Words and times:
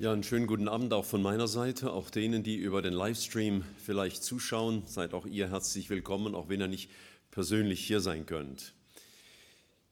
Ja, 0.00 0.14
einen 0.14 0.22
schönen 0.24 0.46
guten 0.46 0.66
Abend 0.66 0.94
auch 0.94 1.04
von 1.04 1.20
meiner 1.20 1.46
Seite, 1.46 1.92
auch 1.92 2.08
denen, 2.08 2.42
die 2.42 2.56
über 2.56 2.80
den 2.80 2.94
Livestream 2.94 3.64
vielleicht 3.76 4.22
zuschauen. 4.24 4.82
Seid 4.86 5.12
auch 5.12 5.26
ihr 5.26 5.50
herzlich 5.50 5.90
willkommen, 5.90 6.34
auch 6.34 6.48
wenn 6.48 6.58
ihr 6.58 6.68
nicht 6.68 6.88
persönlich 7.30 7.86
hier 7.86 8.00
sein 8.00 8.24
könnt. 8.24 8.72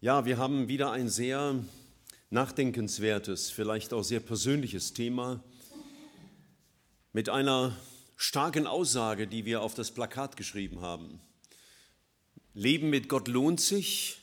Ja, 0.00 0.24
wir 0.24 0.38
haben 0.38 0.66
wieder 0.66 0.92
ein 0.92 1.10
sehr 1.10 1.62
nachdenkenswertes, 2.30 3.50
vielleicht 3.50 3.92
auch 3.92 4.02
sehr 4.02 4.20
persönliches 4.20 4.94
Thema 4.94 5.44
mit 7.12 7.28
einer 7.28 7.76
starken 8.16 8.66
Aussage, 8.66 9.26
die 9.26 9.44
wir 9.44 9.60
auf 9.60 9.74
das 9.74 9.90
Plakat 9.90 10.38
geschrieben 10.38 10.80
haben. 10.80 11.20
Leben 12.54 12.88
mit 12.88 13.10
Gott 13.10 13.28
lohnt 13.28 13.60
sich, 13.60 14.16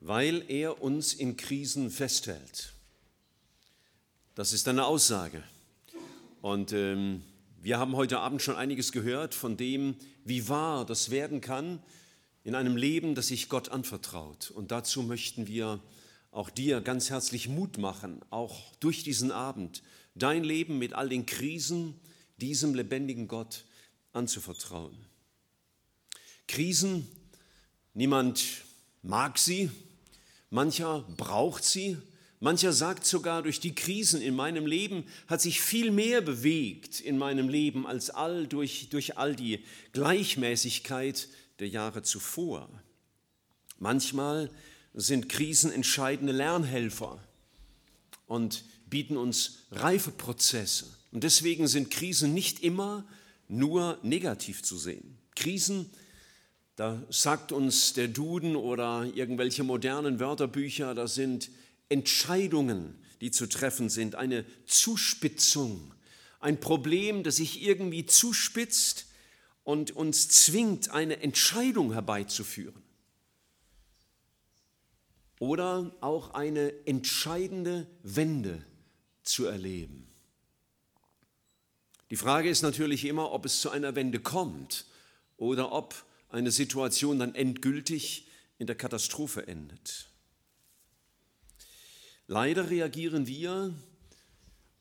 weil 0.00 0.42
er 0.48 0.80
uns 0.82 1.12
in 1.12 1.36
Krisen 1.36 1.90
festhält. 1.90 2.72
Das 4.34 4.54
ist 4.54 4.66
eine 4.66 4.86
Aussage. 4.86 5.42
Und 6.40 6.72
ähm, 6.72 7.22
wir 7.60 7.78
haben 7.78 7.94
heute 7.96 8.18
Abend 8.20 8.40
schon 8.40 8.56
einiges 8.56 8.90
gehört 8.90 9.34
von 9.34 9.58
dem, 9.58 9.94
wie 10.24 10.48
wahr 10.48 10.86
das 10.86 11.10
werden 11.10 11.42
kann 11.42 11.82
in 12.42 12.54
einem 12.54 12.76
Leben, 12.78 13.14
das 13.14 13.26
sich 13.26 13.50
Gott 13.50 13.68
anvertraut. 13.68 14.50
Und 14.50 14.70
dazu 14.70 15.02
möchten 15.02 15.48
wir 15.48 15.80
auch 16.30 16.48
dir 16.48 16.80
ganz 16.80 17.10
herzlich 17.10 17.50
Mut 17.50 17.76
machen, 17.76 18.22
auch 18.30 18.74
durch 18.76 19.04
diesen 19.04 19.30
Abend, 19.32 19.82
dein 20.14 20.44
Leben 20.44 20.78
mit 20.78 20.94
all 20.94 21.10
den 21.10 21.26
Krisen 21.26 22.00
diesem 22.40 22.74
lebendigen 22.74 23.28
Gott 23.28 23.66
anzuvertrauen. 24.14 24.96
Krisen, 26.48 27.06
niemand 27.92 28.42
mag 29.02 29.36
sie, 29.36 29.70
mancher 30.48 31.04
braucht 31.18 31.64
sie, 31.64 31.98
Mancher 32.42 32.72
sagt 32.72 33.06
sogar, 33.06 33.44
durch 33.44 33.60
die 33.60 33.72
Krisen 33.72 34.20
in 34.20 34.34
meinem 34.34 34.66
Leben 34.66 35.04
hat 35.28 35.40
sich 35.40 35.60
viel 35.60 35.92
mehr 35.92 36.20
bewegt 36.22 36.98
in 36.98 37.16
meinem 37.16 37.48
Leben 37.48 37.86
als 37.86 38.10
all 38.10 38.48
durch, 38.48 38.88
durch 38.90 39.16
all 39.16 39.36
die 39.36 39.60
Gleichmäßigkeit 39.92 41.28
der 41.60 41.68
Jahre 41.68 42.02
zuvor. 42.02 42.68
Manchmal 43.78 44.50
sind 44.92 45.28
Krisen 45.28 45.70
entscheidende 45.70 46.32
Lernhelfer 46.32 47.22
und 48.26 48.64
bieten 48.90 49.16
uns 49.16 49.58
reife 49.70 50.10
Prozesse. 50.10 50.86
Und 51.12 51.22
deswegen 51.22 51.68
sind 51.68 51.92
Krisen 51.92 52.34
nicht 52.34 52.58
immer 52.64 53.04
nur 53.46 54.00
negativ 54.02 54.64
zu 54.64 54.76
sehen. 54.78 55.16
Krisen 55.36 55.90
da 56.74 57.00
sagt 57.08 57.52
uns 57.52 57.92
der 57.92 58.08
Duden 58.08 58.56
oder 58.56 59.06
irgendwelche 59.14 59.62
modernen 59.62 60.18
Wörterbücher, 60.18 60.94
da 60.96 61.06
sind 61.06 61.48
Entscheidungen, 61.92 62.98
die 63.20 63.30
zu 63.30 63.46
treffen 63.46 63.88
sind, 63.90 64.14
eine 64.16 64.44
Zuspitzung, 64.64 65.92
ein 66.40 66.58
Problem, 66.58 67.22
das 67.22 67.36
sich 67.36 67.62
irgendwie 67.62 68.06
zuspitzt 68.06 69.06
und 69.62 69.90
uns 69.92 70.28
zwingt, 70.28 70.88
eine 70.88 71.20
Entscheidung 71.20 71.92
herbeizuführen. 71.92 72.82
Oder 75.38 75.94
auch 76.00 76.30
eine 76.34 76.72
entscheidende 76.86 77.86
Wende 78.02 78.64
zu 79.22 79.44
erleben. 79.46 80.06
Die 82.10 82.16
Frage 82.16 82.48
ist 82.48 82.62
natürlich 82.62 83.04
immer, 83.04 83.32
ob 83.32 83.44
es 83.46 83.60
zu 83.60 83.70
einer 83.70 83.94
Wende 83.94 84.18
kommt 84.20 84.86
oder 85.36 85.72
ob 85.72 86.04
eine 86.28 86.50
Situation 86.50 87.18
dann 87.18 87.34
endgültig 87.34 88.26
in 88.58 88.66
der 88.66 88.76
Katastrophe 88.76 89.46
endet. 89.46 90.08
Leider 92.32 92.70
reagieren 92.70 93.26
wir 93.26 93.74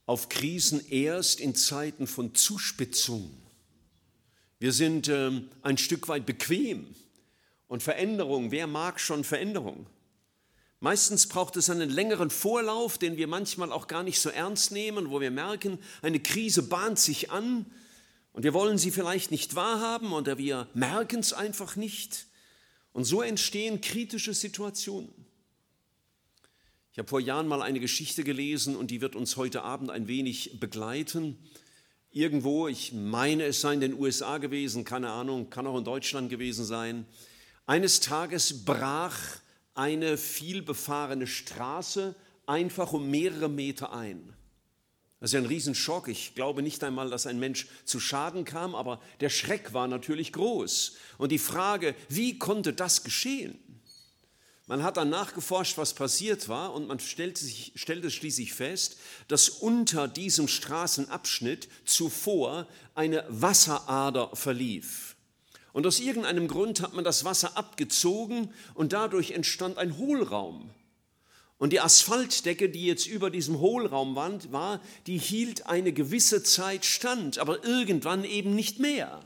auf 0.05 0.29
Krisen 0.29 0.81
erst 0.89 1.41
in 1.41 1.53
Zeiten 1.53 2.07
von 2.07 2.33
Zuspitzung. 2.33 3.29
Wir 4.59 4.71
sind 4.71 5.09
ähm, 5.09 5.49
ein 5.61 5.77
Stück 5.77 6.07
weit 6.07 6.25
bequem 6.25 6.87
und 7.67 7.83
Veränderung, 7.83 8.51
wer 8.51 8.67
mag 8.67 9.01
schon 9.01 9.25
Veränderung? 9.25 9.85
Meistens 10.79 11.27
braucht 11.27 11.57
es 11.57 11.69
einen 11.69 11.89
längeren 11.89 12.29
Vorlauf, 12.29 12.97
den 12.97 13.17
wir 13.17 13.27
manchmal 13.27 13.73
auch 13.73 13.87
gar 13.89 14.03
nicht 14.03 14.21
so 14.21 14.29
ernst 14.29 14.71
nehmen, 14.71 15.09
wo 15.09 15.19
wir 15.19 15.29
merken, 15.29 15.77
eine 16.01 16.21
Krise 16.21 16.63
bahnt 16.63 16.99
sich 16.99 17.31
an 17.31 17.65
und 18.31 18.43
wir 18.43 18.53
wollen 18.53 18.77
sie 18.77 18.91
vielleicht 18.91 19.29
nicht 19.29 19.55
wahrhaben 19.55 20.13
oder 20.13 20.37
wir 20.37 20.69
merken 20.73 21.19
es 21.19 21.33
einfach 21.33 21.75
nicht. 21.75 22.27
Und 22.93 23.03
so 23.03 23.21
entstehen 23.21 23.81
kritische 23.81 24.33
Situationen. 24.33 25.09
Ich 26.93 26.99
habe 26.99 27.07
vor 27.07 27.21
Jahren 27.21 27.47
mal 27.47 27.61
eine 27.61 27.79
Geschichte 27.79 28.25
gelesen 28.25 28.75
und 28.75 28.91
die 28.91 28.99
wird 28.99 29.15
uns 29.15 29.37
heute 29.37 29.61
Abend 29.63 29.89
ein 29.89 30.09
wenig 30.09 30.59
begleiten. 30.59 31.37
Irgendwo, 32.11 32.67
ich 32.67 32.91
meine, 32.91 33.43
es 33.45 33.61
sei 33.61 33.75
in 33.75 33.79
den 33.79 33.93
USA 33.93 34.39
gewesen, 34.39 34.83
keine 34.83 35.09
Ahnung, 35.09 35.49
kann 35.49 35.65
auch 35.67 35.77
in 35.77 35.85
Deutschland 35.85 36.29
gewesen 36.29 36.65
sein. 36.65 37.05
Eines 37.65 38.01
Tages 38.01 38.65
brach 38.65 39.17
eine 39.73 40.17
vielbefahrene 40.17 41.27
Straße 41.27 42.13
einfach 42.45 42.91
um 42.91 43.09
mehrere 43.09 43.47
Meter 43.47 43.93
ein. 43.93 44.33
Das 45.21 45.29
ist 45.29 45.35
ja 45.35 45.39
ein 45.39 45.45
Riesenschock. 45.45 46.09
Ich 46.09 46.35
glaube 46.35 46.61
nicht 46.61 46.83
einmal, 46.83 47.09
dass 47.09 47.25
ein 47.25 47.39
Mensch 47.39 47.67
zu 47.85 48.01
Schaden 48.01 48.43
kam, 48.43 48.75
aber 48.75 48.99
der 49.21 49.29
Schreck 49.29 49.71
war 49.73 49.87
natürlich 49.87 50.33
groß. 50.33 50.95
Und 51.17 51.31
die 51.31 51.37
Frage, 51.37 51.95
wie 52.09 52.37
konnte 52.37 52.73
das 52.73 53.05
geschehen? 53.05 53.57
Man 54.71 54.83
hat 54.83 54.95
dann 54.95 55.09
nachgeforscht, 55.09 55.77
was 55.77 55.93
passiert 55.93 56.47
war, 56.47 56.73
und 56.73 56.87
man 56.87 56.97
stellte, 57.01 57.43
sich, 57.43 57.73
stellte 57.75 58.09
schließlich 58.09 58.53
fest, 58.53 58.97
dass 59.27 59.49
unter 59.49 60.07
diesem 60.07 60.47
Straßenabschnitt 60.47 61.67
zuvor 61.83 62.67
eine 62.95 63.25
Wasserader 63.27 64.33
verlief. 64.33 65.17
Und 65.73 65.85
aus 65.85 65.99
irgendeinem 65.99 66.47
Grund 66.47 66.79
hat 66.79 66.93
man 66.93 67.03
das 67.03 67.25
Wasser 67.25 67.57
abgezogen 67.57 68.53
und 68.73 68.93
dadurch 68.93 69.31
entstand 69.31 69.77
ein 69.77 69.97
Hohlraum. 69.97 70.69
Und 71.57 71.73
die 71.73 71.81
Asphaltdecke, 71.81 72.69
die 72.69 72.85
jetzt 72.85 73.07
über 73.07 73.29
diesem 73.29 73.59
Hohlraum 73.59 74.15
war, 74.15 74.79
die 75.05 75.17
hielt 75.17 75.65
eine 75.65 75.91
gewisse 75.91 76.43
Zeit 76.43 76.85
stand, 76.85 77.39
aber 77.39 77.65
irgendwann 77.65 78.23
eben 78.23 78.55
nicht 78.55 78.79
mehr. 78.79 79.19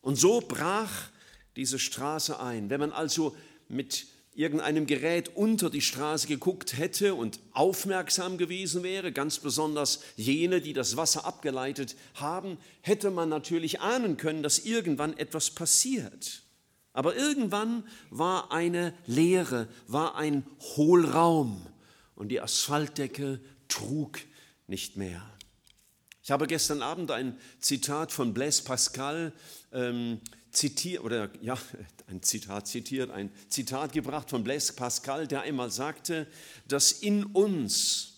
Und 0.00 0.16
so 0.16 0.40
brach 0.40 1.10
diese 1.54 1.78
Straße 1.78 2.40
ein. 2.40 2.70
Wenn 2.70 2.80
man 2.80 2.92
also 2.92 3.36
mit 3.68 4.06
irgendeinem 4.34 4.86
Gerät 4.86 5.30
unter 5.36 5.70
die 5.70 5.80
Straße 5.80 6.26
geguckt 6.26 6.76
hätte 6.76 7.14
und 7.14 7.38
aufmerksam 7.52 8.36
gewesen 8.36 8.82
wäre, 8.82 9.12
ganz 9.12 9.38
besonders 9.38 10.00
jene, 10.16 10.60
die 10.60 10.72
das 10.72 10.96
Wasser 10.96 11.24
abgeleitet 11.24 11.94
haben, 12.14 12.58
hätte 12.82 13.10
man 13.10 13.28
natürlich 13.28 13.80
ahnen 13.80 14.16
können, 14.16 14.42
dass 14.42 14.58
irgendwann 14.58 15.16
etwas 15.16 15.50
passiert. 15.50 16.42
Aber 16.92 17.16
irgendwann 17.16 17.84
war 18.10 18.52
eine 18.52 18.92
Leere, 19.06 19.68
war 19.86 20.16
ein 20.16 20.44
Hohlraum 20.76 21.64
und 22.16 22.28
die 22.28 22.40
Asphaltdecke 22.40 23.40
trug 23.68 24.18
nicht 24.66 24.96
mehr. 24.96 25.22
Ich 26.22 26.30
habe 26.30 26.46
gestern 26.46 26.82
Abend 26.82 27.10
ein 27.10 27.36
Zitat 27.60 28.10
von 28.10 28.32
Blaise 28.32 28.62
Pascal 28.64 29.32
ähm, 29.72 30.20
zitiert, 30.56 31.02
oder 31.04 31.30
ja, 31.40 31.56
ein 32.08 32.22
Zitat 32.22 32.66
zitiert, 32.68 33.10
ein 33.10 33.30
Zitat 33.48 33.92
gebracht 33.92 34.30
von 34.30 34.42
Blaise 34.44 34.72
Pascal, 34.72 35.26
der 35.26 35.42
einmal 35.42 35.70
sagte, 35.70 36.26
dass 36.68 36.90
in 36.92 37.24
uns 37.24 38.12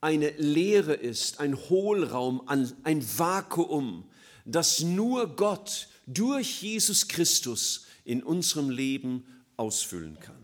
eine 0.00 0.30
Leere 0.36 0.94
ist, 0.94 1.40
ein 1.40 1.56
Hohlraum, 1.58 2.46
ein 2.48 3.18
Vakuum, 3.18 4.08
das 4.44 4.80
nur 4.80 5.34
Gott 5.34 5.88
durch 6.06 6.62
Jesus 6.62 7.08
Christus 7.08 7.84
in 8.04 8.22
unserem 8.22 8.70
Leben 8.70 9.26
ausfüllen 9.56 10.18
kann. 10.20 10.36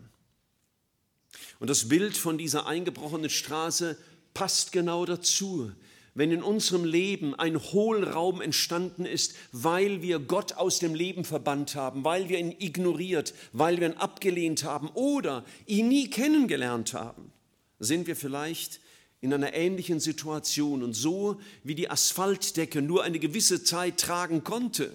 Und 1.59 1.69
das 1.69 1.87
Bild 1.87 2.17
von 2.17 2.37
dieser 2.37 2.65
eingebrochenen 2.67 3.29
Straße 3.29 3.97
passt 4.33 4.73
genau 4.73 5.05
dazu 5.05 5.71
wenn 6.15 6.31
in 6.31 6.41
unserem 6.41 6.85
Leben 6.85 7.35
ein 7.35 7.61
Hohlraum 7.61 8.41
entstanden 8.41 9.05
ist, 9.05 9.35
weil 9.51 10.01
wir 10.01 10.17
Gott 10.19 10.53
aus 10.53 10.79
dem 10.79 10.95
Leben 10.95 11.25
verbannt 11.25 11.75
haben, 11.75 12.05
weil 12.05 12.29
wir 12.29 12.39
ihn 12.39 12.55
ignoriert, 12.57 13.33
weil 13.51 13.79
wir 13.81 13.87
ihn 13.89 13.97
abgelehnt 13.97 14.63
haben 14.63 14.87
oder 14.93 15.43
ihn 15.67 15.89
nie 15.89 16.09
kennengelernt 16.09 16.93
haben, 16.93 17.31
sind 17.79 18.07
wir 18.07 18.15
vielleicht 18.15 18.79
in 19.19 19.33
einer 19.33 19.53
ähnlichen 19.53 19.99
Situation 19.99 20.83
und 20.83 20.93
so 20.93 21.41
wie 21.63 21.75
die 21.75 21.89
Asphaltdecke 21.89 22.81
nur 22.81 23.03
eine 23.03 23.19
gewisse 23.19 23.63
Zeit 23.65 23.99
tragen 23.99 24.43
konnte, 24.45 24.93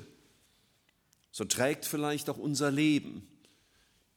so 1.33 1.45
trägt 1.45 1.85
vielleicht 1.85 2.31
auch 2.31 2.39
unser 2.39 2.71
Leben 2.71 3.29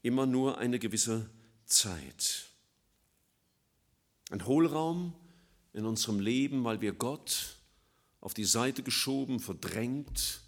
immer 0.03 0.25
nur 0.25 0.57
eine 0.57 0.79
gewisse 0.79 1.29
Zeit. 1.65 2.45
Ein 4.31 4.47
Hohlraum, 4.47 5.13
in 5.73 5.85
unserem 5.85 6.19
Leben, 6.19 6.63
weil 6.63 6.81
wir 6.81 6.93
Gott 6.93 7.55
auf 8.21 8.33
die 8.33 8.45
Seite 8.45 8.83
geschoben, 8.83 9.39
verdrängt 9.39 10.39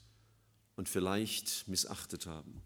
und 0.75 0.87
vielleicht 0.87 1.67
missachtet 1.67 2.25
haben. 2.25 2.61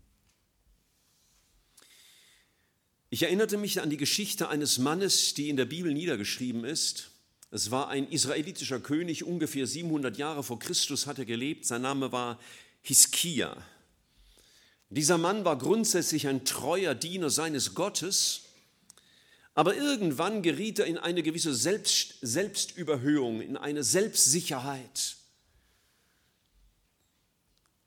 Ich 3.09 3.23
erinnerte 3.23 3.57
mich 3.57 3.81
an 3.81 3.89
die 3.89 3.97
Geschichte 3.97 4.50
eines 4.50 4.77
Mannes, 4.77 5.33
die 5.33 5.50
in 5.50 5.57
der 5.57 5.65
Bibel 5.65 5.91
niedergeschrieben 5.94 6.63
ist. 6.63 7.09
Es 7.50 7.71
war 7.71 7.88
ein 7.88 8.07
israelitischer 8.11 8.79
König, 8.79 9.23
ungefähr 9.23 9.65
700 9.65 10.17
Jahre 10.17 10.44
vor 10.44 10.59
Christus 10.59 11.07
hat 11.07 11.17
er 11.17 11.25
gelebt. 11.25 11.65
Sein 11.65 11.81
Name 11.81 12.11
war 12.11 12.39
Hiskia. 12.83 13.57
Dieser 14.91 15.17
Mann 15.17 15.44
war 15.45 15.57
grundsätzlich 15.57 16.27
ein 16.27 16.45
treuer 16.45 16.94
Diener 16.94 17.31
seines 17.31 17.73
Gottes 17.73 18.41
aber 19.54 19.75
irgendwann 19.75 20.42
geriet 20.42 20.80
er 20.80 20.86
in 20.86 20.98
eine 20.98 21.24
gewisse 21.24 21.54
Selbst, 21.54 22.16
Selbstüberhöhung, 22.22 23.42
in 23.42 23.57
eine 23.57 23.84
Selbstsicherheit. 23.84 25.18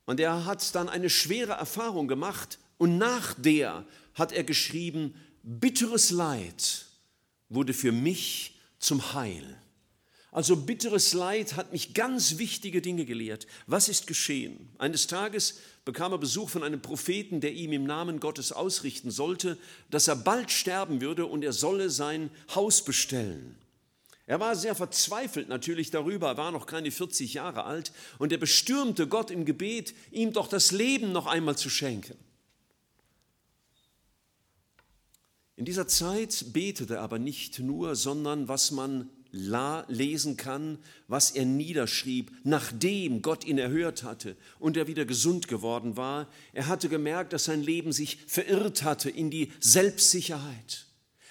Und 0.04 0.18
er 0.18 0.44
hat 0.44 0.74
dann 0.74 0.88
eine 0.88 1.08
schwere 1.10 1.52
Erfahrung 1.52 2.08
gemacht 2.08 2.58
und 2.76 2.98
nach 2.98 3.34
der 3.34 3.86
hat 4.14 4.32
er 4.32 4.44
geschrieben, 4.44 5.14
bitteres 5.44 6.10
Leid 6.10 6.86
wurde 7.48 7.72
für 7.72 7.92
mich 7.92 8.58
zum 8.78 9.14
Heil. 9.14 9.58
Also 10.32 10.56
bitteres 10.56 11.12
Leid 11.12 11.54
hat 11.56 11.72
mich 11.72 11.94
ganz 11.94 12.38
wichtige 12.38 12.82
Dinge 12.82 13.04
gelehrt. 13.04 13.46
Was 13.66 13.88
ist 13.88 14.06
geschehen? 14.06 14.70
Eines 14.78 15.06
Tages 15.06 15.58
bekam 15.84 16.12
er 16.12 16.18
Besuch 16.18 16.48
von 16.50 16.62
einem 16.62 16.80
Propheten, 16.80 17.40
der 17.40 17.54
ihm 17.54 17.72
im 17.72 17.84
Namen 17.84 18.20
Gottes 18.20 18.52
ausrichten 18.52 19.10
sollte, 19.10 19.58
dass 19.90 20.08
er 20.08 20.16
bald 20.16 20.50
sterben 20.50 21.00
würde 21.00 21.26
und 21.26 21.42
er 21.44 21.52
solle 21.52 21.90
sein 21.90 22.30
Haus 22.54 22.84
bestellen. 22.84 23.56
Er 24.26 24.38
war 24.38 24.54
sehr 24.54 24.76
verzweifelt 24.76 25.48
natürlich 25.48 25.90
darüber, 25.90 26.28
er 26.28 26.36
war 26.36 26.52
noch 26.52 26.66
keine 26.66 26.92
40 26.92 27.34
Jahre 27.34 27.64
alt 27.64 27.92
und 28.18 28.30
er 28.30 28.38
bestürmte 28.38 29.08
Gott 29.08 29.32
im 29.32 29.44
Gebet, 29.44 29.94
ihm 30.12 30.32
doch 30.32 30.46
das 30.46 30.70
Leben 30.70 31.10
noch 31.10 31.26
einmal 31.26 31.58
zu 31.58 31.68
schenken. 31.68 32.16
In 35.56 35.64
dieser 35.64 35.88
Zeit 35.88 36.46
betete 36.52 36.94
er 36.96 37.02
aber 37.02 37.18
nicht 37.18 37.58
nur, 37.58 37.94
sondern 37.96 38.48
was 38.48 38.70
man 38.70 39.10
lesen 39.32 40.36
kann, 40.36 40.78
was 41.08 41.30
er 41.30 41.44
niederschrieb, 41.44 42.30
nachdem 42.44 43.22
Gott 43.22 43.44
ihn 43.44 43.58
erhört 43.58 44.02
hatte 44.04 44.36
und 44.58 44.76
er 44.76 44.86
wieder 44.86 45.04
gesund 45.04 45.48
geworden 45.48 45.96
war. 45.96 46.28
Er 46.52 46.68
hatte 46.68 46.88
gemerkt, 46.88 47.32
dass 47.32 47.44
sein 47.44 47.62
Leben 47.62 47.92
sich 47.92 48.18
verirrt 48.26 48.82
hatte 48.84 49.10
in 49.10 49.30
die 49.30 49.50
Selbstsicherheit. 49.60 50.86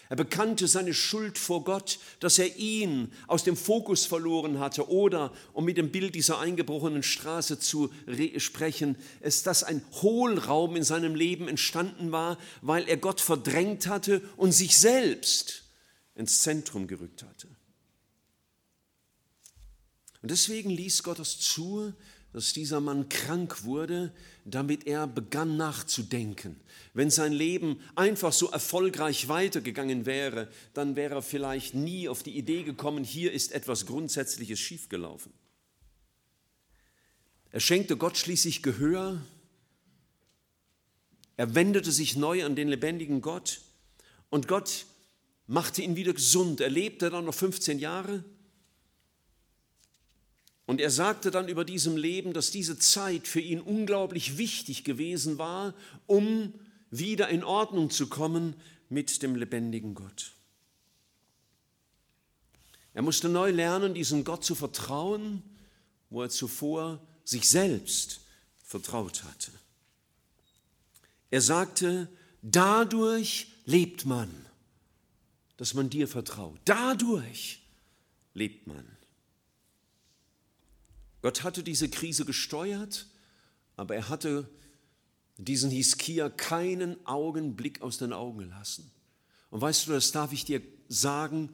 Er 0.10 0.18
bekannte 0.18 0.68
seine 0.68 0.94
Schuld 0.94 1.38
vor 1.38 1.64
Gott, 1.64 1.98
dass 2.20 2.38
er 2.38 2.58
ihn 2.58 3.14
aus 3.28 3.46
dem 3.46 3.56
Fokus 3.56 4.06
verloren 4.06 4.60
hatte 4.60 4.90
oder, 4.90 5.32
um 5.54 5.64
mit 5.64 5.78
dem 5.78 5.90
Bild 5.90 6.16
dieser 6.16 6.38
eingebrochenen 6.40 7.02
Straße 7.02 7.60
zu 7.60 7.90
sprechen, 8.36 8.98
es, 9.22 9.44
dass 9.44 9.64
ein 9.64 9.82
Hohlraum 10.02 10.76
in 10.76 10.84
seinem 10.84 11.16
Leben 11.16 11.48
entstanden 11.48 12.12
war, 12.12 12.38
weil 12.62 12.90
er 12.90 12.98
Gott 12.98 13.22
verdrängt 13.22 13.88
hatte 13.88 14.22
und 14.36 14.52
sich 14.52 14.78
selbst 14.78 15.64
ins 16.16 16.42
Zentrum 16.42 16.88
gerückt 16.88 17.24
hatte. 17.24 17.48
Und 20.22 20.30
deswegen 20.32 20.70
ließ 20.70 21.04
Gott 21.04 21.20
es 21.20 21.40
zu, 21.40 21.94
dass 22.32 22.54
dieser 22.54 22.80
Mann 22.80 23.10
krank 23.10 23.64
wurde, 23.66 24.14
damit 24.46 24.88
er 24.88 25.06
begann 25.08 25.58
nachzudenken. 25.58 26.56
Wenn 26.94 27.10
sein 27.10 27.34
Leben 27.34 27.82
einfach 27.96 28.32
so 28.32 28.50
erfolgreich 28.52 29.28
weitergegangen 29.28 30.06
wäre, 30.06 30.50
dann 30.74 30.96
wäre 30.96 31.16
er 31.16 31.22
vielleicht 31.24 31.74
nie 31.74 32.08
auf 32.08 32.24
die 32.24 32.38
Idee 32.38 32.64
gekommen, 32.64 33.04
hier 33.04 33.34
ist 33.34 33.52
etwas 33.52 33.86
Grundsätzliches 33.86 34.60
schiefgelaufen. 34.60 35.34
Er 37.52 37.60
schenkte 37.60 37.98
Gott 37.98 38.18
schließlich 38.18 38.64
Gehör, 38.64 39.22
er 41.36 41.56
wendete 41.56 41.92
sich 41.92 42.16
neu 42.16 42.46
an 42.46 42.56
den 42.56 42.68
lebendigen 42.70 43.20
Gott 43.22 43.62
und 44.30 44.48
Gott 44.48 44.86
machte 45.48 45.82
ihn 45.82 45.96
wieder 45.96 46.14
gesund. 46.14 46.62
Er 46.62 46.70
lebte 46.70 47.10
dann 47.10 47.26
noch 47.26 47.34
15 47.34 47.80
Jahre 47.80 48.24
und 50.66 50.80
er 50.82 50.90
sagte 50.90 51.32
dann 51.32 51.48
über 51.48 51.66
diesem 51.66 51.98
Leben, 51.98 52.34
dass 52.34 52.52
diese 52.52 52.78
Zeit 52.78 53.28
für 53.28 53.40
ihn 53.40 53.60
unglaublich 53.62 54.38
wichtig 54.38 54.84
gewesen 54.84 55.38
war, 55.38 55.74
um 56.08 56.54
wieder 56.92 57.30
in 57.30 57.44
Ordnung 57.44 57.90
zu 57.90 58.08
kommen 58.08 58.56
mit 58.90 59.24
dem 59.24 59.36
lebendigen 59.36 59.96
Gott. 59.96 60.34
Er 62.94 63.02
musste 63.02 63.30
neu 63.30 63.52
lernen, 63.52 63.94
diesem 63.94 64.24
Gott 64.24 64.44
zu 64.44 64.54
vertrauen, 64.54 65.42
wo 66.10 66.22
er 66.22 66.30
zuvor 66.30 67.02
sich 67.24 67.48
selbst 67.50 68.20
vertraut 68.66 69.24
hatte. 69.24 69.52
Er 71.30 71.40
sagte, 71.42 72.10
dadurch 72.42 73.48
lebt 73.66 74.06
man, 74.06 74.30
dass 75.56 75.74
man 75.74 75.90
dir 75.90 76.10
vertraut. 76.10 76.60
Dadurch 76.66 77.62
lebt 78.34 78.68
man. 78.68 78.86
Gott 81.22 81.44
hatte 81.44 81.64
diese 81.64 81.90
Krise 81.90 82.26
gesteuert, 82.26 83.08
aber 83.78 83.96
er 83.96 84.10
hatte 84.10 84.50
diesen 85.38 85.70
Hiskia 85.72 86.30
keinen 86.30 87.04
Augenblick 87.06 87.82
aus 87.82 87.98
den 87.98 88.14
Augen 88.14 88.40
gelassen. 88.40 88.92
Und 89.50 89.62
weißt 89.62 89.88
du, 89.88 89.92
das 89.92 90.12
darf 90.12 90.34
ich 90.34 90.46
dir 90.46 90.62
sagen, 90.88 91.50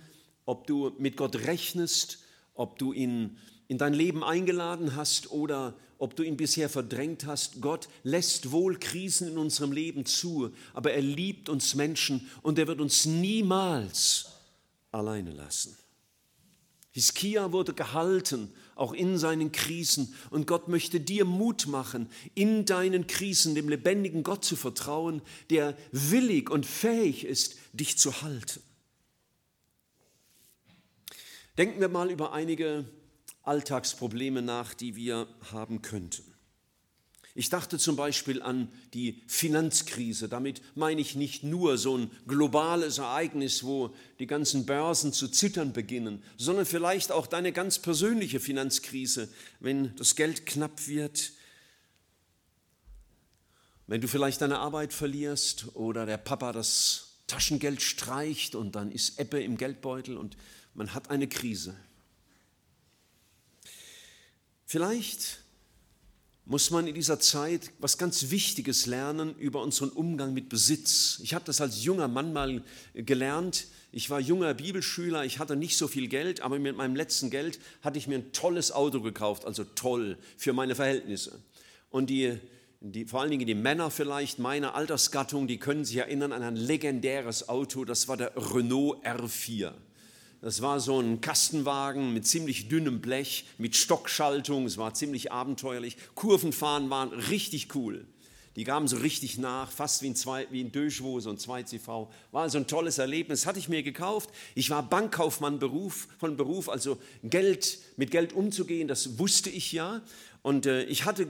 ob 0.45 0.67
du 0.67 0.91
mit 0.97 1.17
Gott 1.17 1.35
rechnest, 1.35 2.19
ob 2.53 2.79
du 2.79 2.93
ihn 2.93 3.37
in 3.67 3.77
dein 3.77 3.93
Leben 3.93 4.23
eingeladen 4.23 4.95
hast 4.95 5.31
oder 5.31 5.75
ob 5.97 6.15
du 6.15 6.23
ihn 6.23 6.37
bisher 6.37 6.69
verdrängt 6.69 7.25
hast. 7.25 7.59
Gott 7.59 7.89
lässt 8.03 8.51
wohl 8.51 8.79
Krisen 8.79 9.27
in 9.29 9.37
unserem 9.37 9.71
Leben 9.71 10.05
zu, 10.05 10.53
aber 10.73 10.93
er 10.93 11.01
liebt 11.01 11.49
uns 11.49 11.75
Menschen 11.75 12.29
und 12.41 12.57
er 12.59 12.67
wird 12.67 12.79
uns 12.79 13.05
niemals 13.05 14.27
alleine 14.91 15.31
lassen. 15.31 15.75
Hiskia 16.91 17.51
wurde 17.51 17.73
gehalten 17.73 18.53
auch 18.77 18.93
in 18.93 19.17
seinen 19.17 19.51
Krisen. 19.51 20.13
Und 20.29 20.47
Gott 20.47 20.67
möchte 20.67 20.99
dir 20.99 21.25
Mut 21.25 21.67
machen, 21.67 22.09
in 22.35 22.65
deinen 22.65 23.07
Krisen 23.07 23.55
dem 23.55 23.69
lebendigen 23.69 24.23
Gott 24.23 24.45
zu 24.45 24.55
vertrauen, 24.55 25.21
der 25.49 25.77
willig 25.91 26.49
und 26.49 26.65
fähig 26.65 27.25
ist, 27.25 27.57
dich 27.73 27.97
zu 27.97 28.21
halten. 28.21 28.61
Denken 31.57 31.79
wir 31.81 31.89
mal 31.89 32.11
über 32.11 32.33
einige 32.33 32.85
Alltagsprobleme 33.41 34.41
nach, 34.41 34.73
die 34.73 34.95
wir 34.95 35.27
haben 35.51 35.81
könnten. 35.81 36.23
Ich 37.39 37.51
dachte 37.51 37.77
zum 37.77 37.95
Beispiel 37.95 38.41
an 38.41 38.67
die 38.95 39.21
Finanzkrise. 39.27 40.27
Damit 40.27 40.59
meine 40.73 40.99
ich 41.01 41.13
nicht 41.15 41.43
nur 41.43 41.77
so 41.77 41.95
ein 41.95 42.09
globales 42.27 42.97
Ereignis, 42.97 43.63
wo 43.63 43.93
die 44.17 44.25
ganzen 44.25 44.65
Börsen 44.65 45.13
zu 45.13 45.27
zittern 45.27 45.71
beginnen, 45.71 46.23
sondern 46.39 46.65
vielleicht 46.65 47.11
auch 47.11 47.27
deine 47.27 47.51
ganz 47.51 47.77
persönliche 47.77 48.39
Finanzkrise, 48.39 49.29
wenn 49.59 49.95
das 49.97 50.15
Geld 50.15 50.47
knapp 50.47 50.87
wird, 50.87 51.31
wenn 53.85 54.01
du 54.01 54.07
vielleicht 54.07 54.41
deine 54.41 54.57
Arbeit 54.57 54.91
verlierst 54.91 55.75
oder 55.75 56.07
der 56.07 56.17
Papa 56.17 56.53
das 56.53 57.17
Taschengeld 57.27 57.83
streicht 57.83 58.55
und 58.55 58.73
dann 58.75 58.91
ist 58.91 59.19
Ebbe 59.19 59.43
im 59.43 59.57
Geldbeutel 59.57 60.17
und 60.17 60.37
man 60.73 60.95
hat 60.95 61.11
eine 61.11 61.27
Krise. 61.27 61.75
Vielleicht 64.65 65.43
muss 66.49 66.71
man 66.71 66.87
in 66.87 66.95
dieser 66.95 67.19
Zeit 67.19 67.71
was 67.79 67.97
ganz 67.97 68.29
Wichtiges 68.31 68.85
lernen 68.85 69.35
über 69.35 69.61
unseren 69.61 69.89
Umgang 69.89 70.33
mit 70.33 70.47
Besitz. 70.47 71.19
Ich 71.21 71.33
habe 71.33 71.43
das 71.43 71.59
als 71.59 71.83
junger 71.83 72.07
Mann 72.07 72.31
mal 72.31 72.63
gelernt. 72.93 73.67
Ich 73.91 74.09
war 74.09 74.19
junger 74.21 74.53
Bibelschüler, 74.53 75.25
ich 75.25 75.39
hatte 75.39 75.57
nicht 75.57 75.77
so 75.77 75.87
viel 75.89 76.07
Geld, 76.07 76.39
aber 76.41 76.57
mit 76.57 76.77
meinem 76.77 76.95
letzten 76.95 77.29
Geld 77.29 77.59
hatte 77.81 77.97
ich 77.99 78.07
mir 78.07 78.15
ein 78.19 78.31
tolles 78.31 78.71
Auto 78.71 79.01
gekauft, 79.01 79.43
also 79.45 79.63
toll 79.65 80.17
für 80.37 80.53
meine 80.53 80.73
Verhältnisse. 80.75 81.41
Und 81.89 82.09
die, 82.09 82.37
die, 82.79 83.05
vor 83.05 83.21
allen 83.21 83.31
Dingen 83.31 83.47
die 83.47 83.53
Männer 83.55 83.91
vielleicht 83.91 84.39
meiner 84.39 84.73
Altersgattung, 84.73 85.47
die 85.47 85.57
können 85.57 85.83
sich 85.83 85.97
erinnern 85.97 86.31
an 86.31 86.43
ein 86.43 86.55
legendäres 86.55 87.49
Auto, 87.49 87.83
das 87.85 88.07
war 88.07 88.15
der 88.15 88.31
Renault 88.35 89.03
R4. 89.05 89.73
Das 90.41 90.61
war 90.61 90.79
so 90.79 90.99
ein 90.99 91.19
Kastenwagen 91.19 92.13
mit 92.13 92.27
ziemlich 92.27 92.67
dünnem 92.67 93.01
Blech, 93.01 93.45
mit 93.57 93.75
Stockschaltung. 93.75 94.65
Es 94.67 94.77
war 94.77 94.93
ziemlich 94.93 95.31
abenteuerlich. 95.31 95.97
Kurvenfahren 96.13 96.89
waren 96.91 97.09
richtig 97.11 97.73
cool. 97.75 98.05
Die 98.55 98.63
gaben 98.63 98.87
so 98.87 98.97
richtig 98.97 99.37
nach, 99.37 99.69
fast 99.71 100.01
wie 100.01 100.07
ein, 100.09 100.15
zwei, 100.15 100.47
wie 100.51 100.63
ein 100.63 100.71
Döschwo, 100.71 101.19
so 101.19 101.29
ein 101.31 101.37
2CV. 101.37 102.07
War 102.31 102.49
so 102.49 102.57
ein 102.59 102.67
tolles 102.67 102.97
Erlebnis, 102.97 103.45
hatte 103.45 103.57
ich 103.59 103.67
mir 103.67 103.81
gekauft. 103.83 104.29
Ich 104.55 104.69
war 104.69 104.83
Bankkaufmann 104.83 105.59
Beruf, 105.59 106.07
von 106.19 106.37
Beruf, 106.37 106.69
also 106.69 106.97
Geld, 107.23 107.79
mit 107.97 108.09
Geld 108.11 108.33
umzugehen, 108.33 108.87
das 108.87 109.17
wusste 109.19 109.49
ich 109.51 109.71
ja. 109.71 110.01
Und 110.43 110.65
äh, 110.65 110.83
ich 110.83 111.05
hatte 111.05 111.27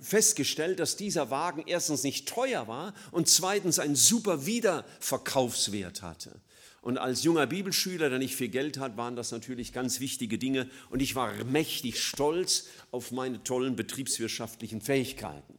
festgestellt, 0.00 0.80
dass 0.80 0.96
dieser 0.96 1.28
Wagen 1.30 1.64
erstens 1.66 2.02
nicht 2.02 2.28
teuer 2.28 2.66
war 2.66 2.94
und 3.10 3.28
zweitens 3.28 3.78
einen 3.78 3.96
super 3.96 4.46
Wiederverkaufswert 4.46 6.00
hatte. 6.00 6.40
Und 6.82 6.96
als 6.98 7.24
junger 7.24 7.46
Bibelschüler, 7.46 8.08
der 8.08 8.18
nicht 8.18 8.34
viel 8.36 8.48
Geld 8.48 8.78
hat, 8.78 8.96
waren 8.96 9.14
das 9.16 9.32
natürlich 9.32 9.72
ganz 9.72 10.00
wichtige 10.00 10.38
Dinge. 10.38 10.68
Und 10.88 11.00
ich 11.02 11.14
war 11.14 11.32
mächtig 11.44 12.00
stolz 12.02 12.68
auf 12.90 13.10
meine 13.12 13.42
tollen 13.44 13.76
betriebswirtschaftlichen 13.76 14.80
Fähigkeiten. 14.80 15.54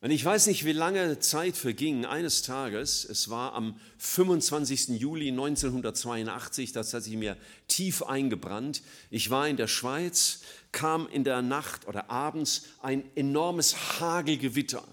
Und 0.00 0.10
ich 0.10 0.22
weiß 0.22 0.48
nicht, 0.48 0.66
wie 0.66 0.72
lange 0.72 1.18
Zeit 1.20 1.56
verging. 1.56 2.04
Eines 2.04 2.42
Tages, 2.42 3.04
es 3.06 3.30
war 3.30 3.54
am 3.54 3.78
25. 3.98 4.88
Juli 5.00 5.28
1982, 5.28 6.72
das 6.72 6.92
hat 6.92 7.04
sich 7.04 7.16
mir 7.16 7.38
tief 7.68 8.02
eingebrannt. 8.02 8.82
Ich 9.10 9.30
war 9.30 9.48
in 9.48 9.56
der 9.56 9.68
Schweiz, 9.68 10.40
kam 10.72 11.08
in 11.08 11.24
der 11.24 11.40
Nacht 11.40 11.86
oder 11.86 12.10
abends 12.10 12.64
ein 12.82 13.04
enormes 13.14 14.00
Hagelgewitter. 14.00 14.86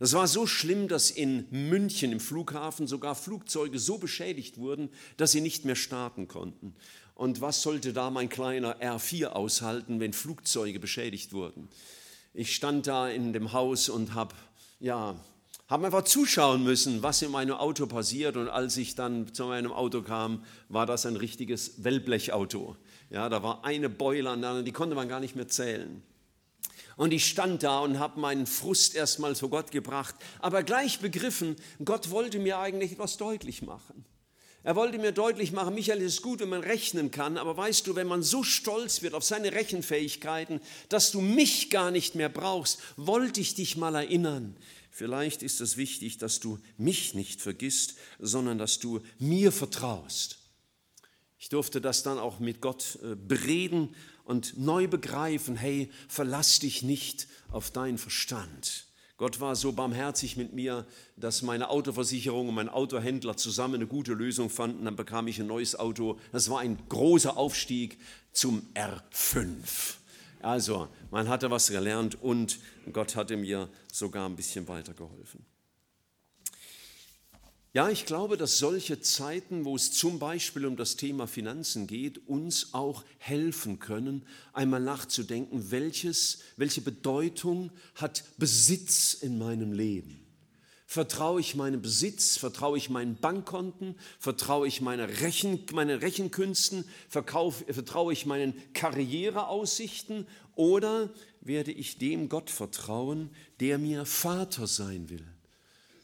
Das 0.00 0.14
war 0.14 0.26
so 0.26 0.46
schlimm, 0.46 0.88
dass 0.88 1.10
in 1.10 1.44
München 1.50 2.10
im 2.10 2.20
Flughafen 2.20 2.86
sogar 2.86 3.14
Flugzeuge 3.14 3.78
so 3.78 3.98
beschädigt 3.98 4.56
wurden, 4.56 4.88
dass 5.18 5.30
sie 5.32 5.42
nicht 5.42 5.66
mehr 5.66 5.76
starten 5.76 6.26
konnten. 6.26 6.74
Und 7.14 7.42
was 7.42 7.60
sollte 7.60 7.92
da 7.92 8.08
mein 8.08 8.30
kleiner 8.30 8.78
R4 8.80 9.26
aushalten, 9.26 10.00
wenn 10.00 10.14
Flugzeuge 10.14 10.80
beschädigt 10.80 11.34
wurden? 11.34 11.68
Ich 12.32 12.54
stand 12.56 12.86
da 12.86 13.10
in 13.10 13.34
dem 13.34 13.52
Haus 13.52 13.90
und 13.90 14.14
habe 14.14 14.34
ja, 14.78 15.20
haben 15.68 15.84
einfach 15.84 16.04
zuschauen 16.04 16.62
müssen, 16.62 17.02
was 17.02 17.20
in 17.20 17.30
meinem 17.30 17.56
Auto 17.56 17.86
passiert. 17.86 18.38
Und 18.38 18.48
als 18.48 18.78
ich 18.78 18.94
dann 18.94 19.34
zu 19.34 19.44
meinem 19.44 19.70
Auto 19.70 20.00
kam, 20.00 20.42
war 20.70 20.86
das 20.86 21.04
ein 21.04 21.16
richtiges 21.16 21.84
Wellblechauto. 21.84 22.74
Ja, 23.10 23.28
da 23.28 23.42
war 23.42 23.66
eine 23.66 23.90
Beule 23.90 24.30
an 24.30 24.40
der 24.40 24.48
anderen, 24.50 24.64
die 24.64 24.72
konnte 24.72 24.94
man 24.94 25.10
gar 25.10 25.20
nicht 25.20 25.36
mehr 25.36 25.48
zählen. 25.48 26.00
Und 27.00 27.14
ich 27.14 27.24
stand 27.24 27.62
da 27.62 27.80
und 27.80 27.98
habe 27.98 28.20
meinen 28.20 28.44
Frust 28.44 28.94
erstmal 28.94 29.34
vor 29.34 29.48
Gott 29.48 29.70
gebracht, 29.70 30.14
aber 30.40 30.62
gleich 30.62 30.98
begriffen, 30.98 31.56
Gott 31.82 32.10
wollte 32.10 32.38
mir 32.38 32.58
eigentlich 32.58 32.92
etwas 32.92 33.16
deutlich 33.16 33.62
machen. 33.62 34.04
Er 34.64 34.76
wollte 34.76 34.98
mir 34.98 35.10
deutlich 35.10 35.50
machen, 35.52 35.74
Michael, 35.74 36.02
es 36.02 36.16
ist 36.16 36.22
gut, 36.22 36.40
wenn 36.40 36.50
man 36.50 36.60
rechnen 36.60 37.10
kann, 37.10 37.38
aber 37.38 37.56
weißt 37.56 37.86
du, 37.86 37.94
wenn 37.94 38.06
man 38.06 38.22
so 38.22 38.42
stolz 38.42 39.00
wird 39.00 39.14
auf 39.14 39.24
seine 39.24 39.52
Rechenfähigkeiten, 39.52 40.60
dass 40.90 41.10
du 41.10 41.22
mich 41.22 41.70
gar 41.70 41.90
nicht 41.90 42.16
mehr 42.16 42.28
brauchst, 42.28 42.80
wollte 42.98 43.40
ich 43.40 43.54
dich 43.54 43.78
mal 43.78 43.94
erinnern. 43.94 44.54
Vielleicht 44.90 45.42
ist 45.42 45.62
es 45.62 45.78
wichtig, 45.78 46.18
dass 46.18 46.38
du 46.38 46.58
mich 46.76 47.14
nicht 47.14 47.40
vergisst, 47.40 47.94
sondern 48.18 48.58
dass 48.58 48.78
du 48.78 49.00
mir 49.18 49.52
vertraust. 49.52 50.36
Ich 51.38 51.48
durfte 51.48 51.80
das 51.80 52.02
dann 52.02 52.18
auch 52.18 52.38
mit 52.38 52.60
Gott 52.60 52.98
äh, 53.02 53.14
bereden 53.16 53.94
und 54.30 54.56
neu 54.56 54.86
begreifen, 54.86 55.56
hey, 55.56 55.90
verlass 56.08 56.60
dich 56.60 56.82
nicht 56.84 57.26
auf 57.50 57.72
deinen 57.72 57.98
Verstand. 57.98 58.86
Gott 59.16 59.40
war 59.40 59.56
so 59.56 59.72
barmherzig 59.72 60.36
mit 60.36 60.52
mir, 60.54 60.86
dass 61.16 61.42
meine 61.42 61.68
Autoversicherung 61.68 62.48
und 62.48 62.54
mein 62.54 62.68
Autohändler 62.68 63.36
zusammen 63.36 63.74
eine 63.74 63.88
gute 63.88 64.12
Lösung 64.14 64.48
fanden. 64.48 64.84
Dann 64.86 64.94
bekam 64.96 65.26
ich 65.26 65.40
ein 65.40 65.48
neues 65.48 65.76
Auto. 65.76 66.18
Das 66.32 66.48
war 66.48 66.60
ein 66.60 66.78
großer 66.88 67.36
Aufstieg 67.36 67.98
zum 68.32 68.62
R5. 68.76 69.94
Also, 70.40 70.88
man 71.10 71.28
hatte 71.28 71.50
was 71.50 71.68
gelernt 71.68 72.16
und 72.22 72.60
Gott 72.92 73.16
hatte 73.16 73.36
mir 73.36 73.68
sogar 73.92 74.26
ein 74.28 74.36
bisschen 74.36 74.66
weitergeholfen. 74.68 75.44
Ja, 77.72 77.88
ich 77.88 78.04
glaube, 78.04 78.36
dass 78.36 78.58
solche 78.58 79.00
Zeiten, 79.00 79.64
wo 79.64 79.76
es 79.76 79.92
zum 79.92 80.18
Beispiel 80.18 80.66
um 80.66 80.74
das 80.76 80.96
Thema 80.96 81.28
Finanzen 81.28 81.86
geht, 81.86 82.26
uns 82.26 82.74
auch 82.74 83.04
helfen 83.18 83.78
können, 83.78 84.24
einmal 84.52 84.80
nachzudenken, 84.80 85.70
welches, 85.70 86.40
welche 86.56 86.80
Bedeutung 86.80 87.70
hat 87.94 88.24
Besitz 88.38 89.14
in 89.14 89.38
meinem 89.38 89.72
Leben? 89.72 90.18
Vertraue 90.84 91.38
ich 91.40 91.54
meinem 91.54 91.80
Besitz? 91.80 92.36
Vertraue 92.36 92.76
ich 92.76 92.90
meinen 92.90 93.14
Bankkonten? 93.14 93.94
Vertraue 94.18 94.66
ich 94.66 94.80
meiner 94.80 95.06
Rechen, 95.20 95.60
meinen 95.72 96.00
Rechenkünsten? 96.00 96.84
Verkauf, 97.08 97.62
vertraue 97.68 98.12
ich 98.12 98.26
meinen 98.26 98.52
Karriereaussichten? 98.72 100.26
Oder 100.56 101.08
werde 101.40 101.70
ich 101.70 101.98
dem 101.98 102.28
Gott 102.28 102.50
vertrauen, 102.50 103.30
der 103.60 103.78
mir 103.78 104.04
Vater 104.06 104.66
sein 104.66 105.08
will? 105.08 105.24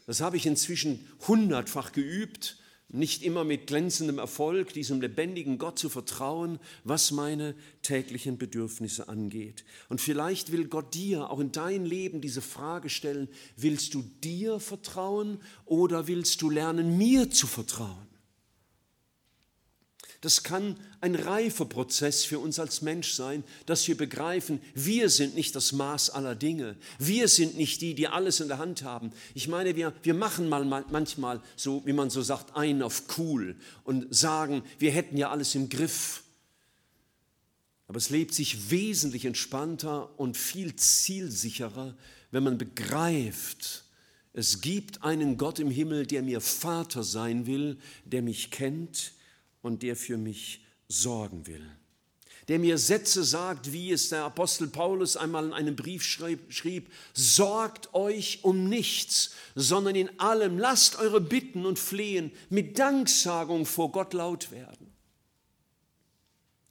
Das 0.07 0.21
habe 0.21 0.37
ich 0.37 0.45
inzwischen 0.45 1.05
hundertfach 1.27 1.91
geübt, 1.91 2.57
nicht 2.87 3.23
immer 3.23 3.43
mit 3.43 3.67
glänzendem 3.67 4.19
Erfolg, 4.19 4.71
diesem 4.71 5.01
lebendigen 5.01 5.57
Gott 5.57 5.77
zu 5.77 5.89
vertrauen, 5.89 6.59
was 6.85 7.11
meine 7.11 7.53
täglichen 7.81 8.37
Bedürfnisse 8.37 9.09
angeht. 9.09 9.65
Und 9.89 9.99
vielleicht 9.99 10.53
will 10.53 10.69
Gott 10.69 10.93
dir 10.93 11.29
auch 11.29 11.41
in 11.41 11.51
dein 11.51 11.85
Leben 11.85 12.21
diese 12.21 12.41
Frage 12.41 12.87
stellen, 12.89 13.27
willst 13.57 13.93
du 13.95 14.01
dir 14.23 14.61
vertrauen 14.61 15.41
oder 15.65 16.07
willst 16.07 16.41
du 16.41 16.49
lernen, 16.49 16.97
mir 16.97 17.29
zu 17.29 17.45
vertrauen? 17.45 18.06
Das 20.21 20.41
kann 20.41 20.77
ein 20.99 21.13
reifer 21.13 21.65
Prozess 21.65 22.23
für 22.25 22.39
uns 22.39 22.57
als 22.57 22.81
Mensch 22.81 23.11
sein, 23.11 23.43
dass 23.67 23.87
wir 23.87 23.95
begreifen, 23.95 24.59
wir 24.73 25.09
sind 25.09 25.35
nicht 25.35 25.55
das 25.55 25.73
Maß 25.73 26.09
aller 26.09 26.33
Dinge. 26.33 26.75
Wir 26.97 27.27
sind 27.27 27.55
nicht 27.55 27.81
die, 27.81 27.93
die 27.93 28.07
alles 28.07 28.39
in 28.39 28.47
der 28.47 28.57
Hand 28.57 28.83
haben. 28.83 29.11
Ich 29.35 29.47
meine, 29.47 29.75
wir, 29.75 29.93
wir 30.01 30.15
machen 30.15 30.49
mal 30.49 30.65
manchmal 30.89 31.39
so, 31.55 31.85
wie 31.85 31.93
man 31.93 32.09
so 32.09 32.21
sagt, 32.23 32.55
ein 32.55 32.81
auf 32.81 33.03
cool 33.17 33.55
und 33.83 34.13
sagen, 34.13 34.63
wir 34.79 34.91
hätten 34.91 35.17
ja 35.17 35.29
alles 35.29 35.53
im 35.53 35.69
Griff. 35.69 36.23
Aber 37.87 37.97
es 37.97 38.09
lebt 38.09 38.33
sich 38.33 38.71
wesentlich 38.71 39.23
entspannter 39.23 40.19
und 40.19 40.35
viel 40.35 40.75
zielsicherer, 40.75 41.95
wenn 42.31 42.43
man 42.43 42.57
begreift, 42.57 43.83
es 44.33 44.61
gibt 44.61 45.03
einen 45.03 45.37
Gott 45.37 45.57
im 45.57 45.71
Himmel, 45.71 46.05
der 46.05 46.21
mir 46.21 46.41
Vater 46.41 47.03
sein 47.03 47.47
will, 47.47 47.79
der 48.05 48.21
mich 48.21 48.51
kennt, 48.51 49.13
und 49.67 49.83
der 49.83 49.95
für 49.95 50.17
mich 50.17 50.61
sorgen 50.87 51.45
will. 51.45 51.61
Der 52.47 52.59
mir 52.59 52.77
Sätze 52.77 53.23
sagt, 53.25 53.73
wie 53.73 53.91
es 53.91 54.07
der 54.09 54.23
Apostel 54.23 54.67
Paulus 54.69 55.17
einmal 55.17 55.47
in 55.47 55.53
einem 55.53 55.75
Brief 55.75 56.01
schrieb, 56.01 56.39
schrieb, 56.51 56.89
sorgt 57.13 57.93
euch 57.93 58.39
um 58.43 58.69
nichts, 58.69 59.31
sondern 59.53 59.95
in 59.95 60.17
allem 60.19 60.57
lasst 60.57 60.95
eure 60.95 61.19
Bitten 61.19 61.65
und 61.65 61.77
Flehen 61.77 62.31
mit 62.49 62.79
Danksagung 62.79 63.65
vor 63.65 63.91
Gott 63.91 64.13
laut 64.13 64.49
werden. 64.51 64.87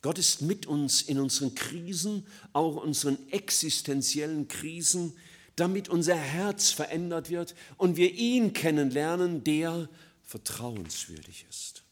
Gott 0.01 0.19
ist 0.19 0.41
mit 0.41 0.65
uns 0.67 1.03
in 1.03 1.21
unseren 1.21 1.55
Krisen, 1.55 2.27
auch 2.55 2.77
unseren 2.83 3.19
existenziellen 3.31 4.49
Krisen, 4.49 5.13
damit 5.57 5.91
unser 5.91 6.15
Herz 6.17 6.71
verändert 6.71 7.29
wird 7.29 7.55
und 7.77 7.97
wir 7.97 8.15
ihn 8.15 8.55
kennenlernen, 8.55 9.45
der 9.45 9.91
vertrauenswürdig 10.23 11.45
ist. 11.51 11.83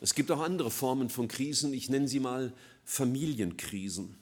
Es 0.00 0.14
gibt 0.14 0.30
auch 0.30 0.40
andere 0.40 0.70
Formen 0.70 1.10
von 1.10 1.28
Krisen, 1.28 1.74
ich 1.74 1.90
nenne 1.90 2.08
sie 2.08 2.20
mal 2.20 2.54
Familienkrisen. 2.84 4.16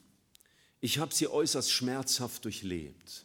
Ich 0.81 0.99
habe 0.99 1.15
sie 1.15 1.29
äußerst 1.29 1.71
schmerzhaft 1.71 2.45
durchlebt. 2.45 3.25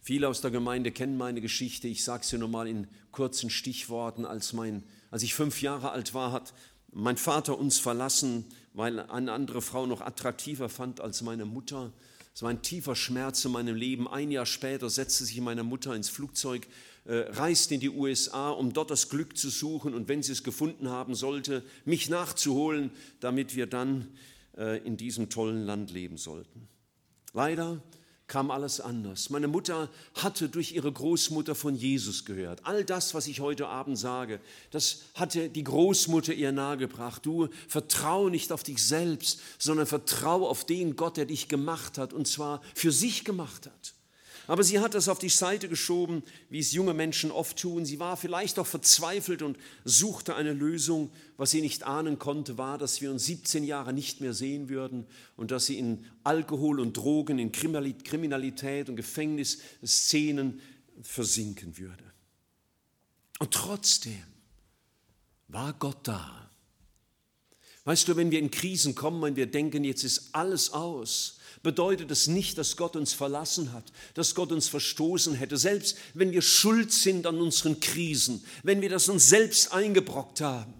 Viele 0.00 0.28
aus 0.28 0.40
der 0.40 0.50
Gemeinde 0.50 0.90
kennen 0.90 1.16
meine 1.16 1.40
Geschichte. 1.40 1.86
Ich 1.86 2.02
sage 2.02 2.26
sie 2.26 2.38
nur 2.38 2.48
mal 2.48 2.66
in 2.66 2.88
kurzen 3.12 3.50
Stichworten. 3.50 4.24
Als, 4.26 4.52
mein, 4.52 4.82
als 5.12 5.22
ich 5.22 5.34
fünf 5.34 5.62
Jahre 5.62 5.92
alt 5.92 6.12
war, 6.12 6.32
hat 6.32 6.52
mein 6.90 7.16
Vater 7.16 7.56
uns 7.56 7.78
verlassen, 7.78 8.44
weil 8.74 8.98
eine 8.98 9.32
andere 9.32 9.62
Frau 9.62 9.86
noch 9.86 10.00
attraktiver 10.00 10.68
fand 10.68 11.00
als 11.00 11.22
meine 11.22 11.44
Mutter. 11.44 11.92
Es 12.34 12.42
war 12.42 12.50
ein 12.50 12.62
tiefer 12.62 12.96
Schmerz 12.96 13.44
in 13.44 13.52
meinem 13.52 13.76
Leben. 13.76 14.08
Ein 14.08 14.32
Jahr 14.32 14.46
später 14.46 14.90
setzte 14.90 15.24
sich 15.24 15.40
meine 15.40 15.62
Mutter 15.62 15.94
ins 15.94 16.08
Flugzeug 16.08 16.66
äh, 17.04 17.16
reist 17.30 17.72
in 17.72 17.80
die 17.80 17.90
USA, 17.90 18.50
um 18.50 18.72
dort 18.72 18.92
das 18.92 19.08
Glück 19.08 19.36
zu 19.36 19.50
suchen 19.50 19.92
und 19.92 20.06
wenn 20.06 20.22
sie 20.22 20.30
es 20.30 20.44
gefunden 20.44 20.88
haben 20.88 21.16
sollte, 21.16 21.64
mich 21.84 22.08
nachzuholen, 22.08 22.92
damit 23.18 23.56
wir 23.56 23.66
dann 23.66 24.06
äh, 24.56 24.78
in 24.86 24.96
diesem 24.96 25.28
tollen 25.28 25.64
Land 25.66 25.90
leben 25.90 26.16
sollten. 26.16 26.68
Leider 27.32 27.82
kam 28.28 28.52
alles 28.52 28.80
anders. 28.80 29.30
Meine 29.30 29.48
Mutter 29.48 29.90
hatte 30.14 30.48
durch 30.48 30.76
ihre 30.76 30.92
Großmutter 30.92 31.56
von 31.56 31.74
Jesus 31.74 32.24
gehört. 32.24 32.64
All 32.66 32.84
das, 32.84 33.14
was 33.14 33.26
ich 33.26 33.40
heute 33.40 33.66
Abend 33.66 33.98
sage, 33.98 34.38
das 34.70 35.06
hatte 35.14 35.48
die 35.48 35.64
Großmutter 35.64 36.32
ihr 36.32 36.52
nahegebracht. 36.52 37.26
Du 37.26 37.48
vertraue 37.66 38.30
nicht 38.30 38.52
auf 38.52 38.62
dich 38.62 38.80
selbst, 38.82 39.40
sondern 39.58 39.86
vertraue 39.88 40.48
auf 40.48 40.64
den 40.64 40.94
Gott, 40.94 41.16
der 41.16 41.26
dich 41.26 41.48
gemacht 41.48 41.98
hat 41.98 42.12
und 42.12 42.28
zwar 42.28 42.62
für 42.76 42.92
sich 42.92 43.24
gemacht 43.24 43.66
hat. 43.66 43.94
Aber 44.48 44.64
sie 44.64 44.80
hat 44.80 44.94
das 44.94 45.08
auf 45.08 45.18
die 45.20 45.28
Seite 45.28 45.68
geschoben, 45.68 46.22
wie 46.50 46.58
es 46.58 46.72
junge 46.72 46.94
Menschen 46.94 47.30
oft 47.30 47.56
tun. 47.58 47.84
Sie 47.84 48.00
war 48.00 48.16
vielleicht 48.16 48.58
auch 48.58 48.66
verzweifelt 48.66 49.40
und 49.42 49.56
suchte 49.84 50.34
eine 50.34 50.52
Lösung. 50.52 51.10
Was 51.36 51.52
sie 51.52 51.60
nicht 51.60 51.84
ahnen 51.84 52.18
konnte, 52.18 52.58
war, 52.58 52.76
dass 52.78 53.00
wir 53.00 53.10
uns 53.12 53.24
17 53.26 53.62
Jahre 53.64 53.92
nicht 53.92 54.20
mehr 54.20 54.34
sehen 54.34 54.68
würden 54.68 55.06
und 55.36 55.50
dass 55.52 55.66
sie 55.66 55.78
in 55.78 56.04
Alkohol 56.24 56.80
und 56.80 56.96
Drogen, 56.96 57.38
in 57.38 57.52
Kriminalität 57.52 58.88
und 58.88 58.96
Gefängnisszenen 58.96 60.60
versinken 61.02 61.78
würde. 61.78 62.04
Und 63.38 63.54
trotzdem 63.54 64.22
war 65.48 65.72
Gott 65.74 65.98
da. 66.06 66.48
Weißt 67.84 68.06
du, 68.08 68.16
wenn 68.16 68.30
wir 68.30 68.38
in 68.38 68.50
Krisen 68.52 68.94
kommen 68.94 69.22
und 69.24 69.34
wir 69.36 69.46
denken, 69.46 69.82
jetzt 69.84 70.04
ist 70.04 70.30
alles 70.34 70.70
aus, 70.72 71.38
bedeutet 71.62 72.10
es 72.10 72.26
nicht, 72.26 72.58
dass 72.58 72.76
Gott 72.76 72.96
uns 72.96 73.12
verlassen 73.12 73.72
hat, 73.72 73.84
dass 74.14 74.34
Gott 74.34 74.52
uns 74.52 74.68
verstoßen 74.68 75.34
hätte. 75.34 75.56
Selbst 75.56 75.96
wenn 76.14 76.32
wir 76.32 76.42
schuld 76.42 76.92
sind 76.92 77.26
an 77.26 77.38
unseren 77.40 77.78
Krisen, 77.80 78.44
wenn 78.62 78.80
wir 78.80 78.88
das 78.88 79.08
uns 79.08 79.28
selbst 79.28 79.72
eingebrockt 79.72 80.40
haben, 80.40 80.74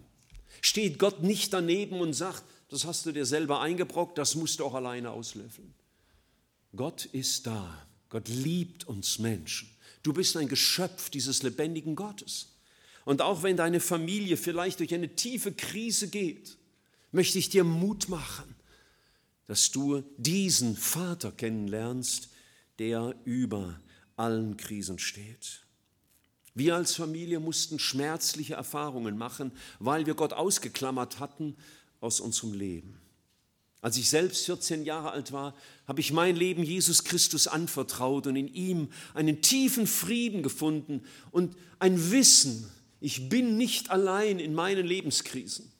steht 0.60 0.98
Gott 0.98 1.22
nicht 1.22 1.52
daneben 1.52 2.00
und 2.00 2.12
sagt, 2.14 2.42
das 2.68 2.84
hast 2.84 3.06
du 3.06 3.12
dir 3.12 3.26
selber 3.26 3.60
eingebrockt, 3.60 4.18
das 4.18 4.34
musst 4.34 4.60
du 4.60 4.64
auch 4.64 4.74
alleine 4.74 5.10
auslöffeln. 5.10 5.74
Gott 6.74 7.04
ist 7.06 7.46
da. 7.46 7.86
Gott 8.08 8.28
liebt 8.28 8.86
uns 8.88 9.18
Menschen. 9.18 9.68
Du 10.02 10.12
bist 10.12 10.36
ein 10.36 10.48
Geschöpf 10.48 11.10
dieses 11.10 11.42
lebendigen 11.42 11.94
Gottes. 11.94 12.48
Und 13.04 13.20
auch 13.22 13.42
wenn 13.42 13.56
deine 13.56 13.80
Familie 13.80 14.36
vielleicht 14.36 14.80
durch 14.80 14.94
eine 14.94 15.14
tiefe 15.14 15.52
Krise 15.52 16.08
geht, 16.08 16.56
möchte 17.10 17.38
ich 17.38 17.50
dir 17.50 17.62
Mut 17.62 18.08
machen 18.08 18.54
dass 19.52 19.70
du 19.70 20.00
diesen 20.16 20.74
Vater 20.78 21.30
kennenlernst, 21.30 22.30
der 22.78 23.14
über 23.26 23.78
allen 24.16 24.56
Krisen 24.56 24.98
steht. 24.98 25.60
Wir 26.54 26.74
als 26.74 26.94
Familie 26.94 27.38
mussten 27.38 27.78
schmerzliche 27.78 28.54
Erfahrungen 28.54 29.18
machen, 29.18 29.52
weil 29.78 30.06
wir 30.06 30.14
Gott 30.14 30.32
ausgeklammert 30.32 31.20
hatten 31.20 31.54
aus 32.00 32.18
unserem 32.18 32.54
Leben. 32.54 32.98
Als 33.82 33.98
ich 33.98 34.08
selbst 34.08 34.46
14 34.46 34.86
Jahre 34.86 35.10
alt 35.10 35.32
war, 35.32 35.54
habe 35.86 36.00
ich 36.00 36.14
mein 36.14 36.34
Leben 36.34 36.62
Jesus 36.64 37.04
Christus 37.04 37.46
anvertraut 37.46 38.26
und 38.26 38.36
in 38.36 38.48
ihm 38.54 38.88
einen 39.12 39.42
tiefen 39.42 39.86
Frieden 39.86 40.42
gefunden 40.42 41.02
und 41.30 41.56
ein 41.78 42.10
Wissen, 42.10 42.70
ich 43.02 43.28
bin 43.28 43.58
nicht 43.58 43.90
allein 43.90 44.38
in 44.38 44.54
meinen 44.54 44.86
Lebenskrisen. 44.86 45.70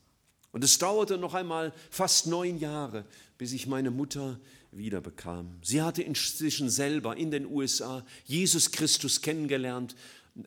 Und 0.51 0.63
es 0.63 0.77
dauerte 0.77 1.17
noch 1.17 1.33
einmal 1.33 1.73
fast 1.89 2.27
neun 2.27 2.59
Jahre, 2.59 3.07
bis 3.39 3.53
ich 3.53 3.67
meine 3.67 3.91
Mutter 3.91 4.41
wiederbekam. 4.71 5.57
Sie 5.63 5.83
hatte 5.83 6.03
inzwischen 6.03 6.71
selber 6.71 7.17
in 7.17 7.31
den 7.31 7.47
USA 7.47 8.05
Jesus 8.25 8.71
Christus 8.71 9.21
kennengelernt, 9.23 9.95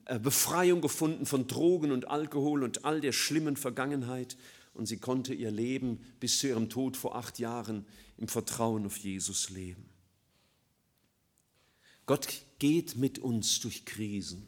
äh, 0.06 0.20
Befreiung 0.20 0.82
gefunden 0.82 1.26
von 1.26 1.48
Drogen 1.48 1.92
und 1.92 2.08
Alkohol 2.08 2.64
und 2.64 2.86
all 2.86 3.02
der 3.02 3.12
schlimmen 3.12 3.56
Vergangenheit 3.58 4.38
und 4.74 4.88
sie 4.88 4.98
konnte 4.98 5.34
ihr 5.34 5.52
Leben 5.52 6.00
bis 6.20 6.40
zu 6.40 6.48
ihrem 6.48 6.70
Tod 6.70 6.98
vor 6.98 7.16
acht 7.16 7.40
Jahren 7.40 7.86
im 8.18 8.28
Vertrauen 8.28 8.86
auf 8.86 8.98
Jesus 8.98 9.50
leben. 9.50 9.86
Gott 12.06 12.28
geht 12.60 12.96
mit 12.96 13.20
uns 13.20 13.60
durch 13.62 13.86
Krisen 13.86 14.48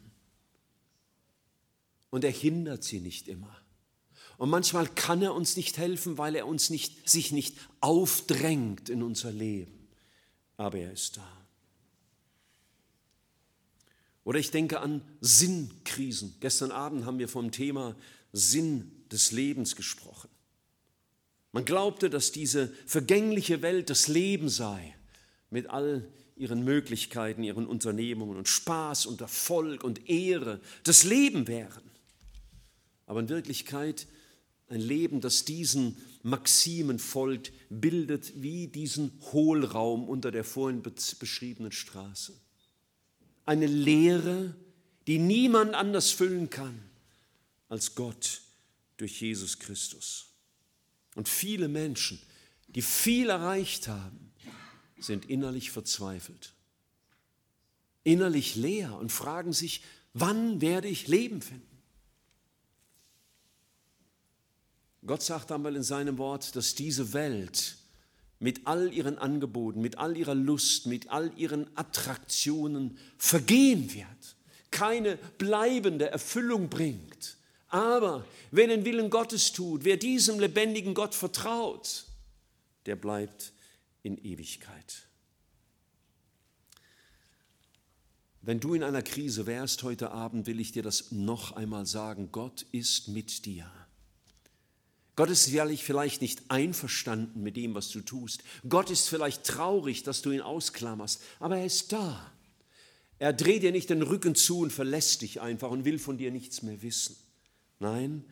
und 2.10 2.24
er 2.24 2.30
hindert 2.30 2.84
sie 2.84 3.00
nicht 3.00 3.28
immer. 3.28 3.54
Und 4.38 4.50
manchmal 4.50 4.86
kann 4.86 5.20
er 5.20 5.34
uns 5.34 5.56
nicht 5.56 5.76
helfen, 5.78 6.16
weil 6.16 6.36
er 6.36 6.46
uns 6.46 6.70
nicht, 6.70 7.08
sich 7.08 7.32
nicht 7.32 7.56
aufdrängt 7.80 8.88
in 8.88 9.02
unser 9.02 9.32
Leben. 9.32 9.74
Aber 10.56 10.78
er 10.78 10.92
ist 10.92 11.16
da. 11.16 11.26
Oder 14.24 14.38
ich 14.38 14.52
denke 14.52 14.80
an 14.80 15.02
Sinnkrisen. 15.20 16.36
Gestern 16.40 16.70
Abend 16.70 17.04
haben 17.04 17.18
wir 17.18 17.28
vom 17.28 17.50
Thema 17.50 17.96
Sinn 18.32 18.92
des 19.10 19.32
Lebens 19.32 19.74
gesprochen. 19.74 20.28
Man 21.50 21.64
glaubte, 21.64 22.08
dass 22.08 22.30
diese 22.30 22.72
vergängliche 22.86 23.60
Welt 23.62 23.90
das 23.90 24.06
Leben 24.06 24.48
sei, 24.48 24.94
mit 25.50 25.68
all 25.70 26.06
ihren 26.36 26.62
Möglichkeiten, 26.62 27.42
ihren 27.42 27.66
Unternehmungen 27.66 28.36
und 28.36 28.46
Spaß 28.48 29.06
und 29.06 29.20
Erfolg 29.20 29.82
und 29.82 30.08
Ehre, 30.08 30.60
das 30.84 31.02
Leben 31.02 31.48
wären. 31.48 31.82
Aber 33.06 33.18
in 33.20 33.30
Wirklichkeit 33.30 34.06
ein 34.68 34.80
Leben, 34.80 35.20
das 35.20 35.44
diesen 35.44 35.96
Maximen 36.22 36.98
folgt, 36.98 37.52
bildet 37.70 38.42
wie 38.42 38.66
diesen 38.66 39.12
Hohlraum 39.32 40.08
unter 40.08 40.30
der 40.30 40.44
vorhin 40.44 40.82
beschriebenen 40.82 41.72
Straße. 41.72 42.34
Eine 43.46 43.66
Lehre, 43.66 44.54
die 45.06 45.18
niemand 45.18 45.74
anders 45.74 46.10
füllen 46.10 46.50
kann 46.50 46.78
als 47.70 47.94
Gott 47.94 48.42
durch 48.98 49.22
Jesus 49.22 49.58
Christus. 49.58 50.26
Und 51.14 51.28
viele 51.30 51.68
Menschen, 51.68 52.20
die 52.68 52.82
viel 52.82 53.30
erreicht 53.30 53.88
haben, 53.88 54.32
sind 55.00 55.30
innerlich 55.30 55.70
verzweifelt, 55.70 56.52
innerlich 58.04 58.54
leer 58.54 58.94
und 58.98 59.12
fragen 59.12 59.54
sich, 59.54 59.82
wann 60.12 60.60
werde 60.60 60.88
ich 60.88 61.08
Leben 61.08 61.40
finden? 61.40 61.67
Gott 65.06 65.22
sagt 65.22 65.52
einmal 65.52 65.76
in 65.76 65.82
seinem 65.82 66.18
Wort, 66.18 66.56
dass 66.56 66.74
diese 66.74 67.12
Welt 67.12 67.76
mit 68.40 68.66
all 68.66 68.92
ihren 68.92 69.18
Angeboten, 69.18 69.80
mit 69.80 69.98
all 69.98 70.16
ihrer 70.16 70.34
Lust, 70.34 70.86
mit 70.86 71.10
all 71.10 71.32
ihren 71.36 71.66
Attraktionen 71.76 72.98
vergehen 73.16 73.92
wird, 73.94 74.36
keine 74.70 75.16
bleibende 75.38 76.10
Erfüllung 76.10 76.68
bringt. 76.68 77.36
Aber 77.68 78.24
wer 78.50 78.66
den 78.66 78.84
Willen 78.84 79.10
Gottes 79.10 79.52
tut, 79.52 79.84
wer 79.84 79.96
diesem 79.96 80.40
lebendigen 80.40 80.94
Gott 80.94 81.14
vertraut, 81.14 82.04
der 82.86 82.96
bleibt 82.96 83.52
in 84.02 84.16
Ewigkeit. 84.24 85.02
Wenn 88.40 88.60
du 88.60 88.72
in 88.74 88.82
einer 88.82 89.02
Krise 89.02 89.46
wärst 89.46 89.82
heute 89.82 90.10
Abend, 90.12 90.46
will 90.46 90.58
ich 90.60 90.72
dir 90.72 90.82
das 90.82 91.12
noch 91.12 91.52
einmal 91.52 91.84
sagen. 91.86 92.30
Gott 92.32 92.62
ist 92.72 93.08
mit 93.08 93.44
dir. 93.44 93.70
Gott 95.18 95.30
ist 95.30 95.48
jährlich 95.48 95.82
vielleicht 95.82 96.22
nicht 96.22 96.48
einverstanden 96.48 97.42
mit 97.42 97.56
dem, 97.56 97.74
was 97.74 97.88
du 97.90 98.02
tust. 98.02 98.44
Gott 98.68 98.88
ist 98.88 99.08
vielleicht 99.08 99.42
traurig, 99.42 100.04
dass 100.04 100.22
du 100.22 100.30
ihn 100.30 100.40
ausklammerst, 100.40 101.20
aber 101.40 101.56
er 101.56 101.66
ist 101.66 101.90
da. 101.90 102.30
Er 103.18 103.32
dreht 103.32 103.64
dir 103.64 103.72
nicht 103.72 103.90
den 103.90 104.02
Rücken 104.02 104.36
zu 104.36 104.60
und 104.60 104.72
verlässt 104.72 105.22
dich 105.22 105.40
einfach 105.40 105.70
und 105.72 105.84
will 105.84 105.98
von 105.98 106.18
dir 106.18 106.30
nichts 106.30 106.62
mehr 106.62 106.82
wissen. 106.82 107.16
Nein, 107.80 108.22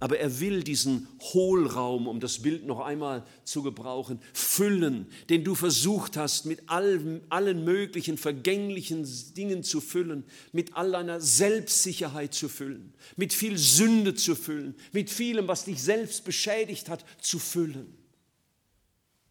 aber 0.00 0.18
er 0.20 0.38
will 0.38 0.62
diesen 0.62 1.08
Hohlraum, 1.20 2.06
um 2.06 2.20
das 2.20 2.40
Bild 2.40 2.64
noch 2.66 2.78
einmal 2.78 3.26
zu 3.42 3.64
gebrauchen, 3.64 4.20
füllen, 4.32 5.06
den 5.28 5.42
du 5.42 5.56
versucht 5.56 6.16
hast, 6.16 6.46
mit 6.46 6.68
allen, 6.68 7.20
allen 7.30 7.64
möglichen 7.64 8.16
vergänglichen 8.16 9.08
Dingen 9.36 9.64
zu 9.64 9.80
füllen, 9.80 10.22
mit 10.52 10.74
all 10.74 10.92
deiner 10.92 11.20
Selbstsicherheit 11.20 12.32
zu 12.32 12.48
füllen, 12.48 12.94
mit 13.16 13.32
viel 13.32 13.58
Sünde 13.58 14.14
zu 14.14 14.36
füllen, 14.36 14.76
mit 14.92 15.10
vielem, 15.10 15.48
was 15.48 15.64
dich 15.64 15.82
selbst 15.82 16.24
beschädigt 16.24 16.88
hat, 16.88 17.04
zu 17.20 17.40
füllen. 17.40 17.88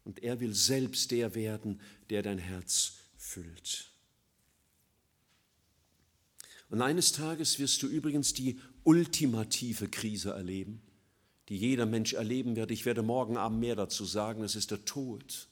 Und 0.04 0.22
er 0.22 0.38
will 0.40 0.54
selbst 0.54 1.10
der 1.12 1.34
werden, 1.34 1.80
der 2.10 2.22
dein 2.22 2.38
Herz 2.38 2.92
füllt. 3.16 3.86
Und 6.70 6.82
eines 6.82 7.12
Tages 7.12 7.58
wirst 7.58 7.82
du 7.82 7.86
übrigens 7.86 8.34
die 8.34 8.58
ultimative 8.84 9.88
Krise 9.90 10.30
erleben, 10.30 10.80
die 11.48 11.56
jeder 11.56 11.86
Mensch 11.86 12.12
erleben 12.12 12.56
wird. 12.56 12.70
Ich 12.70 12.84
werde 12.86 13.02
morgen 13.02 13.36
Abend 13.36 13.60
mehr 13.60 13.76
dazu 13.76 14.04
sagen, 14.04 14.42
es 14.42 14.56
ist 14.56 14.70
der 14.70 14.84
Tod. 14.84 15.48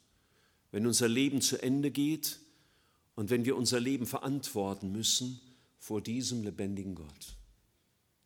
Wenn 0.73 0.87
unser 0.87 1.09
Leben 1.09 1.41
zu 1.41 1.63
Ende 1.63 1.91
geht 1.91 2.39
und 3.15 3.31
wenn 3.31 3.45
wir 3.45 3.57
unser 3.57 3.81
Leben 3.81 4.07
verantworten 4.07 4.93
müssen 4.93 5.41
vor 5.79 6.01
diesem 6.01 6.43
lebendigen 6.43 6.95
Gott. 6.95 7.37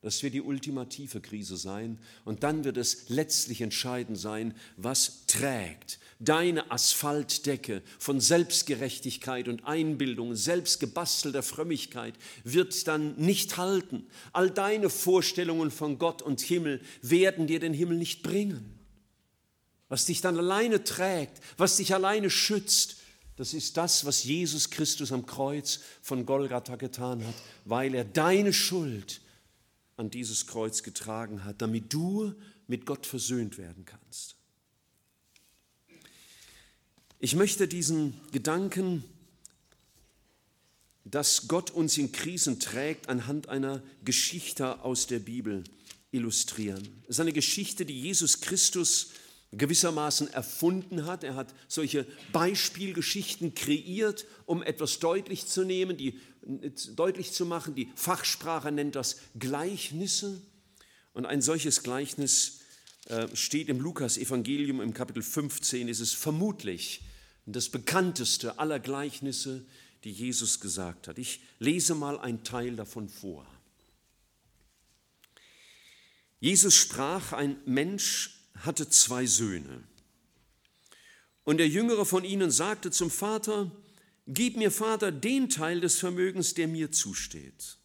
Das 0.02 0.22
wird 0.22 0.32
die 0.32 0.40
ultimative 0.40 1.20
Krise 1.20 1.58
sein. 1.58 1.98
Und 2.24 2.42
dann 2.42 2.64
wird 2.64 2.78
es 2.78 3.10
letztlich 3.10 3.60
entscheidend 3.60 4.18
sein, 4.18 4.54
was 4.76 5.26
trägt 5.26 5.98
deine 6.22 6.70
Asphaltdecke 6.70 7.82
von 7.98 8.20
Selbstgerechtigkeit 8.20 9.48
und 9.48 9.64
Einbildung, 9.64 10.34
selbstgebastelter 10.36 11.42
Frömmigkeit, 11.42 12.14
wird 12.44 12.86
dann 12.88 13.14
nicht 13.16 13.56
halten. 13.56 14.06
All 14.32 14.50
deine 14.50 14.90
Vorstellungen 14.90 15.70
von 15.70 15.98
Gott 15.98 16.20
und 16.20 16.42
Himmel 16.42 16.82
werden 17.00 17.46
dir 17.46 17.58
den 17.58 17.72
Himmel 17.72 17.96
nicht 17.96 18.22
bringen. 18.22 18.78
Was 19.88 20.04
dich 20.06 20.20
dann 20.20 20.36
alleine 20.38 20.84
trägt, 20.84 21.42
was 21.56 21.78
dich 21.78 21.94
alleine 21.94 22.28
schützt, 22.30 22.96
das 23.36 23.54
ist 23.54 23.78
das, 23.78 24.04
was 24.04 24.22
Jesus 24.24 24.68
Christus 24.68 25.12
am 25.12 25.24
Kreuz 25.24 25.80
von 26.02 26.26
Golgatha 26.26 26.76
getan 26.76 27.26
hat, 27.26 27.34
weil 27.64 27.94
er 27.94 28.04
deine 28.04 28.52
Schuld, 28.52 29.22
an 30.00 30.10
dieses 30.10 30.46
Kreuz 30.46 30.82
getragen 30.82 31.44
hat, 31.44 31.60
damit 31.62 31.92
du 31.92 32.34
mit 32.66 32.86
Gott 32.86 33.04
versöhnt 33.06 33.58
werden 33.58 33.84
kannst. 33.84 34.34
Ich 37.18 37.36
möchte 37.36 37.68
diesen 37.68 38.14
Gedanken, 38.32 39.04
dass 41.04 41.48
Gott 41.48 41.70
uns 41.70 41.98
in 41.98 42.12
Krisen 42.12 42.58
trägt, 42.60 43.08
anhand 43.10 43.48
einer 43.50 43.82
Geschichte 44.04 44.80
aus 44.82 45.06
der 45.06 45.18
Bibel 45.18 45.64
illustrieren. 46.12 46.88
Es 47.04 47.16
ist 47.16 47.20
eine 47.20 47.32
Geschichte, 47.34 47.84
die 47.84 48.00
Jesus 48.00 48.40
Christus 48.40 49.10
gewissermaßen 49.52 50.32
erfunden 50.32 51.06
hat. 51.06 51.24
Er 51.24 51.34
hat 51.34 51.52
solche 51.66 52.06
Beispielgeschichten 52.32 53.54
kreiert, 53.54 54.26
um 54.46 54.62
etwas 54.62 55.00
deutlich 55.00 55.46
zu 55.46 55.64
nehmen, 55.64 55.96
die 55.96 56.20
deutlich 56.94 57.32
zu 57.32 57.46
machen. 57.46 57.74
Die 57.74 57.88
Fachsprache 57.96 58.70
nennt 58.72 58.94
das 58.94 59.16
Gleichnisse. 59.38 60.40
Und 61.12 61.26
ein 61.26 61.42
solches 61.42 61.82
Gleichnis 61.82 62.60
äh, 63.08 63.26
steht 63.34 63.68
im 63.68 63.80
Lukas-Evangelium 63.80 64.80
im 64.80 64.94
Kapitel 64.94 65.22
15. 65.22 65.88
Es 65.88 65.98
ist 66.00 66.14
vermutlich 66.14 67.02
das 67.46 67.68
bekannteste 67.68 68.60
aller 68.60 68.78
Gleichnisse, 68.78 69.64
die 70.04 70.12
Jesus 70.12 70.60
gesagt 70.60 71.08
hat. 71.08 71.18
Ich 71.18 71.40
lese 71.58 71.96
mal 71.96 72.20
einen 72.20 72.44
Teil 72.44 72.76
davon 72.76 73.08
vor. 73.08 73.44
Jesus 76.38 76.74
sprach, 76.76 77.32
ein 77.32 77.56
Mensch 77.66 78.39
hatte 78.64 78.88
zwei 78.88 79.26
Söhne. 79.26 79.82
Und 81.44 81.58
der 81.58 81.68
jüngere 81.68 82.04
von 82.04 82.24
ihnen 82.24 82.50
sagte 82.50 82.90
zum 82.90 83.10
Vater, 83.10 83.70
Gib 84.32 84.56
mir, 84.56 84.70
Vater, 84.70 85.10
den 85.10 85.48
Teil 85.48 85.80
des 85.80 85.96
Vermögens, 85.98 86.54
der 86.54 86.68
mir 86.68 86.92
zusteht. 86.92 87.78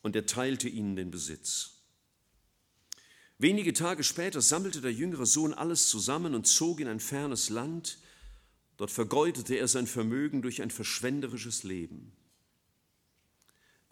Und 0.00 0.14
er 0.14 0.26
teilte 0.26 0.68
ihnen 0.68 0.94
den 0.94 1.10
Besitz. 1.10 1.70
Wenige 3.38 3.72
Tage 3.72 4.04
später 4.04 4.40
sammelte 4.40 4.80
der 4.80 4.92
jüngere 4.92 5.26
Sohn 5.26 5.52
alles 5.52 5.88
zusammen 5.88 6.36
und 6.36 6.46
zog 6.46 6.78
in 6.78 6.86
ein 6.86 7.00
fernes 7.00 7.48
Land. 7.48 7.98
Dort 8.76 8.92
vergeudete 8.92 9.56
er 9.56 9.66
sein 9.66 9.88
Vermögen 9.88 10.40
durch 10.40 10.62
ein 10.62 10.70
verschwenderisches 10.70 11.64
Leben. 11.64 12.12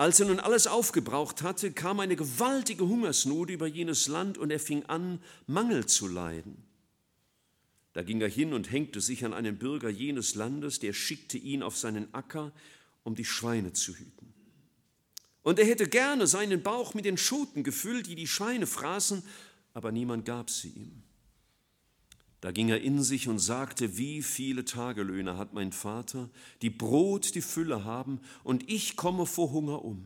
Als 0.03 0.19
er 0.19 0.27
nun 0.27 0.41
alles 0.41 0.67
aufgebraucht 0.67 1.43
hatte, 1.43 1.71
kam 1.71 2.01
eine 2.01 2.17
gewaltige 2.17 2.88
Hungersnot 2.88 3.51
über 3.51 3.69
jenes 3.69 4.09
Land 4.09 4.37
und 4.37 4.51
er 4.51 4.59
fing 4.59 4.83
an, 4.87 5.21
Mangel 5.47 5.87
zu 5.87 6.09
leiden. 6.09 6.57
Da 7.93 8.03
ging 8.03 8.21
er 8.21 8.29
hin 8.29 8.53
und 8.53 8.73
hängte 8.73 9.01
sich 9.01 9.25
an 9.25 9.33
einen 9.33 9.59
Bürger 9.59 9.88
jenes 9.88 10.35
Landes, 10.35 10.81
der 10.81 10.93
schickte 10.93 11.38
ihn 11.38 11.62
auf 11.62 11.77
seinen 11.77 12.12
Acker, 12.12 12.51
um 13.05 13.15
die 13.15 13.25
Schweine 13.25 13.75
zu 13.75 13.95
hüten. 13.95 14.35
Und 15.45 15.61
er 15.61 15.67
hätte 15.67 15.88
gerne 15.88 16.27
seinen 16.27 16.65
Bauch 16.65 16.95
mit 16.95 17.05
den 17.05 17.17
Schoten 17.17 17.62
gefüllt, 17.62 18.09
die 18.09 18.17
die 18.17 18.27
Schweine 18.27 18.67
fraßen, 18.67 19.23
aber 19.73 19.93
niemand 19.93 20.25
gab 20.25 20.51
sie 20.51 20.71
ihm. 20.71 21.05
Da 22.42 22.50
ging 22.50 22.68
er 22.70 22.81
in 22.83 23.00
sich 23.05 23.28
und 23.28 23.38
sagte, 23.38 23.96
wie 23.96 24.20
viele 24.20 24.64
Tagelöhner 24.64 25.38
hat 25.38 25.55
mein 25.55 25.70
Vater, 25.70 26.28
die 26.61 26.70
Brot, 26.70 27.37
die 27.37 27.40
Fülle 27.40 27.85
haben, 27.85 28.18
und 28.42 28.68
ich 28.68 28.96
komme 28.96 29.26
vor 29.26 29.52
Hunger 29.52 29.85
um. 29.85 30.05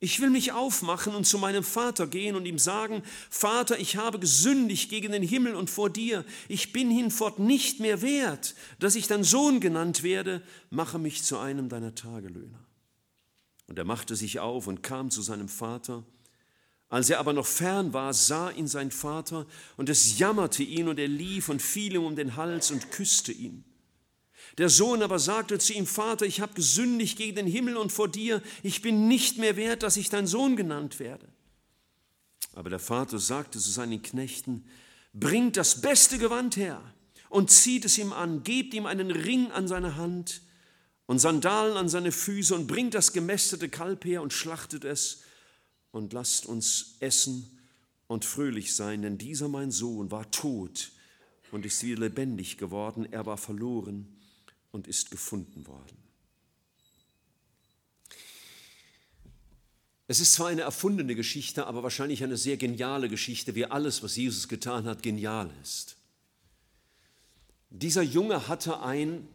Ich 0.00 0.20
will 0.20 0.30
mich 0.30 0.52
aufmachen 0.52 1.14
und 1.14 1.26
zu 1.26 1.36
meinem 1.36 1.62
Vater 1.64 2.06
gehen 2.06 2.34
und 2.34 2.46
ihm 2.46 2.58
sagen, 2.58 3.02
Vater, 3.28 3.78
ich 3.78 3.98
habe 3.98 4.18
gesündigt 4.18 4.88
gegen 4.88 5.12
den 5.12 5.22
Himmel 5.22 5.54
und 5.54 5.68
vor 5.68 5.90
dir, 5.90 6.24
ich 6.48 6.72
bin 6.72 6.90
hinfort 6.90 7.38
nicht 7.38 7.78
mehr 7.78 8.00
wert, 8.00 8.54
dass 8.78 8.94
ich 8.94 9.06
dein 9.06 9.22
Sohn 9.22 9.60
genannt 9.60 10.02
werde, 10.02 10.40
mache 10.70 10.98
mich 10.98 11.24
zu 11.24 11.36
einem 11.36 11.68
deiner 11.68 11.94
Tagelöhner. 11.94 12.64
Und 13.66 13.78
er 13.78 13.84
machte 13.84 14.16
sich 14.16 14.40
auf 14.40 14.66
und 14.66 14.82
kam 14.82 15.10
zu 15.10 15.20
seinem 15.20 15.48
Vater, 15.50 16.04
als 16.90 17.10
er 17.10 17.18
aber 17.18 17.34
noch 17.34 17.46
fern 17.46 17.92
war, 17.92 18.14
sah 18.14 18.50
ihn 18.50 18.66
sein 18.66 18.90
Vater 18.90 19.46
und 19.76 19.88
es 19.90 20.18
jammerte 20.18 20.62
ihn 20.62 20.88
und 20.88 20.98
er 20.98 21.08
lief 21.08 21.48
und 21.50 21.60
fiel 21.60 21.94
ihm 21.94 22.04
um 22.04 22.16
den 22.16 22.36
Hals 22.36 22.70
und 22.70 22.90
küsste 22.90 23.32
ihn. 23.32 23.64
Der 24.56 24.70
Sohn 24.70 25.02
aber 25.02 25.18
sagte 25.18 25.58
zu 25.58 25.74
ihm, 25.74 25.86
Vater, 25.86 26.24
ich 26.24 26.40
habe 26.40 26.54
gesündigt 26.54 27.18
gegen 27.18 27.36
den 27.36 27.46
Himmel 27.46 27.76
und 27.76 27.92
vor 27.92 28.08
dir, 28.08 28.42
ich 28.62 28.80
bin 28.80 29.06
nicht 29.06 29.36
mehr 29.36 29.56
wert, 29.56 29.82
dass 29.82 29.98
ich 29.98 30.08
dein 30.08 30.26
Sohn 30.26 30.56
genannt 30.56 30.98
werde. 30.98 31.28
Aber 32.54 32.70
der 32.70 32.78
Vater 32.80 33.18
sagte 33.18 33.58
zu 33.58 33.70
seinen 33.70 34.02
Knechten, 34.02 34.64
bringt 35.12 35.56
das 35.58 35.82
beste 35.82 36.16
Gewand 36.18 36.56
her 36.56 36.80
und 37.28 37.50
zieht 37.50 37.84
es 37.84 37.98
ihm 37.98 38.14
an, 38.14 38.42
gebt 38.44 38.72
ihm 38.72 38.86
einen 38.86 39.10
Ring 39.10 39.50
an 39.52 39.68
seine 39.68 39.96
Hand 39.96 40.40
und 41.04 41.18
Sandalen 41.18 41.76
an 41.76 41.90
seine 41.90 42.12
Füße 42.12 42.54
und 42.54 42.66
bringt 42.66 42.94
das 42.94 43.12
gemästete 43.12 43.68
Kalb 43.68 44.06
her 44.06 44.22
und 44.22 44.32
schlachtet 44.32 44.84
es 44.84 45.18
und 45.98 46.12
lasst 46.12 46.46
uns 46.46 46.94
essen 47.00 47.50
und 48.06 48.24
fröhlich 48.24 48.74
sein, 48.74 49.02
denn 49.02 49.18
dieser 49.18 49.48
mein 49.48 49.70
Sohn 49.70 50.10
war 50.10 50.30
tot 50.30 50.92
und 51.50 51.66
ist 51.66 51.82
wieder 51.82 52.00
lebendig 52.00 52.56
geworden, 52.56 53.06
er 53.12 53.26
war 53.26 53.36
verloren 53.36 54.06
und 54.70 54.86
ist 54.86 55.10
gefunden 55.10 55.66
worden. 55.66 55.96
Es 60.10 60.20
ist 60.20 60.34
zwar 60.34 60.46
eine 60.46 60.62
erfundene 60.62 61.14
Geschichte, 61.14 61.66
aber 61.66 61.82
wahrscheinlich 61.82 62.24
eine 62.24 62.38
sehr 62.38 62.56
geniale 62.56 63.10
Geschichte, 63.10 63.54
wie 63.54 63.66
alles, 63.66 64.02
was 64.02 64.16
Jesus 64.16 64.48
getan 64.48 64.84
hat, 64.86 65.02
genial 65.02 65.50
ist. 65.60 65.96
Dieser 67.70 68.00
Junge 68.02 68.48
hatte 68.48 68.80
ein 68.80 69.28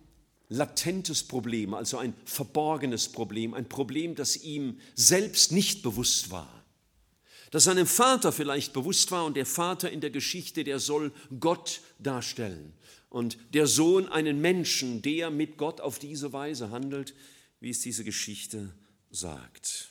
latentes 0.54 1.24
Problem, 1.24 1.74
also 1.74 1.98
ein 1.98 2.13
verborgenes 2.26 3.10
Problem, 3.10 3.54
ein 3.54 3.68
Problem, 3.68 4.16
das 4.16 4.38
ihm 4.44 4.80
selbst 4.96 5.52
nicht 5.52 5.82
bewusst 5.84 6.32
war, 6.32 6.63
das 7.52 7.66
seinem 7.66 7.86
Vater 7.88 8.32
vielleicht 8.32 8.74
bewusst 8.74 9.12
war 9.12 9.26
und 9.26 9.36
der 9.36 9.46
Vater 9.46 9.89
in 9.92 10.02
der 10.02 10.10
Geschichte, 10.12 10.63
der 10.63 10.80
soll 10.80 11.12
Gott 11.39 11.82
darstellen 12.00 12.74
und 13.10 13.38
der 13.54 13.68
Sohn 13.68 14.08
einen 14.10 14.42
Menschen, 14.42 15.02
der 15.02 15.30
mit 15.32 15.58
Gott 15.58 15.82
auf 15.82 15.98
diese 16.00 16.34
Weise 16.34 16.70
handelt, 16.72 17.13
wie 17.60 17.70
es 17.72 17.80
diese 17.80 18.04
Geschichte 18.04 18.70
sagt. 19.10 19.89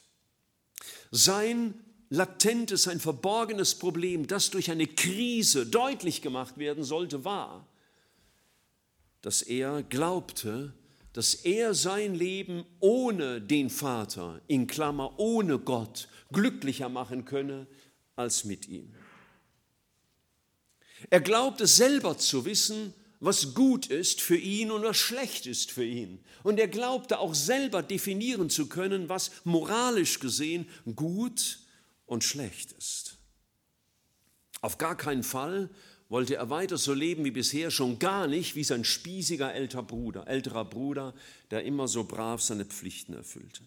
Sein 1.10 1.74
latentes, 2.08 2.88
ein 2.88 3.00
verborgenes 3.00 3.74
Problem, 3.76 4.26
das 4.26 4.50
durch 4.50 4.70
eine 4.70 4.86
Krise 4.86 5.66
deutlich 5.66 6.20
gemacht 6.22 6.58
werden 6.58 6.84
sollte, 6.84 7.24
war, 7.24 7.66
dass 9.22 9.40
er 9.42 9.84
glaubte, 9.84 10.72
dass 11.12 11.34
er 11.34 11.74
sein 11.74 12.14
Leben 12.14 12.64
ohne 12.80 13.40
den 13.40 13.70
Vater, 13.70 14.40
in 14.48 14.66
Klammer 14.66 15.18
ohne 15.18 15.58
Gott, 15.58 16.08
glücklicher 16.32 16.88
machen 16.88 17.24
könne 17.24 17.66
als 18.16 18.44
mit 18.44 18.68
ihm. 18.68 18.92
Er 21.10 21.20
glaubte 21.20 21.66
selber 21.66 22.18
zu 22.18 22.44
wissen, 22.44 22.92
was 23.20 23.54
gut 23.54 23.86
ist 23.86 24.20
für 24.20 24.36
ihn 24.36 24.72
und 24.72 24.82
was 24.82 24.96
schlecht 24.96 25.46
ist 25.46 25.70
für 25.70 25.84
ihn. 25.84 26.18
Und 26.42 26.58
er 26.58 26.66
glaubte 26.68 27.20
auch 27.20 27.34
selber 27.34 27.82
definieren 27.82 28.50
zu 28.50 28.68
können, 28.68 29.08
was 29.08 29.30
moralisch 29.44 30.18
gesehen 30.18 30.66
gut 30.96 31.60
und 32.06 32.24
schlecht 32.24 32.72
ist. 32.72 33.18
Auf 34.60 34.78
gar 34.78 34.96
keinen 34.96 35.22
Fall 35.22 35.70
wollte 36.12 36.36
er 36.36 36.50
weiter 36.50 36.76
so 36.76 36.92
leben 36.92 37.24
wie 37.24 37.30
bisher, 37.30 37.70
schon 37.70 37.98
gar 37.98 38.26
nicht 38.28 38.54
wie 38.54 38.64
sein 38.64 38.84
spießiger 38.84 39.52
älterer 39.54 39.82
Bruder, 39.82 40.26
älterer 40.28 40.66
Bruder, 40.66 41.14
der 41.50 41.64
immer 41.64 41.88
so 41.88 42.04
brav 42.04 42.42
seine 42.42 42.66
Pflichten 42.66 43.14
erfüllte. 43.14 43.62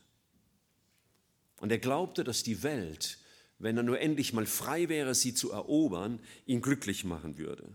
Und 1.59 1.71
er 1.71 1.79
glaubte, 1.79 2.23
dass 2.23 2.43
die 2.43 2.61
Welt, 2.63 3.17
wenn 3.57 3.75
er 3.77 3.81
nur 3.83 3.99
endlich 3.99 4.31
mal 4.33 4.45
frei 4.45 4.89
wäre, 4.89 5.15
sie 5.15 5.33
zu 5.33 5.51
erobern, 5.51 6.19
ihn 6.45 6.61
glücklich 6.61 7.03
machen 7.03 7.39
würde, 7.39 7.67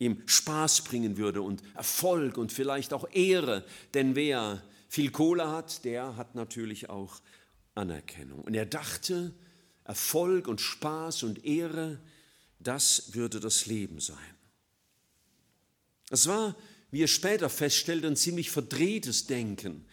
ihm 0.00 0.22
Spaß 0.26 0.82
bringen 0.82 1.16
würde 1.16 1.40
und 1.40 1.62
Erfolg 1.76 2.38
und 2.38 2.52
vielleicht 2.52 2.92
auch 2.92 3.08
Ehre, 3.12 3.64
denn 3.94 4.16
wer 4.16 4.62
viel 4.88 5.12
Kohle 5.12 5.48
hat, 5.48 5.84
der 5.84 6.16
hat 6.16 6.34
natürlich 6.34 6.90
auch 6.90 7.20
Anerkennung. 7.76 8.40
Und 8.40 8.54
er 8.54 8.66
dachte, 8.66 9.32
Erfolg 9.84 10.48
und 10.48 10.60
Spaß 10.60 11.22
und 11.22 11.44
Ehre, 11.44 12.00
das 12.66 13.14
würde 13.14 13.40
das 13.40 13.66
Leben 13.66 14.00
sein. 14.00 14.16
Es 16.10 16.26
war, 16.28 16.54
wie 16.90 17.02
er 17.02 17.08
später 17.08 17.48
feststellte, 17.48 18.06
ein 18.06 18.16
ziemlich 18.16 18.50
verdrehtes 18.50 19.26
Denken 19.26 19.84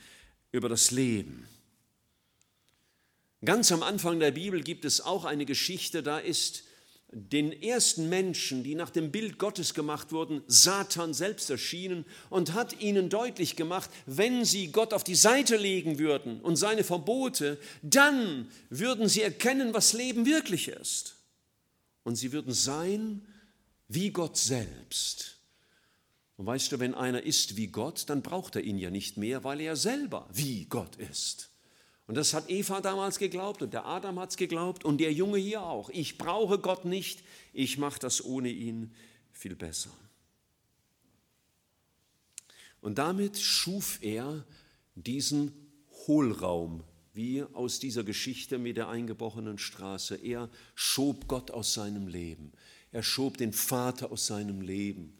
über 0.51 0.69
das 0.69 0.91
Leben. 0.91 1.47
Ganz 3.45 3.71
am 3.71 3.83
Anfang 3.83 4.19
der 4.19 4.31
Bibel 4.31 4.61
gibt 4.61 4.83
es 4.83 4.99
auch 5.01 5.23
eine 5.23 5.45
Geschichte, 5.45 6.03
da 6.03 6.19
ist 6.19 6.63
den 7.11 7.51
ersten 7.63 8.07
Menschen, 8.09 8.63
die 8.63 8.75
nach 8.75 8.91
dem 8.91 9.11
Bild 9.11 9.39
Gottes 9.39 9.73
gemacht 9.73 10.11
wurden, 10.11 10.41
Satan 10.45 11.13
selbst 11.13 11.49
erschienen 11.49 12.05
und 12.29 12.53
hat 12.53 12.79
ihnen 12.81 13.09
deutlich 13.09 13.55
gemacht, 13.55 13.89
wenn 14.05 14.45
sie 14.45 14.67
Gott 14.71 14.93
auf 14.93 15.03
die 15.03 15.15
Seite 15.15 15.55
legen 15.57 15.97
würden 15.97 16.39
und 16.41 16.57
seine 16.57 16.83
Verbote, 16.83 17.57
dann 17.81 18.51
würden 18.69 19.07
sie 19.07 19.21
erkennen, 19.21 19.73
was 19.73 19.93
Leben 19.93 20.27
wirklich 20.27 20.67
ist 20.67 21.15
und 22.03 22.15
sie 22.15 22.31
würden 22.31 22.53
sein 22.53 23.25
wie 23.87 24.11
Gott 24.11 24.37
selbst. 24.37 25.37
Und 26.37 26.45
weißt 26.45 26.71
du, 26.71 26.79
wenn 26.79 26.95
einer 26.95 27.23
ist 27.23 27.57
wie 27.57 27.67
Gott, 27.67 28.05
dann 28.09 28.21
braucht 28.21 28.55
er 28.55 28.61
ihn 28.61 28.77
ja 28.77 28.89
nicht 28.89 29.17
mehr, 29.17 29.43
weil 29.43 29.59
er 29.59 29.75
selber 29.75 30.29
wie 30.31 30.65
Gott 30.65 30.95
ist. 30.95 31.49
Und 32.07 32.15
das 32.15 32.33
hat 32.33 32.49
Eva 32.49 32.81
damals 32.81 33.19
geglaubt 33.19 33.61
und 33.61 33.73
der 33.73 33.85
Adam 33.85 34.19
hat 34.19 34.31
es 34.31 34.37
geglaubt 34.37 34.83
und 34.85 34.99
der 34.99 35.13
Junge 35.13 35.37
hier 35.37 35.61
auch. 35.63 35.89
Ich 35.89 36.17
brauche 36.17 36.57
Gott 36.59 36.85
nicht, 36.85 37.23
ich 37.53 37.77
mache 37.77 37.99
das 37.99 38.23
ohne 38.23 38.49
ihn 38.49 38.91
viel 39.31 39.55
besser. 39.55 39.91
Und 42.81 42.97
damit 42.97 43.37
schuf 43.37 43.99
er 44.01 44.45
diesen 44.95 45.53
Hohlraum 46.07 46.83
wie 47.19 47.43
aus 47.43 47.79
dieser 47.79 48.05
Geschichte 48.05 48.57
mit 48.57 48.77
der 48.77 48.87
eingebrochenen 48.87 49.57
Straße. 49.57 50.15
Er 50.15 50.49
schob 50.73 51.27
Gott 51.27 51.51
aus 51.51 51.73
seinem 51.73 52.07
Leben. 52.07 52.53
Er 52.93 53.03
schob 53.03 53.35
den 53.35 53.51
Vater 53.51 54.09
aus 54.09 54.25
seinem 54.27 54.61
Leben 54.61 55.13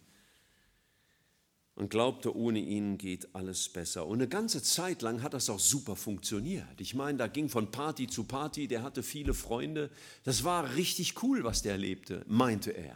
und 1.76 1.90
glaubte, 1.90 2.34
ohne 2.34 2.60
ihn 2.60 2.98
geht 2.98 3.36
alles 3.36 3.68
besser. 3.68 4.06
Und 4.08 4.20
eine 4.22 4.30
ganze 4.30 4.64
Zeit 4.64 5.02
lang 5.02 5.22
hat 5.24 5.34
das 5.34 5.50
auch 5.50 5.60
super 5.60 5.98
funktioniert. 5.98 6.80
Ich 6.80 6.96
meine, 6.96 7.18
da 7.18 7.28
ging 7.28 7.50
von 7.50 7.70
Party 7.70 8.08
zu 8.08 8.24
Party, 8.24 8.70
der 8.70 8.82
hatte 8.82 9.04
viele 9.04 9.34
Freunde. 9.34 9.92
Das 10.24 10.46
war 10.46 10.76
richtig 10.76 11.22
cool, 11.22 11.44
was 11.44 11.64
der 11.64 11.74
erlebte, 11.74 12.24
meinte 12.30 12.72
er. 12.72 12.96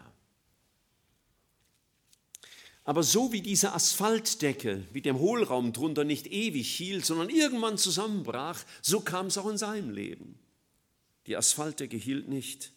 Aber 2.86 3.04
so 3.04 3.32
wie 3.32 3.42
diese 3.42 3.74
Asphaltdecke 3.74 4.84
mit 4.92 5.06
dem 5.06 5.20
Hohlraum 5.20 5.72
drunter 5.72 6.04
nicht 6.04 6.28
ewig 6.28 6.76
hielt, 6.76 7.06
sondern 7.06 7.30
irgendwann 7.30 7.78
zusammenbrach, 7.78 8.62
so 8.82 9.00
kam 9.00 9.28
es 9.28 9.38
auch 9.38 9.50
in 9.50 9.58
seinem 9.58 9.90
Leben. 9.90 10.38
Die 11.28 11.38
Asphaltdecke 11.38 11.96
hielt 11.96 12.28
nicht. 12.28 12.72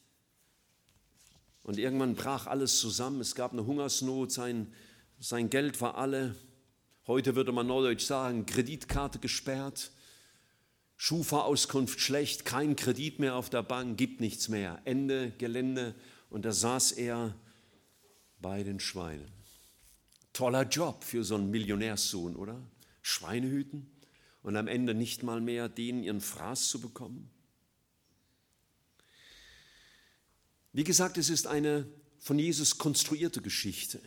Und 1.64 1.79
irgendwann 1.79 2.14
brach 2.14 2.47
alles 2.47 2.79
zusammen. 2.79 3.21
Es 3.21 3.35
gab 3.35 3.53
eine 3.53 3.66
Hungersnot, 3.66 4.31
sein, 4.31 4.73
sein 5.19 5.51
Geld 5.51 5.81
war 5.81 5.97
alle. 5.97 6.37
Heute 7.09 7.35
würde 7.35 7.51
man 7.51 7.66
neudeutsch 7.66 8.05
sagen, 8.07 8.47
Kreditkarte 8.47 9.19
gesperrt. 9.19 9.90
Schufa-Auskunft 10.99 11.99
schlecht, 12.01 12.45
kein 12.45 12.77
Kredit 12.77 13.19
mehr 13.19 13.35
auf 13.35 13.51
der 13.51 13.62
Bank, 13.64 13.99
gibt 13.99 14.21
nichts 14.21 14.49
mehr. 14.49 14.81
Ende 14.85 15.33
Gelände. 15.37 15.97
Und 16.31 16.45
da 16.45 16.53
saß 16.53 16.92
er 16.92 17.35
bei 18.40 18.62
den 18.62 18.79
Schweinen. 18.79 19.35
Toller 20.37 20.68
Job 20.68 21.03
für 21.03 21.25
so 21.25 21.35
einen 21.35 21.51
Millionärssohn, 21.51 22.37
oder? 22.37 22.61
Schweinehüten 23.01 23.87
und 24.42 24.55
am 24.59 24.68
Ende 24.68 24.92
nicht 24.92 25.22
mal 25.22 25.40
mehr 25.40 25.70
denen 25.70 26.03
ihren 26.03 26.20
Fraß 26.20 26.68
zu 26.68 26.79
bekommen. 26.79 27.31
Wie 30.75 30.85
gesagt, 30.85 31.16
es 31.16 31.31
ist 31.31 31.46
eine 31.46 31.88
von 32.18 32.38
Jesus 32.38 32.77
konstruierte 32.77 33.40
Geschichte. 33.40 33.99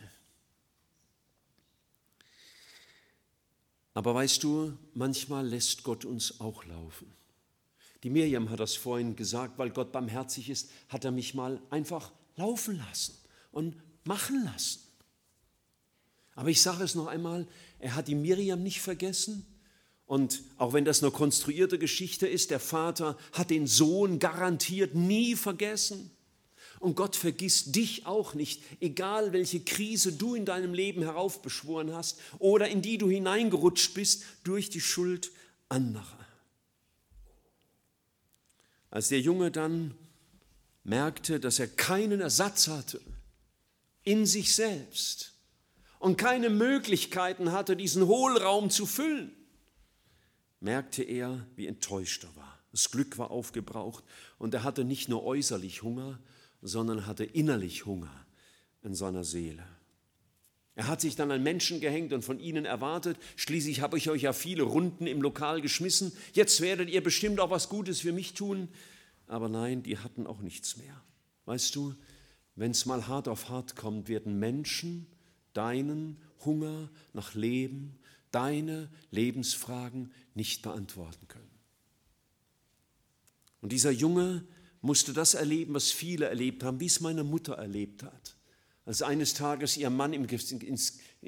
Aber 3.94 4.14
weißt 4.14 4.44
du, 4.44 4.76
manchmal 4.94 5.44
lässt 5.48 5.82
Gott 5.82 6.04
uns 6.04 6.38
auch 6.38 6.64
laufen. 6.64 7.12
Die 8.04 8.10
Miriam 8.10 8.50
hat 8.50 8.60
das 8.60 8.76
vorhin 8.76 9.16
gesagt, 9.16 9.58
weil 9.58 9.70
Gott 9.70 9.90
barmherzig 9.90 10.48
ist, 10.48 10.70
hat 10.90 11.04
er 11.04 11.10
mich 11.10 11.34
mal 11.34 11.60
einfach 11.70 12.12
laufen 12.36 12.76
lassen 12.76 13.16
und 13.50 13.74
machen 14.06 14.44
lassen. 14.44 14.80
Aber 16.34 16.48
ich 16.50 16.60
sage 16.60 16.84
es 16.84 16.94
noch 16.94 17.06
einmal, 17.06 17.46
er 17.78 17.94
hat 17.94 18.08
die 18.08 18.14
Miriam 18.14 18.62
nicht 18.62 18.80
vergessen. 18.80 19.46
Und 20.06 20.42
auch 20.58 20.72
wenn 20.72 20.84
das 20.84 21.02
eine 21.02 21.12
konstruierte 21.12 21.78
Geschichte 21.78 22.26
ist, 22.26 22.50
der 22.50 22.60
Vater 22.60 23.16
hat 23.32 23.50
den 23.50 23.66
Sohn 23.66 24.18
garantiert 24.18 24.94
nie 24.94 25.36
vergessen. 25.36 26.10
Und 26.80 26.96
Gott 26.96 27.14
vergisst 27.14 27.76
dich 27.76 28.06
auch 28.06 28.34
nicht, 28.34 28.62
egal 28.80 29.32
welche 29.32 29.60
Krise 29.60 30.12
du 30.14 30.34
in 30.34 30.46
deinem 30.46 30.72
Leben 30.72 31.02
heraufbeschworen 31.02 31.92
hast 31.94 32.18
oder 32.38 32.68
in 32.68 32.80
die 32.80 32.96
du 32.96 33.08
hineingerutscht 33.10 33.94
bist 33.94 34.22
durch 34.44 34.70
die 34.70 34.80
Schuld 34.80 35.30
anderer. 35.68 36.18
Als 38.90 39.08
der 39.08 39.20
Junge 39.20 39.50
dann 39.50 39.94
merkte, 40.82 41.38
dass 41.38 41.58
er 41.58 41.68
keinen 41.68 42.20
Ersatz 42.20 42.66
hatte 42.66 43.00
in 44.02 44.24
sich 44.26 44.54
selbst, 44.54 45.34
und 46.00 46.16
keine 46.16 46.48
Möglichkeiten 46.50 47.52
hatte, 47.52 47.76
diesen 47.76 48.06
Hohlraum 48.08 48.70
zu 48.70 48.86
füllen, 48.86 49.32
merkte 50.58 51.02
er, 51.04 51.46
wie 51.54 51.66
enttäuscht 51.66 52.24
er 52.24 52.34
war. 52.36 52.58
Das 52.72 52.90
Glück 52.90 53.18
war 53.18 53.30
aufgebraucht 53.30 54.02
und 54.38 54.54
er 54.54 54.64
hatte 54.64 54.84
nicht 54.84 55.08
nur 55.10 55.22
äußerlich 55.24 55.82
Hunger, 55.82 56.18
sondern 56.62 57.06
hatte 57.06 57.24
innerlich 57.24 57.84
Hunger 57.84 58.10
in 58.82 58.94
seiner 58.94 59.24
Seele. 59.24 59.62
Er 60.74 60.86
hat 60.88 61.02
sich 61.02 61.16
dann 61.16 61.30
an 61.30 61.42
Menschen 61.42 61.80
gehängt 61.80 62.12
und 62.14 62.22
von 62.22 62.40
ihnen 62.40 62.64
erwartet, 62.64 63.18
schließlich 63.36 63.82
habe 63.82 63.98
ich 63.98 64.08
euch 64.08 64.22
ja 64.22 64.32
viele 64.32 64.62
Runden 64.62 65.06
im 65.06 65.20
Lokal 65.20 65.60
geschmissen, 65.60 66.12
jetzt 66.32 66.62
werdet 66.62 66.88
ihr 66.88 67.02
bestimmt 67.02 67.40
auch 67.40 67.50
was 67.50 67.68
Gutes 67.68 68.00
für 68.00 68.12
mich 68.14 68.32
tun. 68.32 68.68
Aber 69.26 69.50
nein, 69.50 69.82
die 69.82 69.98
hatten 69.98 70.26
auch 70.26 70.40
nichts 70.40 70.78
mehr. 70.78 70.98
Weißt 71.44 71.76
du, 71.76 71.94
wenn 72.56 72.70
es 72.70 72.86
mal 72.86 73.06
hart 73.06 73.28
auf 73.28 73.50
hart 73.50 73.76
kommt, 73.76 74.08
werden 74.08 74.38
Menschen 74.38 75.06
deinen 75.52 76.16
Hunger 76.44 76.88
nach 77.12 77.34
Leben, 77.34 77.98
deine 78.30 78.88
Lebensfragen 79.10 80.12
nicht 80.34 80.62
beantworten 80.62 81.26
können. 81.28 81.50
Und 83.60 83.72
dieser 83.72 83.90
Junge 83.90 84.44
musste 84.80 85.12
das 85.12 85.34
erleben, 85.34 85.74
was 85.74 85.90
viele 85.90 86.26
erlebt 86.26 86.62
haben, 86.62 86.80
wie 86.80 86.86
es 86.86 87.00
meine 87.00 87.24
Mutter 87.24 87.54
erlebt 87.54 88.02
hat. 88.02 88.36
Als 88.86 89.02
eines 89.02 89.34
Tages 89.34 89.76
ihr 89.76 89.90
Mann 89.90 90.14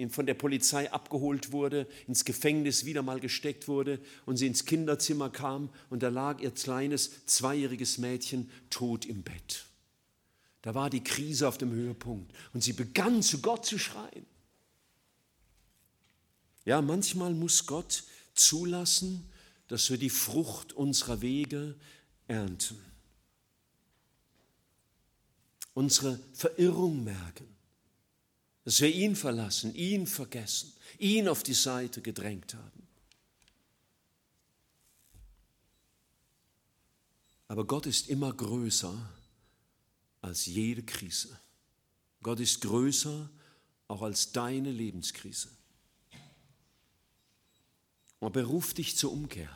von 0.09 0.27
der 0.27 0.35
Polizei 0.35 0.91
abgeholt 0.91 1.53
wurde, 1.53 1.87
ins 2.07 2.25
Gefängnis 2.25 2.87
wieder 2.87 3.03
mal 3.03 3.21
gesteckt 3.21 3.69
wurde 3.69 4.01
und 4.25 4.39
sie 4.39 4.47
ins 4.47 4.65
Kinderzimmer 4.65 5.29
kam 5.29 5.69
und 5.91 6.03
da 6.03 6.09
lag 6.09 6.41
ihr 6.41 6.51
kleines 6.53 7.27
zweijähriges 7.27 7.99
Mädchen 7.99 8.49
tot 8.71 9.05
im 9.05 9.23
Bett. 9.23 9.67
Da 10.63 10.75
war 10.75 10.89
die 10.91 11.03
Krise 11.05 11.47
auf 11.49 11.59
dem 11.59 11.73
Höhepunkt 11.73 12.33
und 12.55 12.63
sie 12.63 12.73
begann 12.73 13.23
zu 13.23 13.41
Gott 13.43 13.67
zu 13.67 13.79
schreien. 13.79 14.25
Ja, 16.65 16.81
manchmal 16.81 17.35
muss 17.35 17.67
Gott 17.67 18.05
zulassen, 18.35 19.29
dass 19.67 19.91
wir 19.91 19.99
die 19.99 20.11
Frucht 20.11 20.73
unserer 20.73 21.21
Wege 21.21 21.77
ernten. 22.29 22.79
Unsere 25.75 26.21
Verirrung 26.35 27.03
merken, 27.03 27.49
dass 28.65 28.81
wir 28.81 28.95
ihn 28.95 29.17
verlassen, 29.17 29.75
ihn 29.75 30.07
vergessen, 30.07 30.73
ihn 30.99 31.27
auf 31.27 31.43
die 31.43 31.55
Seite 31.55 32.03
gedrängt 32.03 32.55
haben. 32.55 32.87
Aber 37.49 37.65
Gott 37.67 37.87
ist 37.87 38.09
immer 38.09 38.33
größer 38.33 38.95
als 40.23 40.47
jede 40.47 40.83
Krise. 40.85 41.29
Gott 42.23 42.41
ist 42.41 42.61
größer 42.63 43.29
auch 43.89 44.03
als 44.03 44.33
deine 44.33 44.71
Lebenskrise. 44.71 45.49
Und 48.21 48.37
er 48.37 48.45
ruft 48.45 48.79
dich 48.79 48.97
zur 48.97 49.13
Umkehr. 49.13 49.51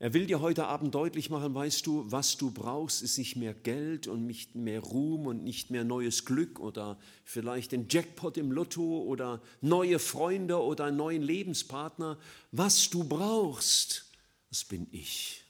Er 0.00 0.14
will 0.14 0.26
dir 0.26 0.40
heute 0.40 0.66
Abend 0.66 0.94
deutlich 0.94 1.30
machen, 1.30 1.54
weißt 1.54 1.86
du, 1.86 2.10
was 2.10 2.38
du 2.38 2.50
brauchst, 2.50 3.02
ist 3.02 3.18
nicht 3.18 3.36
mehr 3.36 3.52
Geld 3.54 4.08
und 4.08 4.26
nicht 4.26 4.54
mehr 4.54 4.80
Ruhm 4.80 5.26
und 5.26 5.44
nicht 5.44 5.70
mehr 5.70 5.84
neues 5.84 6.24
Glück 6.24 6.58
oder 6.58 6.98
vielleicht 7.22 7.72
den 7.72 7.86
Jackpot 7.88 8.36
im 8.38 8.50
Lotto 8.50 9.02
oder 9.02 9.42
neue 9.60 9.98
Freunde 9.98 10.60
oder 10.60 10.86
einen 10.86 10.96
neuen 10.96 11.22
Lebenspartner. 11.22 12.18
Was 12.50 12.88
du 12.88 13.04
brauchst, 13.04 14.06
das 14.48 14.64
bin 14.64 14.88
ich. 14.90 15.42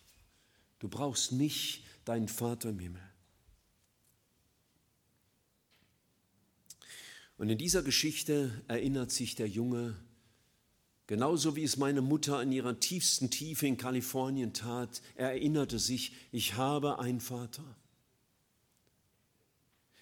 Du 0.80 0.88
brauchst 0.88 1.30
nicht 1.30 1.84
deinen 2.04 2.28
Vater 2.28 2.70
im 2.70 2.80
Himmel. 2.80 3.09
Und 7.40 7.48
in 7.48 7.57
dieser 7.57 7.83
Geschichte 7.83 8.53
erinnert 8.68 9.11
sich 9.11 9.35
der 9.35 9.48
Junge, 9.48 9.96
genauso 11.07 11.57
wie 11.57 11.62
es 11.64 11.79
meine 11.79 12.03
Mutter 12.03 12.42
in 12.42 12.53
ihrer 12.53 12.79
tiefsten 12.81 13.31
Tiefe 13.31 13.66
in 13.66 13.79
Kalifornien 13.79 14.53
tat, 14.53 15.00
er 15.16 15.31
erinnerte 15.31 15.79
sich, 15.79 16.12
ich 16.33 16.57
habe 16.57 16.98
einen 16.98 17.18
Vater. 17.22 17.64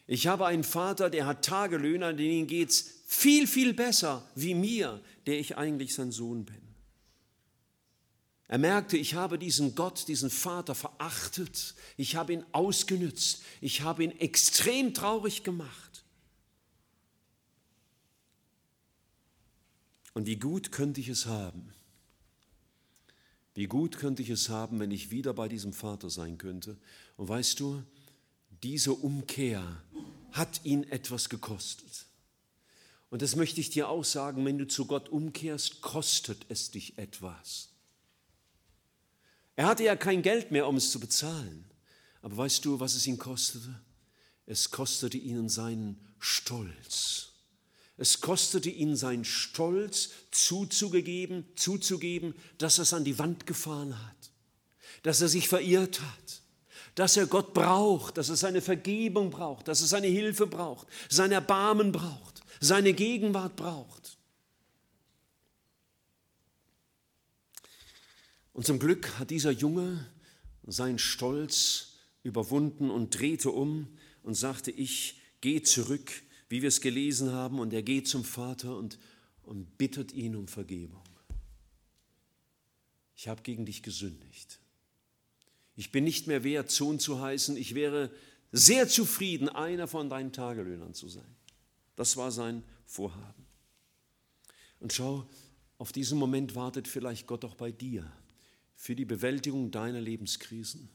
Ich 0.09 0.27
habe 0.27 0.47
einen 0.47 0.65
Vater, 0.65 1.11
der 1.11 1.27
hat 1.27 1.45
Tagelöhner, 1.45 2.13
denen 2.13 2.49
es 2.51 3.03
viel, 3.07 3.47
viel 3.47 3.73
besser 3.73 4.27
wie 4.35 4.57
mir, 4.57 5.01
der 5.27 5.39
ich 5.39 5.57
eigentlich 5.57 5.95
sein 5.95 6.11
Sohn 6.11 6.45
bin. 6.45 6.59
Er 8.49 8.59
merkte, 8.59 8.97
ich 8.97 9.15
habe 9.15 9.39
diesen 9.39 9.77
Gott, 9.77 10.09
diesen 10.09 10.31
Vater 10.31 10.75
verachtet, 10.75 11.77
ich 11.97 12.17
habe 12.17 12.33
ihn 12.33 12.45
ausgenützt, 12.51 13.45
ich 13.61 13.83
habe 13.83 14.03
ihn 14.03 14.19
extrem 14.19 14.93
traurig 14.93 15.45
gemacht. 15.45 15.85
Und 20.19 20.27
wie 20.27 20.35
gut 20.41 20.73
könnte 20.73 21.01
ich 21.01 21.07
es 21.11 21.27
haben? 21.27 21.73
Wie 23.55 23.67
gut 23.69 23.99
könnte 23.99 24.21
ich 24.21 24.31
es 24.31 24.49
haben, 24.49 24.81
wenn 24.81 24.91
ich 24.91 25.13
wieder 25.13 25.33
bei 25.33 25.47
diesem 25.47 25.73
Vater 25.73 26.11
sein 26.11 26.39
könnte? 26.39 26.77
Und 27.17 27.29
weißt 27.29 27.61
du, 27.61 27.85
diese 28.65 28.95
Umkehr 28.95 29.81
hat 30.33 30.63
ihn 30.65 30.83
etwas 30.91 31.29
gekostet. 31.29 32.07
Und 33.11 33.23
das 33.23 33.37
möchte 33.37 33.61
ich 33.61 33.71
dir 33.71 33.89
auch 33.89 34.05
sagen, 34.05 34.45
wenn 34.45 34.59
du 34.59 34.67
zu 34.67 34.87
Gott 34.89 35.09
umkehrst, 35.09 35.83
kostet 35.83 36.47
es 36.49 36.73
dich 36.73 36.99
etwas. 36.99 37.69
Er 39.55 39.67
hatte 39.69 39.85
ja 39.85 39.95
kein 39.95 40.23
Geld 40.23 40.51
mehr, 40.51 40.67
um 40.67 40.79
es 40.79 40.91
zu 40.91 40.99
bezahlen. 40.99 41.65
Aber 42.23 42.37
weißt 42.39 42.65
du, 42.65 42.81
was 42.81 42.97
es 42.97 43.07
ihn 43.07 43.19
kostete? 43.21 43.73
Es 44.47 44.73
kostete 44.73 45.17
ihnen 45.17 45.49
seinen 45.49 45.97
Stolz. 46.19 47.28
Es 48.01 48.21
kostete 48.21 48.71
ihn 48.71 48.95
sein 48.95 49.25
Stolz 49.25 50.11
zuzugeben, 50.31 51.45
zuzugeben, 51.57 52.33
dass 52.57 52.79
er 52.79 52.83
es 52.85 52.93
an 52.93 53.05
die 53.05 53.19
Wand 53.19 53.45
gefahren 53.45 53.99
hat, 54.01 54.31
dass 55.03 55.21
er 55.21 55.29
sich 55.29 55.49
verirrt 55.49 56.01
hat, 56.01 56.41
dass 56.95 57.17
er 57.17 57.27
Gott 57.27 57.55
braucht, 57.55 58.17
dass 58.17 58.29
er 58.29 58.37
seine 58.37 58.63
Vergebung 58.63 59.31
braucht, 59.31 59.67
dass 59.67 59.81
er 59.81 59.89
seine 59.89 60.07
Hilfe 60.07 60.47
braucht, 60.47 60.87
sein 61.11 61.33
Erbarmen 61.33 61.91
braucht, 61.91 62.43
seine 62.61 62.93
Gegenwart 62.93 63.57
braucht. 63.57 64.17
Und 68.53 68.65
zum 68.65 68.79
Glück 68.79 69.19
hat 69.19 69.31
dieser 69.31 69.51
Junge 69.51 70.07
seinen 70.65 71.01
Stolz 71.01 71.95
überwunden 72.23 72.91
und 72.91 73.17
drehte 73.19 73.51
um 73.51 73.89
und 74.23 74.35
sagte, 74.35 74.71
ich 74.71 75.21
gehe 75.41 75.63
zurück 75.63 76.11
wie 76.49 76.63
wir 76.63 76.69
es 76.69 76.81
gelesen 76.81 77.33
haben, 77.33 77.61
und 77.61 77.73
er 77.73 77.83
geht 77.83 78.09
zum 78.09 78.25
Vater 78.25 78.77
und, 78.77 78.99
und 79.45 79.79
bittet 79.79 80.13
ihn 80.13 80.35
um 80.35 80.49
Vergebung. 80.49 81.03
Ich 83.17 83.29
habe 83.29 83.43
gegen 83.43 83.67
dich 83.67 83.83
gesündigt. 83.83 84.59
Ich 85.77 85.93
bin 85.93 86.05
nicht 86.05 86.27
mehr 86.27 86.45
wert, 86.45 86.71
Sohn 86.71 86.99
zu 86.99 87.21
heißen. 87.21 87.57
Ich 87.57 87.75
wäre 87.75 88.11
sehr 88.53 88.89
zufrieden, 88.89 89.49
einer 89.49 89.87
von 89.87 90.09
deinen 90.09 90.33
Tagelöhnern 90.33 90.95
zu 90.95 91.09
sein. 91.09 91.37
Das 91.97 92.17
war 92.17 92.31
sein 92.31 92.63
Vorhaben. 92.87 93.45
Und 94.81 94.93
schau, 94.93 95.29
auf 95.77 95.93
diesen 95.93 96.19
Moment 96.19 96.55
wartet 96.55 96.89
vielleicht 96.89 97.27
Gott 97.27 97.45
auch 97.45 97.57
bei 97.57 97.73
dir 97.73 98.11
für 98.77 98.95
die 98.95 99.05
Bewältigung 99.05 99.71
deiner 99.71 100.01
Lebenskrisen. 100.01 100.89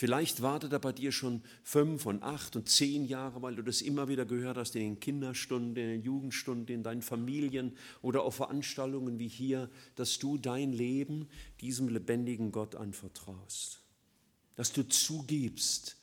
Vielleicht 0.00 0.42
wartet 0.42 0.72
er 0.72 0.78
bei 0.78 0.92
dir 0.92 1.10
schon 1.10 1.42
fünf 1.64 2.06
und 2.06 2.22
acht 2.22 2.54
und 2.54 2.68
zehn 2.68 3.04
Jahre, 3.04 3.42
weil 3.42 3.56
du 3.56 3.62
das 3.62 3.82
immer 3.82 4.06
wieder 4.06 4.24
gehört 4.26 4.56
hast 4.56 4.76
in 4.76 4.82
den 4.82 5.00
Kinderstunden, 5.00 5.76
in 5.76 5.88
den 5.90 6.02
Jugendstunden, 6.04 6.72
in 6.72 6.84
deinen 6.84 7.02
Familien 7.02 7.76
oder 8.00 8.22
auf 8.22 8.36
Veranstaltungen 8.36 9.18
wie 9.18 9.26
hier, 9.26 9.68
dass 9.96 10.20
du 10.20 10.38
dein 10.38 10.72
Leben 10.72 11.26
diesem 11.62 11.88
lebendigen 11.88 12.52
Gott 12.52 12.76
anvertraust. 12.76 13.80
Dass 14.54 14.72
du 14.72 14.84
zugibst, 14.88 15.96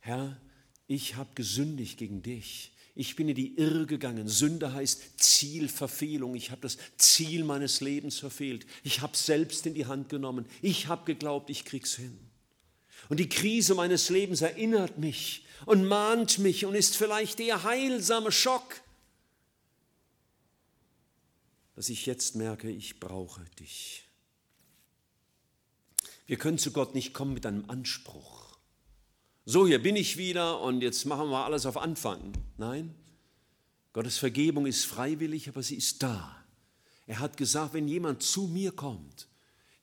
Herr, 0.00 0.38
ich 0.86 1.16
habe 1.16 1.30
gesündigt 1.34 1.96
gegen 1.98 2.22
dich. 2.22 2.74
Ich 2.94 3.16
bin 3.16 3.30
in 3.30 3.34
die 3.34 3.56
Irre 3.56 3.86
gegangen. 3.86 4.28
Sünde 4.28 4.74
heißt 4.74 5.14
Zielverfehlung. 5.18 6.34
Ich 6.34 6.50
habe 6.50 6.60
das 6.60 6.76
Ziel 6.98 7.44
meines 7.44 7.80
Lebens 7.80 8.18
verfehlt. 8.18 8.66
Ich 8.82 9.00
habe 9.00 9.16
selbst 9.16 9.64
in 9.64 9.72
die 9.72 9.86
Hand 9.86 10.10
genommen. 10.10 10.44
Ich 10.60 10.86
habe 10.88 11.06
geglaubt, 11.06 11.48
ich 11.48 11.64
krieg's 11.64 11.96
hin. 11.96 12.18
Und 13.08 13.18
die 13.20 13.28
Krise 13.28 13.74
meines 13.74 14.08
Lebens 14.08 14.40
erinnert 14.40 14.98
mich 14.98 15.44
und 15.66 15.84
mahnt 15.86 16.38
mich 16.38 16.64
und 16.66 16.74
ist 16.74 16.96
vielleicht 16.96 17.38
der 17.38 17.62
heilsame 17.64 18.32
Schock, 18.32 18.80
dass 21.74 21.88
ich 21.88 22.06
jetzt 22.06 22.36
merke, 22.36 22.70
ich 22.70 23.00
brauche 23.00 23.44
dich. 23.58 24.04
Wir 26.26 26.36
können 26.36 26.58
zu 26.58 26.72
Gott 26.72 26.94
nicht 26.94 27.12
kommen 27.14 27.34
mit 27.34 27.46
einem 27.46 27.68
Anspruch. 27.68 28.58
So, 29.44 29.66
hier 29.66 29.82
bin 29.82 29.96
ich 29.96 30.16
wieder 30.16 30.60
und 30.60 30.82
jetzt 30.82 31.04
machen 31.04 31.28
wir 31.30 31.44
alles 31.44 31.66
auf 31.66 31.76
Anfang. 31.76 32.32
Nein, 32.58 32.94
Gottes 33.92 34.18
Vergebung 34.18 34.66
ist 34.66 34.84
freiwillig, 34.84 35.48
aber 35.48 35.62
sie 35.62 35.74
ist 35.74 36.02
da. 36.02 36.36
Er 37.08 37.18
hat 37.18 37.36
gesagt, 37.36 37.74
wenn 37.74 37.88
jemand 37.88 38.22
zu 38.22 38.42
mir 38.46 38.70
kommt, 38.70 39.26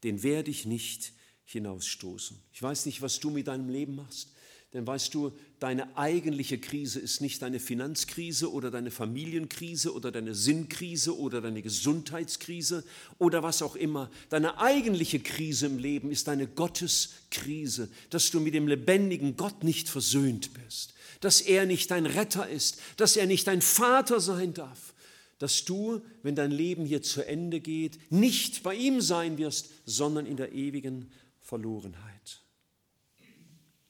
den 0.04 0.24
werde 0.24 0.50
ich 0.50 0.66
nicht 0.66 1.12
hinausstoßen. 1.52 2.38
Ich 2.54 2.62
weiß 2.62 2.86
nicht, 2.86 3.02
was 3.02 3.20
du 3.20 3.30
mit 3.30 3.48
deinem 3.48 3.70
Leben 3.70 3.96
machst, 3.96 4.30
denn 4.74 4.86
weißt 4.86 5.14
du, 5.16 5.32
deine 5.60 5.98
eigentliche 5.98 6.60
Krise 6.60 7.00
ist 7.00 7.22
nicht 7.22 7.42
deine 7.42 7.60
Finanzkrise 7.60 8.52
oder 8.52 8.70
deine 8.70 8.92
Familienkrise 8.92 9.92
oder 9.94 10.12
deine 10.12 10.36
Sinnkrise 10.36 11.18
oder 11.18 11.42
deine 11.42 11.64
Gesundheitskrise 11.64 12.84
oder 13.18 13.42
was 13.42 13.64
auch 13.64 13.76
immer. 13.76 14.12
Deine 14.30 14.60
eigentliche 14.60 15.20
Krise 15.22 15.66
im 15.66 15.80
Leben 15.80 16.12
ist 16.12 16.28
deine 16.28 16.46
Gotteskrise, 16.46 17.90
dass 18.12 18.30
du 18.30 18.40
mit 18.40 18.54
dem 18.54 18.68
lebendigen 18.68 19.36
Gott 19.36 19.64
nicht 19.64 19.90
versöhnt 19.90 20.52
bist, 20.54 20.94
dass 21.20 21.42
er 21.42 21.66
nicht 21.66 21.90
dein 21.90 22.06
Retter 22.06 22.48
ist, 22.48 22.78
dass 22.96 23.18
er 23.18 23.26
nicht 23.26 23.48
dein 23.48 23.62
Vater 23.62 24.20
sein 24.20 24.54
darf 24.54 24.94
dass 25.40 25.64
du, 25.64 26.02
wenn 26.22 26.36
dein 26.36 26.52
Leben 26.52 26.84
hier 26.86 27.02
zu 27.02 27.26
Ende 27.26 27.62
geht, 27.62 27.98
nicht 28.12 28.62
bei 28.62 28.76
ihm 28.76 29.00
sein 29.00 29.38
wirst, 29.38 29.70
sondern 29.86 30.26
in 30.26 30.36
der 30.36 30.52
ewigen 30.52 31.10
Verlorenheit. 31.50 32.42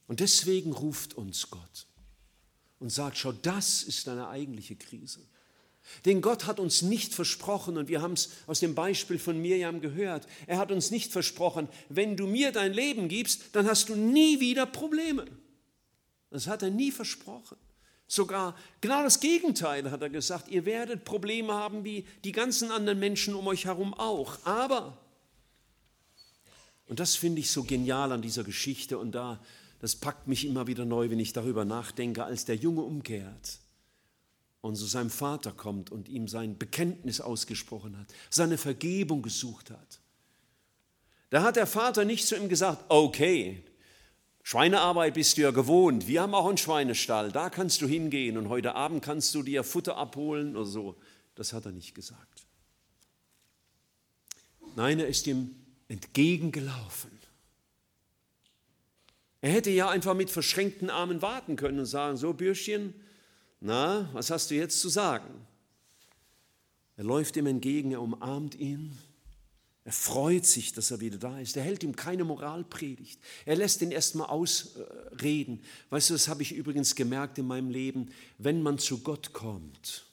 Und 0.08 0.22
deswegen 0.22 0.72
ruft 0.72 1.13
uns 1.15 1.50
Gott 1.52 1.88
und 2.80 2.89
sagt, 2.89 3.17
schau, 3.17 3.34
das 3.34 3.84
ist 3.84 4.08
deine 4.08 4.30
eigentliche 4.30 4.78
Krise. 4.78 5.19
Denn 6.06 6.22
Gott 6.22 6.45
hat 6.45 6.60
uns 6.60 6.82
nicht 6.82 7.13
versprochen, 7.13 7.76
und 7.78 7.89
wir 7.89 8.02
haben 8.02 8.13
es 8.13 8.30
aus 8.48 8.62
dem 8.62 8.76
Beispiel 8.76 9.19
von 9.19 9.41
Mirjam 9.41 9.82
gehört, 9.82 10.26
er 10.48 10.58
hat 10.58 10.72
uns 10.72 10.89
nicht 10.89 11.12
versprochen, 11.12 11.67
wenn 11.89 12.15
du 12.15 12.28
mir 12.28 12.54
dein 12.54 12.72
Leben 12.74 13.10
gibst, 13.10 13.50
dann 13.54 13.67
hast 13.67 13.89
du 13.89 13.95
nie 13.95 14.39
wieder 14.39 14.65
Probleme. 14.65 15.26
Das 16.30 16.48
hat 16.48 16.63
er 16.63 16.69
nie 16.69 16.91
versprochen. 16.91 17.58
Sogar 18.08 18.56
genau 18.80 19.04
das 19.04 19.19
Gegenteil 19.19 19.91
hat 19.91 20.02
er 20.02 20.10
gesagt, 20.10 20.48
ihr 20.48 20.63
werdet 20.65 21.04
Probleme 21.04 21.54
haben 21.54 21.84
wie 21.84 22.06
die 22.24 22.32
ganzen 22.32 22.72
anderen 22.72 23.00
Menschen 23.00 23.36
um 23.36 23.45
euch 23.48 23.65
herum 23.65 23.93
auch. 23.95 24.38
Aber 24.45 24.98
und 26.89 26.99
das 26.99 27.15
finde 27.15 27.39
ich 27.39 27.52
so 27.52 27.63
genial 27.63 28.12
an 28.12 28.23
dieser 28.23 28.43
Geschichte 28.43 28.97
und 28.97 29.13
da, 29.13 29.39
das 29.80 29.95
packt 29.95 30.28
mich 30.28 30.43
immer 30.45 30.65
wieder 30.65 30.86
neu, 30.86 31.12
wenn 31.12 31.19
ich 31.19 31.32
darüber 31.34 31.63
nachdenke, 31.63 32.25
als 32.25 32.45
der 32.45 32.56
Junge 32.56 32.82
umkehrt 32.82 33.60
und 34.62 34.75
zu 34.75 34.82
so 34.82 34.88
seinem 34.88 35.12
Vater 35.12 35.52
kommt 35.52 35.91
und 35.91 36.10
ihm 36.10 36.28
sein 36.28 36.58
Bekenntnis 36.58 37.21
ausgesprochen 37.21 37.95
hat, 37.97 38.08
seine 38.32 38.58
Vergebung 38.58 39.21
gesucht 39.21 39.69
hat. 39.69 39.99
Da 41.30 41.43
hat 41.43 41.58
der 41.58 41.67
Vater 41.67 42.06
nicht 42.06 42.25
zu 42.25 42.36
ihm 42.36 42.49
gesagt, 42.49 42.84
okay, 42.89 43.63
Schweinearbeit 44.41 45.13
bist 45.13 45.38
du 45.38 45.41
ja 45.41 45.52
gewohnt, 45.52 46.08
wir 46.08 46.23
haben 46.23 46.34
auch 46.34 46.47
einen 46.49 46.58
Schweinestall, 46.58 47.32
da 47.32 47.52
kannst 47.52 47.84
du 47.84 47.88
hingehen 47.88 48.36
und 48.36 48.49
heute 48.49 48.73
Abend 48.73 49.04
kannst 49.04 49.36
du 49.36 49.43
dir 49.43 49.63
Futter 49.63 49.95
abholen 49.97 50.56
oder 50.58 50.65
so. 50.65 50.95
Das 51.36 51.54
hat 51.54 51.65
er 51.67 51.71
nicht 51.71 51.93
gesagt. 51.93 52.45
Nein, 54.75 54.99
er 54.99 55.08
ist 55.08 55.28
ihm 55.28 55.56
entgegengelaufen. 55.89 57.10
Er 59.41 59.52
hätte 59.52 59.71
ja 59.71 59.89
einfach 59.89 60.13
mit 60.15 60.30
verschränkten 60.30 60.89
Armen 60.89 61.21
warten 61.21 61.56
können 61.56 61.80
und 61.80 61.86
sagen, 61.86 62.15
so 62.17 62.34
Bürschchen, 62.34 62.93
na, 63.60 64.10
was 64.13 64.30
hast 64.32 64.52
du 64.52 64.56
jetzt 64.56 64.80
zu 64.80 64.88
sagen? 64.89 65.34
Er 66.97 67.04
läuft 67.06 67.36
ihm 67.38 67.47
entgegen, 67.47 67.91
er 67.91 68.02
umarmt 68.02 68.56
ihn, 68.56 68.97
er 69.86 69.91
freut 69.93 70.45
sich, 70.45 70.73
dass 70.73 70.91
er 70.91 70.99
wieder 70.99 71.17
da 71.17 71.39
ist, 71.39 71.56
er 71.58 71.63
hält 71.63 71.84
ihm 71.84 71.95
keine 71.95 72.25
Moralpredigt, 72.25 73.19
er 73.45 73.56
lässt 73.56 73.82
ihn 73.82 73.91
erstmal 73.91 74.28
ausreden. 74.28 75.62
Weißt 75.89 76.10
du, 76.10 76.13
das 76.13 76.28
habe 76.28 76.41
ich 76.43 76.54
übrigens 76.54 76.95
gemerkt 76.95 77.38
in 77.38 77.47
meinem 77.47 77.69
Leben, 77.69 78.12
wenn 78.38 78.62
man 78.62 78.78
zu 78.78 78.99
Gott 78.99 79.34
kommt 79.34 80.06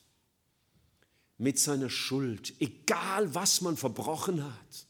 mit 1.38 1.58
seiner 1.58 1.90
Schuld, 1.90 2.54
egal 2.60 3.34
was 3.34 3.60
man 3.60 3.76
verbrochen 3.76 4.42
hat, 4.44 4.86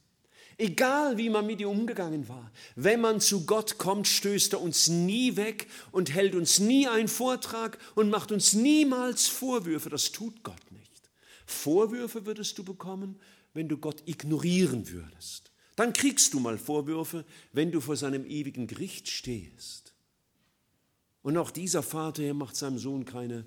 Egal 0.58 1.18
wie 1.18 1.28
man 1.28 1.46
mit 1.46 1.60
ihr 1.60 1.68
umgegangen 1.68 2.28
war, 2.28 2.50
wenn 2.76 3.02
man 3.02 3.20
zu 3.20 3.44
Gott 3.44 3.76
kommt, 3.76 4.08
stößt 4.08 4.54
er 4.54 4.62
uns 4.62 4.88
nie 4.88 5.36
weg 5.36 5.66
und 5.92 6.14
hält 6.14 6.34
uns 6.34 6.58
nie 6.58 6.88
einen 6.88 7.08
Vortrag 7.08 7.78
und 7.94 8.08
macht 8.08 8.32
uns 8.32 8.54
niemals 8.54 9.28
Vorwürfe. 9.28 9.90
Das 9.90 10.12
tut 10.12 10.42
Gott 10.42 10.72
nicht. 10.72 10.90
Vorwürfe 11.44 12.24
würdest 12.24 12.56
du 12.56 12.64
bekommen, 12.64 13.16
wenn 13.52 13.68
du 13.68 13.76
Gott 13.76 14.02
ignorieren 14.06 14.88
würdest. 14.88 15.50
Dann 15.76 15.92
kriegst 15.92 16.32
du 16.32 16.40
mal 16.40 16.56
Vorwürfe, 16.56 17.26
wenn 17.52 17.70
du 17.70 17.82
vor 17.82 17.96
seinem 17.96 18.24
ewigen 18.24 18.66
Gericht 18.66 19.10
stehst. 19.10 19.92
Und 21.22 21.36
auch 21.36 21.50
dieser 21.50 21.82
Vater 21.82 22.22
er 22.22 22.34
macht 22.34 22.56
seinem 22.56 22.78
Sohn 22.78 23.04
keine 23.04 23.44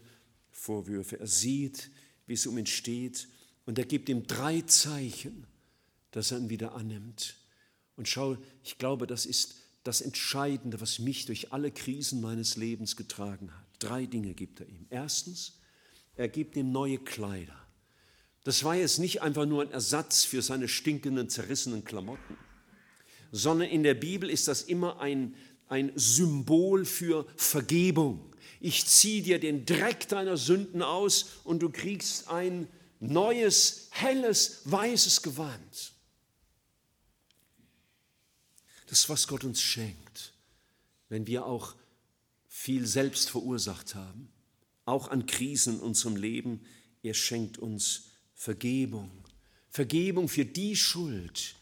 Vorwürfe. 0.52 1.19
Er 1.19 1.26
sieht, 1.28 1.89
wie 2.28 2.34
es 2.34 2.45
um 2.45 2.56
ihn 2.60 2.67
steht 2.67 3.28
und 3.65 3.80
er 3.80 3.86
gibt 3.86 4.10
ihm 4.10 4.28
drei 4.28 4.62
Zeichen 4.62 5.48
dass 6.12 6.32
er 6.32 6.39
ihn 6.39 6.50
wieder 6.50 6.74
annimmt. 6.74 7.36
Und 7.95 8.08
schau, 8.08 8.38
ich 8.63 8.78
glaube, 8.78 9.08
das 9.08 9.26
ist 9.26 9.56
das 9.84 10.02
Entscheidende, 10.02 10.82
was 10.82 11.00
mich 11.00 11.26
durch 11.26 11.54
alle 11.54 11.72
Krisen 11.72 12.22
meines 12.22 12.58
Lebens 12.58 12.95
getragen 12.95 13.52
hat. 13.54 13.65
Drei 13.80 14.06
Dinge 14.06 14.34
gibt 14.34 14.60
er 14.60 14.67
ihm. 14.67 14.86
Erstens, 14.89 15.58
er 16.15 16.28
gibt 16.28 16.56
ihm 16.58 16.72
neue 16.72 16.98
Kleider. 16.98 17.56
Das 18.43 18.63
war 18.63 18.76
jetzt 18.76 19.00
nicht 19.00 19.22
einfach 19.22 19.45
nur 19.45 19.62
ein 19.62 19.72
Ersatz 19.72 20.24
für 20.24 20.41
seine 20.41 20.67
stinkenden, 20.67 21.30
zerrissenen 21.30 21.84
Klamotten, 21.84 22.38
sondern 23.32 23.69
in 23.69 23.84
der 23.84 23.93
Bibel 23.93 24.30
ist 24.30 24.48
das 24.48 24.63
immer 24.63 25.00
ein, 25.02 25.36
ein 25.67 25.91
Symbol 25.95 26.84
für 26.86 27.26
Vergebung. 27.36 28.34
Ich 28.60 28.86
ziehe 28.86 29.22
dir 29.22 29.39
den 29.39 29.65
Dreck 29.65 30.08
deiner 30.10 30.36
Sünden 30.36 30.82
aus 30.82 31.28
und 31.43 31.60
du 31.60 31.69
kriegst 31.69 32.30
ein 32.30 32.67
neues, 33.00 33.88
helles, 33.91 34.62
weißes 34.65 35.22
Gewand 35.22 35.93
das, 38.89 39.08
was 39.08 39.28
Gott 39.28 39.43
uns 39.43 39.62
schenkt, 39.62 40.34
wenn 41.10 41.28
wir 41.28 41.45
auch 41.45 41.75
viel 42.47 42.88
selbst 42.88 43.30
verursacht 43.30 43.93
haben, 43.95 44.30
auch 44.86 45.08
an 45.10 45.28
Krisen 45.28 45.75
in 45.75 45.80
unserem 45.82 46.15
Leben, 46.15 46.62
er 47.04 47.13
schenkt 47.13 47.58
uns 47.60 48.06
Vergebung. 48.34 49.12
Vergebung 49.69 50.28
für 50.28 50.45
die 50.45 50.75
Schuld, 50.75 51.56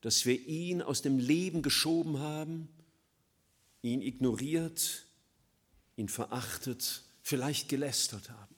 dass 0.00 0.26
wir 0.26 0.38
ihn 0.46 0.82
aus 0.82 1.00
dem 1.02 1.18
Leben 1.20 1.62
geschoben 1.62 2.18
haben, 2.18 2.68
ihn 3.82 4.02
ignoriert, 4.02 5.04
ihn 5.96 6.08
verachtet, 6.08 7.02
vielleicht 7.22 7.68
gelästert 7.68 8.28
haben. 8.30 8.54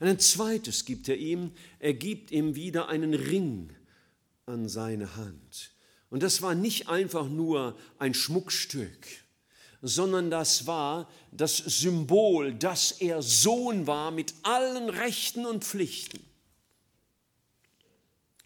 Und 0.00 0.08
ein 0.08 0.18
zweites 0.18 0.84
gibt 0.84 1.08
er 1.08 1.16
ihm, 1.16 1.52
er 1.78 1.94
gibt 1.94 2.32
ihm 2.32 2.56
wieder 2.56 2.88
einen 2.88 3.14
Ring 3.14 3.70
an 4.46 4.68
seine 4.68 5.14
Hand. 5.16 5.70
Und 6.10 6.22
das 6.22 6.42
war 6.42 6.54
nicht 6.54 6.88
einfach 6.88 7.28
nur 7.28 7.76
ein 7.98 8.14
Schmuckstück, 8.14 8.98
sondern 9.82 10.30
das 10.30 10.66
war 10.66 11.08
das 11.32 11.56
Symbol, 11.56 12.54
dass 12.54 12.92
er 12.92 13.22
Sohn 13.22 13.86
war 13.86 14.10
mit 14.10 14.34
allen 14.42 14.88
Rechten 14.88 15.44
und 15.46 15.64
Pflichten. 15.64 16.20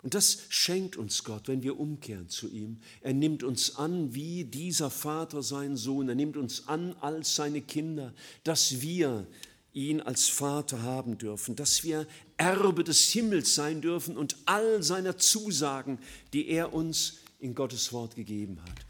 Und 0.02 0.14
das 0.14 0.38
schenkt 0.48 0.96
uns 0.96 1.22
Gott, 1.22 1.46
wenn 1.46 1.62
wir 1.62 1.78
umkehren 1.78 2.28
zu 2.28 2.48
ihm. 2.50 2.80
Er 3.02 3.12
nimmt 3.12 3.44
uns 3.44 3.76
an 3.76 4.12
wie 4.12 4.42
dieser 4.42 4.90
Vater 4.90 5.44
seinen 5.44 5.76
Sohn. 5.76 6.08
Er 6.08 6.16
nimmt 6.16 6.36
uns 6.36 6.66
an 6.66 6.96
als 7.00 7.36
seine 7.36 7.60
Kinder, 7.62 8.12
dass 8.42 8.80
wir 8.80 9.28
ihn 9.72 10.00
als 10.00 10.26
Vater 10.28 10.82
haben 10.82 11.16
dürfen, 11.18 11.54
dass 11.54 11.84
wir 11.84 12.06
Erbe 12.36 12.82
des 12.82 13.04
Himmels 13.10 13.54
sein 13.54 13.80
dürfen 13.80 14.16
und 14.18 14.36
all 14.44 14.82
seiner 14.82 15.16
Zusagen, 15.16 15.98
die 16.32 16.48
er 16.48 16.74
uns 16.74 17.18
in 17.43 17.55
Gottes 17.55 17.93
Wort 17.93 18.14
gegeben 18.14 18.59
hat. 18.62 18.86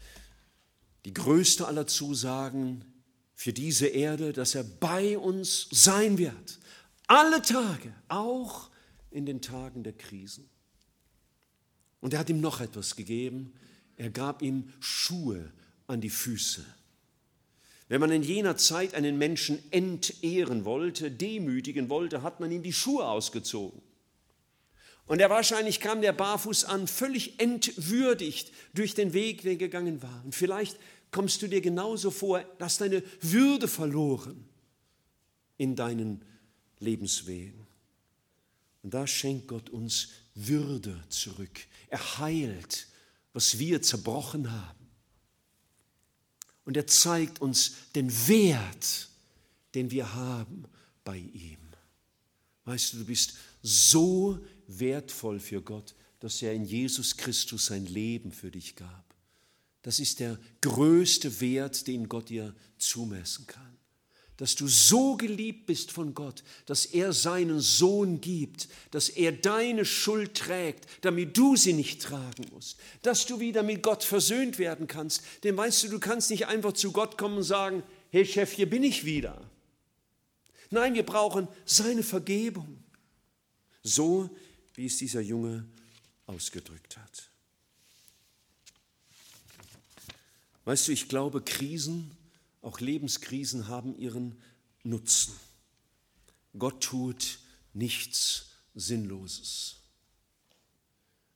Die 1.05 1.13
größte 1.13 1.67
aller 1.67 1.87
Zusagen 1.87 2.85
für 3.35 3.51
diese 3.51 3.87
Erde, 3.87 4.31
dass 4.31 4.55
er 4.55 4.63
bei 4.63 5.17
uns 5.17 5.67
sein 5.71 6.17
wird. 6.17 6.59
Alle 7.07 7.41
Tage, 7.41 7.93
auch 8.07 8.69
in 9.11 9.25
den 9.25 9.41
Tagen 9.41 9.83
der 9.83 9.93
Krisen. 9.93 10.47
Und 11.99 12.13
er 12.13 12.19
hat 12.19 12.29
ihm 12.29 12.41
noch 12.41 12.61
etwas 12.61 12.95
gegeben. 12.95 13.51
Er 13.97 14.09
gab 14.11 14.41
ihm 14.41 14.71
Schuhe 14.79 15.51
an 15.87 15.99
die 15.99 16.09
Füße. 16.09 16.63
Wenn 17.89 17.99
man 17.99 18.11
in 18.11 18.23
jener 18.23 18.55
Zeit 18.55 18.93
einen 18.93 19.17
Menschen 19.17 19.59
entehren 19.71 20.63
wollte, 20.63 21.11
demütigen 21.11 21.89
wollte, 21.89 22.21
hat 22.21 22.39
man 22.39 22.51
ihm 22.51 22.63
die 22.63 22.73
Schuhe 22.73 23.07
ausgezogen. 23.07 23.81
Und 25.05 25.19
er 25.19 25.29
wahrscheinlich 25.29 25.79
kam 25.79 26.01
der 26.01 26.13
barfuß 26.13 26.65
an, 26.65 26.87
völlig 26.87 27.39
entwürdigt 27.39 28.51
durch 28.73 28.93
den 28.93 29.13
Weg, 29.13 29.37
den 29.41 29.59
der 29.59 29.67
gegangen 29.67 30.01
war. 30.01 30.23
Und 30.23 30.33
vielleicht 30.33 30.77
kommst 31.11 31.41
du 31.41 31.47
dir 31.47 31.61
genauso 31.61 32.09
vor, 32.09 32.41
dass 32.57 32.77
deine 32.77 33.03
Würde 33.21 33.67
verloren 33.67 34.47
in 35.57 35.75
deinen 35.75 36.23
Lebenswegen. 36.79 37.67
Und 38.81 38.93
da 38.93 39.05
schenkt 39.05 39.47
Gott 39.49 39.69
uns 39.69 40.09
Würde 40.35 41.03
zurück. 41.09 41.59
Er 41.89 42.19
heilt, 42.19 42.87
was 43.33 43.59
wir 43.59 43.81
zerbrochen 43.81 44.51
haben. 44.51 44.77
Und 46.65 46.77
er 46.77 46.87
zeigt 46.87 47.41
uns 47.41 47.73
den 47.93 48.09
Wert, 48.27 49.09
den 49.75 49.91
wir 49.91 50.13
haben 50.15 50.63
bei 51.03 51.17
ihm. 51.17 51.57
Weißt 52.63 52.93
du, 52.93 52.97
du 52.99 53.05
bist 53.05 53.35
so 53.61 54.39
wertvoll 54.67 55.39
für 55.39 55.61
Gott, 55.61 55.95
dass 56.19 56.41
er 56.41 56.53
in 56.53 56.65
Jesus 56.65 57.17
Christus 57.17 57.67
sein 57.67 57.85
Leben 57.85 58.31
für 58.31 58.51
dich 58.51 58.75
gab. 58.75 59.03
Das 59.81 59.99
ist 59.99 60.19
der 60.21 60.39
größte 60.61 61.41
Wert, 61.41 61.87
den 61.87 62.07
Gott 62.07 62.29
dir 62.29 62.55
zumessen 62.77 63.45
kann. 63.47 63.69
Dass 64.37 64.55
du 64.55 64.67
so 64.67 65.15
geliebt 65.15 65.67
bist 65.67 65.91
von 65.91 66.13
Gott, 66.13 66.43
dass 66.65 66.85
er 66.85 67.13
seinen 67.13 67.59
Sohn 67.59 68.19
gibt, 68.19 68.67
dass 68.91 69.09
er 69.09 69.31
deine 69.31 69.85
Schuld 69.85 70.33
trägt, 70.35 70.87
damit 71.01 71.37
du 71.37 71.55
sie 71.55 71.73
nicht 71.73 72.01
tragen 72.01 72.45
musst. 72.51 72.79
Dass 73.03 73.25
du 73.25 73.39
wieder 73.39 73.61
mit 73.61 73.83
Gott 73.83 74.03
versöhnt 74.03 74.57
werden 74.57 74.87
kannst. 74.87 75.21
Denn 75.43 75.55
weißt 75.55 75.83
du, 75.83 75.87
du 75.89 75.99
kannst 75.99 76.31
nicht 76.31 76.47
einfach 76.47 76.73
zu 76.73 76.91
Gott 76.91 77.17
kommen 77.17 77.37
und 77.37 77.43
sagen, 77.43 77.83
hey 78.09 78.25
Chef, 78.25 78.53
hier 78.53 78.69
bin 78.69 78.83
ich 78.83 79.05
wieder. 79.05 79.49
Nein, 80.71 80.93
wir 80.95 81.03
brauchen 81.03 81.47
seine 81.65 82.01
Vergebung. 82.03 82.79
So 83.83 84.29
wie 84.75 84.85
es 84.85 84.97
dieser 84.97 85.21
Junge 85.21 85.65
ausgedrückt 86.25 86.97
hat. 86.97 87.29
Weißt 90.65 90.87
du, 90.87 90.91
ich 90.93 91.09
glaube, 91.09 91.41
Krisen, 91.41 92.11
auch 92.61 92.79
Lebenskrisen 92.79 93.67
haben 93.67 93.97
ihren 93.97 94.41
Nutzen. 94.83 95.33
Gott 96.57 96.81
tut 96.83 97.39
nichts 97.73 98.47
Sinnloses. 98.73 99.77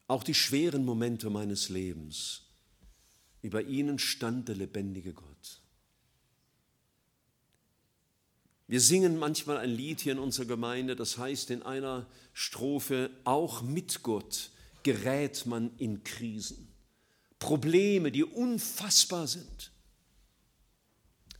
Auch 0.08 0.24
die 0.24 0.34
schweren 0.34 0.86
Momente 0.86 1.30
meines 1.30 1.68
Lebens, 1.70 2.44
über 3.42 3.62
ihnen 3.64 4.00
stand 4.00 4.48
der 4.48 4.56
lebendige 4.56 5.14
Gott. 5.14 5.60
Wir 8.68 8.82
singen 8.82 9.18
manchmal 9.18 9.58
ein 9.58 9.70
Lied 9.70 10.02
hier 10.02 10.12
in 10.12 10.20
unserer 10.20 10.46
Gemeinde, 10.46 10.98
das 10.98 11.18
heißt 11.18 11.52
in 11.52 11.64
einer 11.64 12.06
Strophe, 12.34 13.10
auch 13.24 13.62
mit 13.62 14.04
Gott 14.04 14.50
gerät 14.84 15.46
man 15.46 15.72
in 15.78 16.04
Krisen. 16.04 16.68
Probleme, 17.40 18.12
die 18.12 18.26
unfassbar 18.26 19.26
sind. 19.28 19.72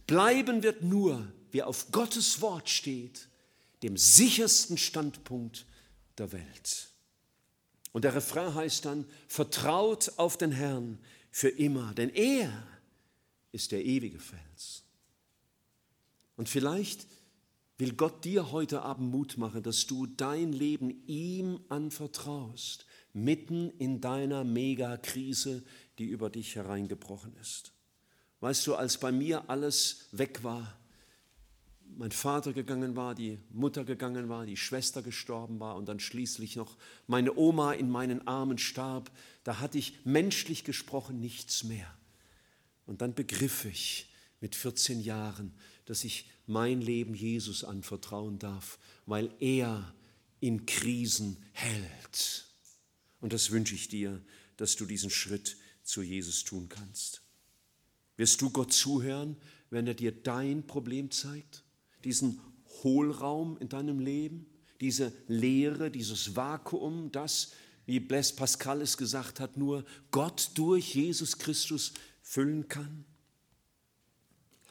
Bleiben 0.06 0.64
wird 0.64 0.84
nur, 0.84 1.30
wer 1.52 1.68
auf 1.68 1.92
Gottes 1.92 2.40
Wort 2.40 2.70
steht, 2.70 3.28
dem 3.84 3.98
sichersten 3.98 4.78
Standpunkt 4.78 5.66
der 6.18 6.32
Welt. 6.32 6.90
Und 7.92 8.04
der 8.06 8.16
Refrain 8.16 8.56
heißt 8.56 8.86
dann, 8.86 9.06
vertraut 9.28 10.14
auf 10.16 10.38
den 10.38 10.54
Herrn 10.54 10.98
für 11.32 11.50
immer, 11.50 11.94
denn 11.94 12.10
er 12.14 12.66
ist 13.52 13.74
der 13.74 13.84
ewige 13.84 14.20
Fels. 14.20 14.84
Und 16.38 16.48
vielleicht 16.48 17.06
will 17.80 17.94
Gott 17.94 18.26
dir 18.26 18.52
heute 18.52 18.82
Abend 18.82 19.12
Mut 19.12 19.38
machen, 19.38 19.62
dass 19.64 19.86
du 19.86 20.08
dein 20.08 20.52
Leben 20.52 21.04
ihm 21.08 21.60
anvertraust, 21.70 22.86
mitten 23.14 23.70
in 23.78 24.02
deiner 24.02 24.44
Megakrise, 24.44 25.64
die 26.00 26.06
über 26.06 26.30
dich 26.30 26.56
hereingebrochen 26.56 27.36
ist. 27.40 27.72
Weißt 28.40 28.66
du, 28.68 28.76
als 28.76 29.00
bei 29.00 29.12
mir 29.12 29.50
alles 29.50 30.10
weg 30.12 30.44
war, 30.44 30.80
mein 31.96 32.12
Vater 32.12 32.54
gegangen 32.54 32.96
war, 32.96 33.16
die 33.16 33.40
Mutter 33.50 33.84
gegangen 33.86 34.28
war, 34.28 34.46
die 34.46 34.58
Schwester 34.58 35.02
gestorben 35.02 35.60
war 35.60 35.76
und 35.78 35.88
dann 35.88 36.00
schließlich 36.00 36.56
noch 36.56 36.78
meine 37.08 37.36
Oma 37.38 37.74
in 37.74 37.90
meinen 37.90 38.28
Armen 38.28 38.58
starb, 38.58 39.12
da 39.44 39.60
hatte 39.60 39.78
ich 39.78 40.04
menschlich 40.06 40.64
gesprochen 40.64 41.20
nichts 41.20 41.64
mehr. 41.64 41.88
Und 42.86 43.02
dann 43.02 43.14
begriff 43.16 43.66
ich 43.66 44.12
mit 44.42 44.56
14 44.56 45.02
Jahren, 45.02 45.54
dass 45.88 46.04
ich 46.04 46.30
mein 46.46 46.82
Leben 46.82 47.16
Jesus 47.16 47.64
anvertrauen 47.64 48.40
darf, 48.40 48.78
weil 49.06 49.34
er 49.40 49.96
in 50.42 50.66
Krisen 50.66 51.38
hält. 51.54 52.46
Und 53.22 53.32
das 53.34 53.52
wünsche 53.52 53.74
ich 53.74 53.88
dir, 53.88 54.22
dass 54.58 54.76
du 54.76 54.86
diesen 54.86 55.10
Schritt 55.10 55.58
zu 55.84 56.02
Jesus 56.02 56.44
tun 56.44 56.68
kannst. 56.70 57.22
Wirst 58.18 58.42
du 58.42 58.50
Gott 58.50 58.74
zuhören, 58.74 59.38
wenn 59.70 59.88
er 59.88 59.94
dir 59.94 60.12
dein 60.12 60.68
Problem 60.68 61.10
zeigt, 61.10 61.64
diesen 62.04 62.40
Hohlraum 62.84 63.58
in 63.60 63.70
deinem 63.70 64.00
Leben, 64.00 64.46
diese 64.82 65.14
Leere, 65.28 65.90
dieses 65.90 66.36
Vakuum, 66.36 67.12
das, 67.14 67.54
wie 67.86 68.02
Blaise 68.02 68.34
Pascal 68.36 68.82
es 68.82 68.98
gesagt 68.98 69.40
hat, 69.40 69.56
nur 69.56 69.86
Gott 70.12 70.52
durch 70.56 70.94
Jesus 70.96 71.38
Christus 71.38 71.94
füllen 72.22 72.68
kann? 72.68 73.06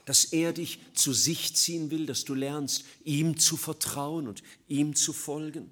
dass 0.06 0.24
er 0.24 0.52
dich 0.52 0.78
zu 0.94 1.12
sich 1.12 1.54
ziehen 1.56 1.90
will, 1.90 2.06
dass 2.06 2.24
du 2.24 2.32
lernst, 2.34 2.84
ihm 3.04 3.36
zu 3.38 3.56
vertrauen 3.56 4.28
und 4.28 4.42
ihm 4.68 4.94
zu 4.94 5.12
folgen? 5.12 5.70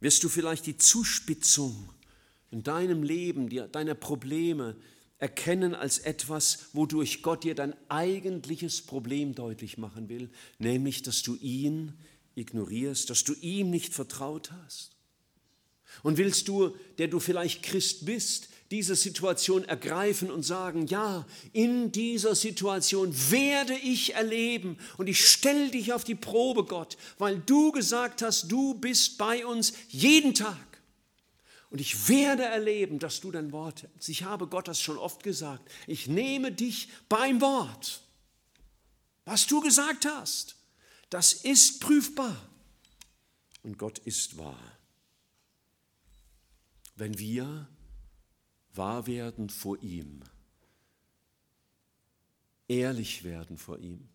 Wirst 0.00 0.22
du 0.22 0.28
vielleicht 0.28 0.66
die 0.66 0.76
Zuspitzung 0.78 1.90
in 2.52 2.62
deinem 2.62 3.02
Leben, 3.02 3.48
deiner 3.72 3.94
Probleme 3.94 4.76
erkennen 5.18 5.74
als 5.74 5.98
etwas, 5.98 6.66
wodurch 6.72 7.22
Gott 7.22 7.42
dir 7.42 7.56
dein 7.56 7.74
eigentliches 7.90 8.82
Problem 8.82 9.34
deutlich 9.34 9.78
machen 9.78 10.08
will, 10.08 10.30
nämlich 10.60 11.02
dass 11.02 11.22
du 11.22 11.34
ihn 11.34 11.94
ignorierst, 12.36 13.10
dass 13.10 13.24
du 13.24 13.34
ihm 13.34 13.70
nicht 13.70 13.92
vertraut 13.92 14.52
hast? 14.64 14.92
Und 16.04 16.18
willst 16.18 16.46
du, 16.46 16.76
der 16.98 17.08
du 17.08 17.18
vielleicht 17.18 17.64
Christ 17.64 18.04
bist, 18.06 18.48
diese 18.70 18.96
Situation 18.96 19.64
ergreifen 19.64 20.30
und 20.30 20.42
sagen, 20.42 20.86
ja, 20.86 21.24
in 21.52 21.92
dieser 21.92 22.34
Situation 22.34 23.14
werde 23.30 23.74
ich 23.74 24.14
erleben 24.14 24.78
und 24.96 25.06
ich 25.06 25.26
stelle 25.26 25.70
dich 25.70 25.92
auf 25.92 26.02
die 26.04 26.16
Probe, 26.16 26.64
Gott, 26.64 26.96
weil 27.18 27.38
du 27.38 27.70
gesagt 27.72 28.22
hast, 28.22 28.50
du 28.50 28.74
bist 28.74 29.18
bei 29.18 29.46
uns 29.46 29.72
jeden 29.88 30.34
Tag. 30.34 30.58
Und 31.70 31.80
ich 31.80 32.08
werde 32.08 32.44
erleben, 32.44 32.98
dass 33.00 33.20
du 33.20 33.30
dein 33.32 33.50
Wort 33.52 33.82
hältst. 33.82 34.08
Ich 34.08 34.22
habe 34.22 34.46
Gott 34.46 34.68
das 34.68 34.80
schon 34.80 34.98
oft 34.98 35.22
gesagt. 35.24 35.68
Ich 35.88 36.06
nehme 36.06 36.52
dich 36.52 36.88
beim 37.08 37.40
Wort. 37.40 38.02
Was 39.24 39.46
du 39.48 39.60
gesagt 39.60 40.06
hast, 40.06 40.54
das 41.10 41.32
ist 41.32 41.80
prüfbar. 41.80 42.36
Und 43.62 43.78
Gott 43.78 43.98
ist 43.98 44.38
wahr. 44.38 44.78
Wenn 46.94 47.18
wir 47.18 47.68
wahr 48.76 49.06
werden 49.06 49.48
vor 49.50 49.82
ihm, 49.82 50.20
ehrlich 52.68 53.24
werden 53.24 53.56
vor 53.58 53.78
ihm, 53.78 54.08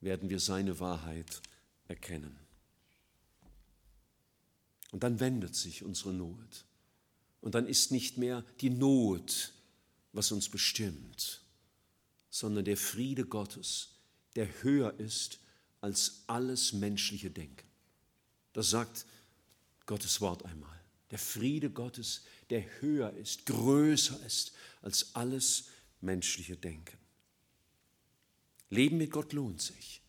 werden 0.00 0.30
wir 0.30 0.40
seine 0.40 0.80
Wahrheit 0.80 1.40
erkennen. 1.86 2.38
Und 4.92 5.02
dann 5.02 5.18
wendet 5.20 5.54
sich 5.56 5.82
unsere 5.82 6.12
Not. 6.12 6.64
Und 7.40 7.54
dann 7.54 7.66
ist 7.66 7.90
nicht 7.90 8.16
mehr 8.16 8.44
die 8.60 8.70
Not, 8.70 9.52
was 10.12 10.30
uns 10.30 10.48
bestimmt, 10.48 11.42
sondern 12.30 12.64
der 12.64 12.76
Friede 12.76 13.24
Gottes, 13.26 13.88
der 14.36 14.62
höher 14.62 14.94
ist 15.00 15.40
als 15.80 16.22
alles 16.26 16.72
menschliche 16.72 17.30
Denken. 17.30 17.66
Das 18.52 18.70
sagt 18.70 19.04
Gottes 19.86 20.20
Wort 20.20 20.44
einmal. 20.44 20.70
Der 21.10 21.18
Friede 21.18 21.70
Gottes, 21.70 22.18
ist 22.18 22.24
der 22.50 22.80
höher 22.80 23.12
ist, 23.14 23.46
größer 23.46 24.24
ist 24.26 24.52
als 24.82 25.14
alles 25.14 25.68
menschliche 26.00 26.56
Denken. 26.56 26.98
Leben 28.70 28.98
mit 28.98 29.10
Gott 29.10 29.32
lohnt 29.32 29.60
sich, 29.60 30.02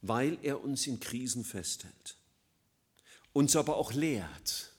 weil 0.00 0.38
er 0.42 0.62
uns 0.62 0.86
in 0.86 1.00
Krisen 1.00 1.44
festhält, 1.44 2.16
uns 3.32 3.56
aber 3.56 3.76
auch 3.76 3.92
lehrt 3.92 4.72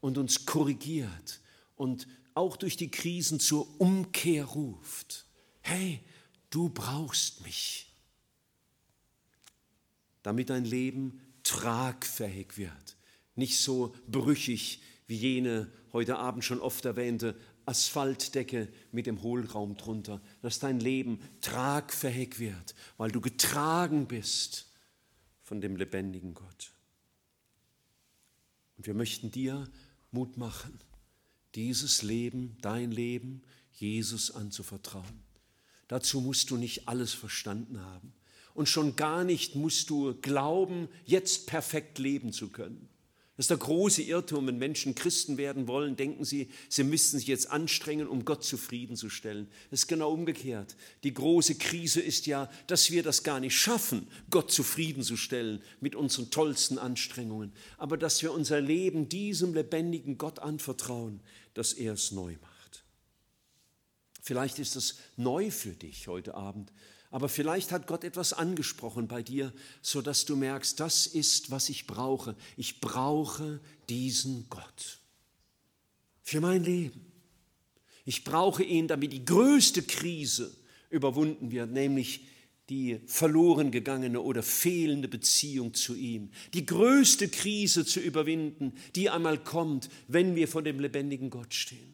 und 0.00 0.18
uns 0.18 0.46
korrigiert 0.46 1.40
und 1.76 2.06
auch 2.34 2.56
durch 2.56 2.76
die 2.76 2.90
Krisen 2.90 3.40
zur 3.40 3.80
Umkehr 3.80 4.44
ruft. 4.44 5.26
Hey, 5.60 6.02
du 6.50 6.68
brauchst 6.68 7.42
mich, 7.42 7.92
damit 10.22 10.50
dein 10.50 10.64
Leben 10.64 11.20
tragfähig 11.42 12.56
wird 12.56 12.97
nicht 13.38 13.56
so 13.60 13.94
brüchig 14.08 14.80
wie 15.06 15.14
jene 15.14 15.70
heute 15.92 16.18
Abend 16.18 16.44
schon 16.44 16.60
oft 16.60 16.84
erwähnte 16.84 17.34
Asphaltdecke 17.66 18.68
mit 18.92 19.06
dem 19.06 19.22
Hohlraum 19.22 19.76
drunter, 19.76 20.20
dass 20.42 20.58
dein 20.58 20.80
Leben 20.80 21.20
tragfähig 21.40 22.40
wird, 22.40 22.74
weil 22.96 23.10
du 23.12 23.20
getragen 23.20 24.06
bist 24.06 24.66
von 25.44 25.60
dem 25.60 25.76
lebendigen 25.76 26.34
Gott. 26.34 26.72
Und 28.76 28.86
wir 28.86 28.94
möchten 28.94 29.30
dir 29.30 29.68
Mut 30.10 30.36
machen, 30.36 30.78
dieses 31.54 32.02
Leben, 32.02 32.56
dein 32.60 32.90
Leben, 32.90 33.42
Jesus 33.74 34.30
anzuvertrauen. 34.32 35.22
Dazu 35.86 36.20
musst 36.20 36.50
du 36.50 36.56
nicht 36.56 36.88
alles 36.88 37.12
verstanden 37.14 37.80
haben. 37.80 38.12
Und 38.54 38.68
schon 38.68 38.96
gar 38.96 39.22
nicht 39.24 39.54
musst 39.54 39.88
du 39.90 40.14
glauben, 40.20 40.88
jetzt 41.06 41.46
perfekt 41.46 41.98
leben 41.98 42.32
zu 42.32 42.48
können. 42.50 42.88
Das 43.38 43.44
ist 43.44 43.50
der 43.50 43.58
große 43.58 44.02
Irrtum, 44.02 44.48
wenn 44.48 44.58
Menschen 44.58 44.96
Christen 44.96 45.36
werden 45.36 45.68
wollen, 45.68 45.94
denken 45.94 46.24
sie, 46.24 46.48
sie 46.68 46.82
müssten 46.82 47.18
sich 47.20 47.28
jetzt 47.28 47.52
anstrengen, 47.52 48.08
um 48.08 48.24
Gott 48.24 48.42
zufriedenzustellen. 48.42 49.46
Das 49.70 49.82
ist 49.82 49.86
genau 49.86 50.10
umgekehrt. 50.12 50.74
Die 51.04 51.14
große 51.14 51.54
Krise 51.54 52.00
ist 52.00 52.26
ja, 52.26 52.50
dass 52.66 52.90
wir 52.90 53.04
das 53.04 53.22
gar 53.22 53.38
nicht 53.38 53.56
schaffen, 53.56 54.08
Gott 54.30 54.50
zufriedenzustellen 54.50 55.62
mit 55.80 55.94
unseren 55.94 56.32
tollsten 56.32 56.78
Anstrengungen, 56.78 57.52
aber 57.76 57.96
dass 57.96 58.22
wir 58.22 58.32
unser 58.32 58.60
Leben 58.60 59.08
diesem 59.08 59.54
lebendigen 59.54 60.18
Gott 60.18 60.40
anvertrauen, 60.40 61.20
dass 61.54 61.72
er 61.72 61.92
es 61.92 62.10
neu 62.10 62.34
macht. 62.42 62.82
Vielleicht 64.20 64.58
ist 64.58 64.74
es 64.74 64.98
neu 65.16 65.52
für 65.52 65.74
dich 65.74 66.08
heute 66.08 66.34
Abend, 66.34 66.72
aber 67.10 67.28
vielleicht 67.28 67.72
hat 67.72 67.86
Gott 67.86 68.04
etwas 68.04 68.32
angesprochen 68.32 69.08
bei 69.08 69.22
dir, 69.22 69.52
so 69.80 70.02
dass 70.02 70.24
du 70.26 70.36
merkst, 70.36 70.78
das 70.78 71.06
ist, 71.06 71.50
was 71.50 71.68
ich 71.70 71.86
brauche. 71.86 72.36
Ich 72.56 72.80
brauche 72.80 73.60
diesen 73.88 74.46
Gott 74.50 75.00
für 76.22 76.40
mein 76.42 76.62
Leben. 76.64 77.06
Ich 78.04 78.24
brauche 78.24 78.62
ihn, 78.62 78.88
damit 78.88 79.12
die 79.12 79.24
größte 79.24 79.82
Krise 79.82 80.54
überwunden 80.90 81.50
wird, 81.50 81.70
nämlich 81.72 82.26
die 82.68 83.00
verloren 83.06 83.70
gegangene 83.70 84.20
oder 84.20 84.42
fehlende 84.42 85.08
Beziehung 85.08 85.72
zu 85.72 85.94
ihm. 85.94 86.30
Die 86.52 86.66
größte 86.66 87.28
Krise 87.28 87.86
zu 87.86 88.00
überwinden, 88.00 88.74
die 88.94 89.08
einmal 89.08 89.42
kommt, 89.42 89.88
wenn 90.08 90.36
wir 90.36 90.48
vor 90.48 90.62
dem 90.62 90.78
lebendigen 90.78 91.30
Gott 91.30 91.54
stehen 91.54 91.87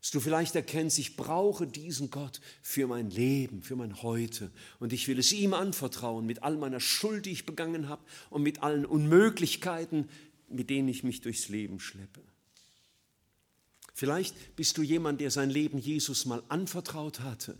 dass 0.00 0.10
du 0.12 0.20
vielleicht 0.20 0.54
erkennst, 0.54 0.98
ich 0.98 1.16
brauche 1.18 1.66
diesen 1.66 2.08
Gott 2.10 2.40
für 2.62 2.86
mein 2.86 3.10
Leben, 3.10 3.60
für 3.62 3.76
mein 3.76 4.00
Heute. 4.02 4.50
Und 4.78 4.94
ich 4.94 5.06
will 5.08 5.18
es 5.18 5.30
ihm 5.32 5.52
anvertrauen 5.52 6.24
mit 6.24 6.42
all 6.42 6.56
meiner 6.56 6.80
Schuld, 6.80 7.26
die 7.26 7.30
ich 7.32 7.44
begangen 7.44 7.86
habe 7.88 8.02
und 8.30 8.42
mit 8.42 8.62
allen 8.62 8.86
Unmöglichkeiten, 8.86 10.08
mit 10.48 10.70
denen 10.70 10.88
ich 10.88 11.04
mich 11.04 11.20
durchs 11.20 11.48
Leben 11.50 11.78
schleppe. 11.80 12.22
Vielleicht 13.92 14.56
bist 14.56 14.78
du 14.78 14.82
jemand, 14.82 15.20
der 15.20 15.30
sein 15.30 15.50
Leben 15.50 15.76
Jesus 15.78 16.24
mal 16.24 16.42
anvertraut 16.48 17.20
hatte, 17.20 17.58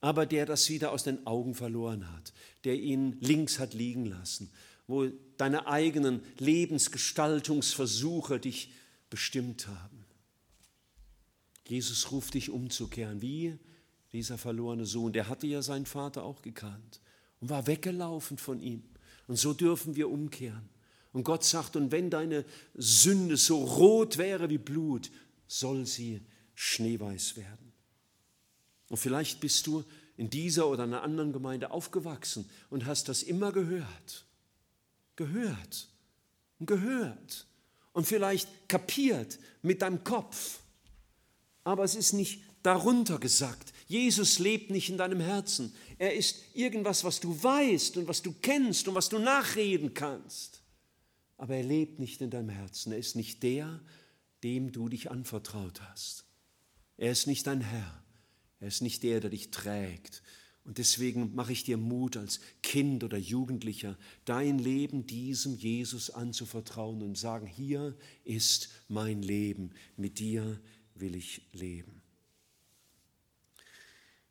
aber 0.00 0.26
der 0.26 0.46
das 0.46 0.70
wieder 0.70 0.92
aus 0.92 1.02
den 1.02 1.26
Augen 1.26 1.56
verloren 1.56 2.08
hat, 2.12 2.32
der 2.62 2.76
ihn 2.78 3.16
links 3.20 3.58
hat 3.58 3.74
liegen 3.74 4.06
lassen, 4.06 4.52
wo 4.86 5.10
deine 5.38 5.66
eigenen 5.66 6.20
Lebensgestaltungsversuche 6.38 8.38
dich 8.38 8.70
bestimmt 9.10 9.66
haben. 9.66 9.93
Jesus 11.66 12.10
ruft 12.10 12.34
dich 12.34 12.50
umzukehren, 12.50 13.22
wie 13.22 13.58
dieser 14.12 14.38
verlorene 14.38 14.84
Sohn. 14.86 15.12
Der 15.12 15.28
hatte 15.28 15.46
ja 15.46 15.62
seinen 15.62 15.86
Vater 15.86 16.22
auch 16.24 16.42
gekannt 16.42 17.00
und 17.40 17.48
war 17.50 17.66
weggelaufen 17.66 18.38
von 18.38 18.60
ihm. 18.60 18.82
Und 19.26 19.36
so 19.36 19.54
dürfen 19.54 19.96
wir 19.96 20.10
umkehren. 20.10 20.68
Und 21.12 21.24
Gott 21.24 21.44
sagt, 21.44 21.76
und 21.76 21.90
wenn 21.90 22.10
deine 22.10 22.44
Sünde 22.74 23.36
so 23.36 23.64
rot 23.64 24.18
wäre 24.18 24.50
wie 24.50 24.58
Blut, 24.58 25.10
soll 25.46 25.86
sie 25.86 26.20
schneeweiß 26.54 27.36
werden. 27.36 27.72
Und 28.90 28.96
vielleicht 28.98 29.40
bist 29.40 29.66
du 29.66 29.84
in 30.16 30.28
dieser 30.30 30.66
oder 30.68 30.82
einer 30.82 31.02
anderen 31.02 31.32
Gemeinde 31.32 31.70
aufgewachsen 31.70 32.48
und 32.68 32.84
hast 32.84 33.08
das 33.08 33.22
immer 33.22 33.52
gehört. 33.52 34.26
Gehört 35.16 35.88
und 36.58 36.66
gehört 36.66 37.46
und 37.92 38.04
vielleicht 38.06 38.48
kapiert 38.68 39.38
mit 39.62 39.82
deinem 39.82 40.02
Kopf 40.02 40.58
aber 41.64 41.82
es 41.84 41.94
ist 41.94 42.12
nicht 42.12 42.40
darunter 42.62 43.18
gesagt. 43.18 43.72
Jesus 43.88 44.38
lebt 44.38 44.70
nicht 44.70 44.90
in 44.90 44.98
deinem 44.98 45.20
Herzen. 45.20 45.72
Er 45.98 46.14
ist 46.14 46.36
irgendwas, 46.54 47.04
was 47.04 47.20
du 47.20 47.42
weißt 47.42 47.96
und 47.96 48.06
was 48.06 48.22
du 48.22 48.34
kennst 48.40 48.86
und 48.88 48.94
was 48.94 49.08
du 49.08 49.18
nachreden 49.18 49.94
kannst. 49.94 50.60
Aber 51.36 51.56
er 51.56 51.62
lebt 51.62 51.98
nicht 51.98 52.20
in 52.20 52.30
deinem 52.30 52.50
Herzen. 52.50 52.92
Er 52.92 52.98
ist 52.98 53.16
nicht 53.16 53.42
der, 53.42 53.80
dem 54.42 54.72
du 54.72 54.88
dich 54.88 55.10
anvertraut 55.10 55.80
hast. 55.88 56.24
Er 56.96 57.10
ist 57.12 57.26
nicht 57.26 57.46
dein 57.46 57.60
Herr. 57.60 58.02
Er 58.60 58.68
ist 58.68 58.82
nicht 58.82 59.02
der, 59.02 59.20
der 59.20 59.30
dich 59.30 59.50
trägt. 59.50 60.22
Und 60.64 60.78
deswegen 60.78 61.34
mache 61.34 61.52
ich 61.52 61.64
dir 61.64 61.76
Mut, 61.76 62.16
als 62.16 62.40
Kind 62.62 63.04
oder 63.04 63.18
Jugendlicher 63.18 63.98
dein 64.24 64.58
Leben 64.58 65.06
diesem 65.06 65.56
Jesus 65.56 66.08
anzuvertrauen 66.08 67.02
und 67.02 67.18
sagen, 67.18 67.46
hier 67.46 67.94
ist 68.24 68.70
mein 68.88 69.22
Leben. 69.22 69.70
Mit 69.96 70.18
dir 70.20 70.58
will 70.94 71.14
ich 71.14 71.42
leben. 71.52 72.00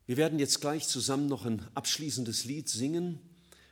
Wir 0.06 0.16
werden 0.16 0.38
jetzt 0.38 0.60
gleich 0.60 0.86
zusammen 0.86 1.28
noch 1.28 1.46
ein 1.46 1.66
abschließendes 1.74 2.44
Lied 2.44 2.68
singen 2.68 3.18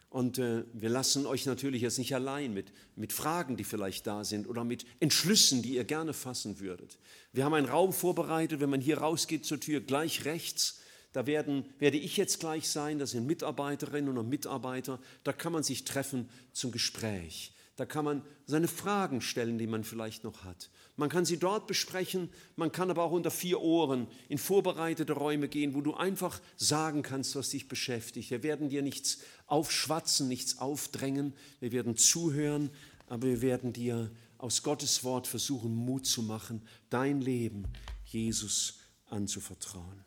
und 0.09 0.38
äh, 0.38 0.64
wir 0.72 0.88
lassen 0.88 1.26
euch 1.26 1.45
natürlich 1.45 1.82
jetzt 1.82 1.99
nicht 1.99 2.14
allein 2.14 2.55
mit, 2.55 2.72
mit 2.97 3.12
Fragen, 3.12 3.57
die 3.57 3.64
vielleicht 3.64 4.07
da 4.07 4.24
sind 4.24 4.47
oder 4.47 4.64
mit 4.64 4.86
Entschlüssen, 5.01 5.62
die 5.62 5.74
ihr 5.74 5.84
gerne 5.84 6.14
fassen 6.14 6.59
würdet. 6.59 6.99
Wir 7.32 7.45
haben 7.45 7.55
einen 7.55 7.68
Raum 7.68 7.93
vorbereitet, 7.93 8.61
wenn 8.61 8.70
man 8.70 8.80
hier 8.80 8.99
rausgeht 8.99 9.45
zur 9.45 9.61
Tür, 9.61 9.80
gleich 9.80 10.24
rechts, 10.24 10.78
da 11.12 11.26
werden, 11.26 11.66
werde 11.78 11.99
ich 11.99 12.16
jetzt 12.16 12.40
gleich 12.40 12.68
sein, 12.70 12.99
da 12.99 13.07
sind 13.07 13.26
Mitarbeiterinnen 13.26 14.16
und 14.16 14.28
Mitarbeiter, 14.30 14.99
da 15.24 15.34
kann 15.34 15.53
man 15.53 15.62
sich 15.62 15.84
treffen 15.84 16.30
zum 16.55 16.72
Gespräch. 16.72 17.53
Da 17.76 17.86
kann 17.86 18.04
man 18.04 18.22
seine 18.46 18.68
Fragen 18.68 19.22
stellen, 19.22 19.56
die 19.56 19.66
man 19.66 19.82
vielleicht 19.82 20.24
noch 20.24 20.44
hat. 20.44 20.70
Man 20.96 21.08
kann 21.08 21.24
sie 21.24 21.38
dort 21.38 21.66
besprechen, 21.66 22.28
man 22.54 22.70
kann 22.70 22.90
aber 22.90 23.02
auch 23.04 23.12
unter 23.12 23.30
vier 23.30 23.60
Ohren 23.60 24.08
in 24.28 24.36
vorbereitete 24.36 25.12
Räume 25.14 25.48
gehen, 25.48 25.72
wo 25.74 25.80
du 25.80 25.94
einfach 25.94 26.38
sagen 26.58 27.02
kannst, 27.02 27.34
was 27.34 27.48
dich 27.48 27.68
beschäftigt. 27.68 28.30
Wir 28.30 28.42
werden 28.42 28.68
dir 28.68 28.82
nichts 28.82 29.18
aufschwatzen, 29.46 30.28
nichts 30.28 30.58
aufdrängen, 30.58 31.32
wir 31.60 31.72
werden 31.72 31.96
zuhören, 31.96 32.68
aber 33.08 33.26
wir 33.26 33.40
werden 33.40 33.72
dir 33.72 34.10
aus 34.36 34.62
Gottes 34.62 35.02
Wort 35.02 35.26
versuchen, 35.26 35.74
Mut 35.74 36.06
zu 36.06 36.22
machen, 36.22 36.60
dein 36.90 37.22
Leben 37.22 37.64
Jesus 38.04 38.80
anzuvertrauen. 39.06 40.04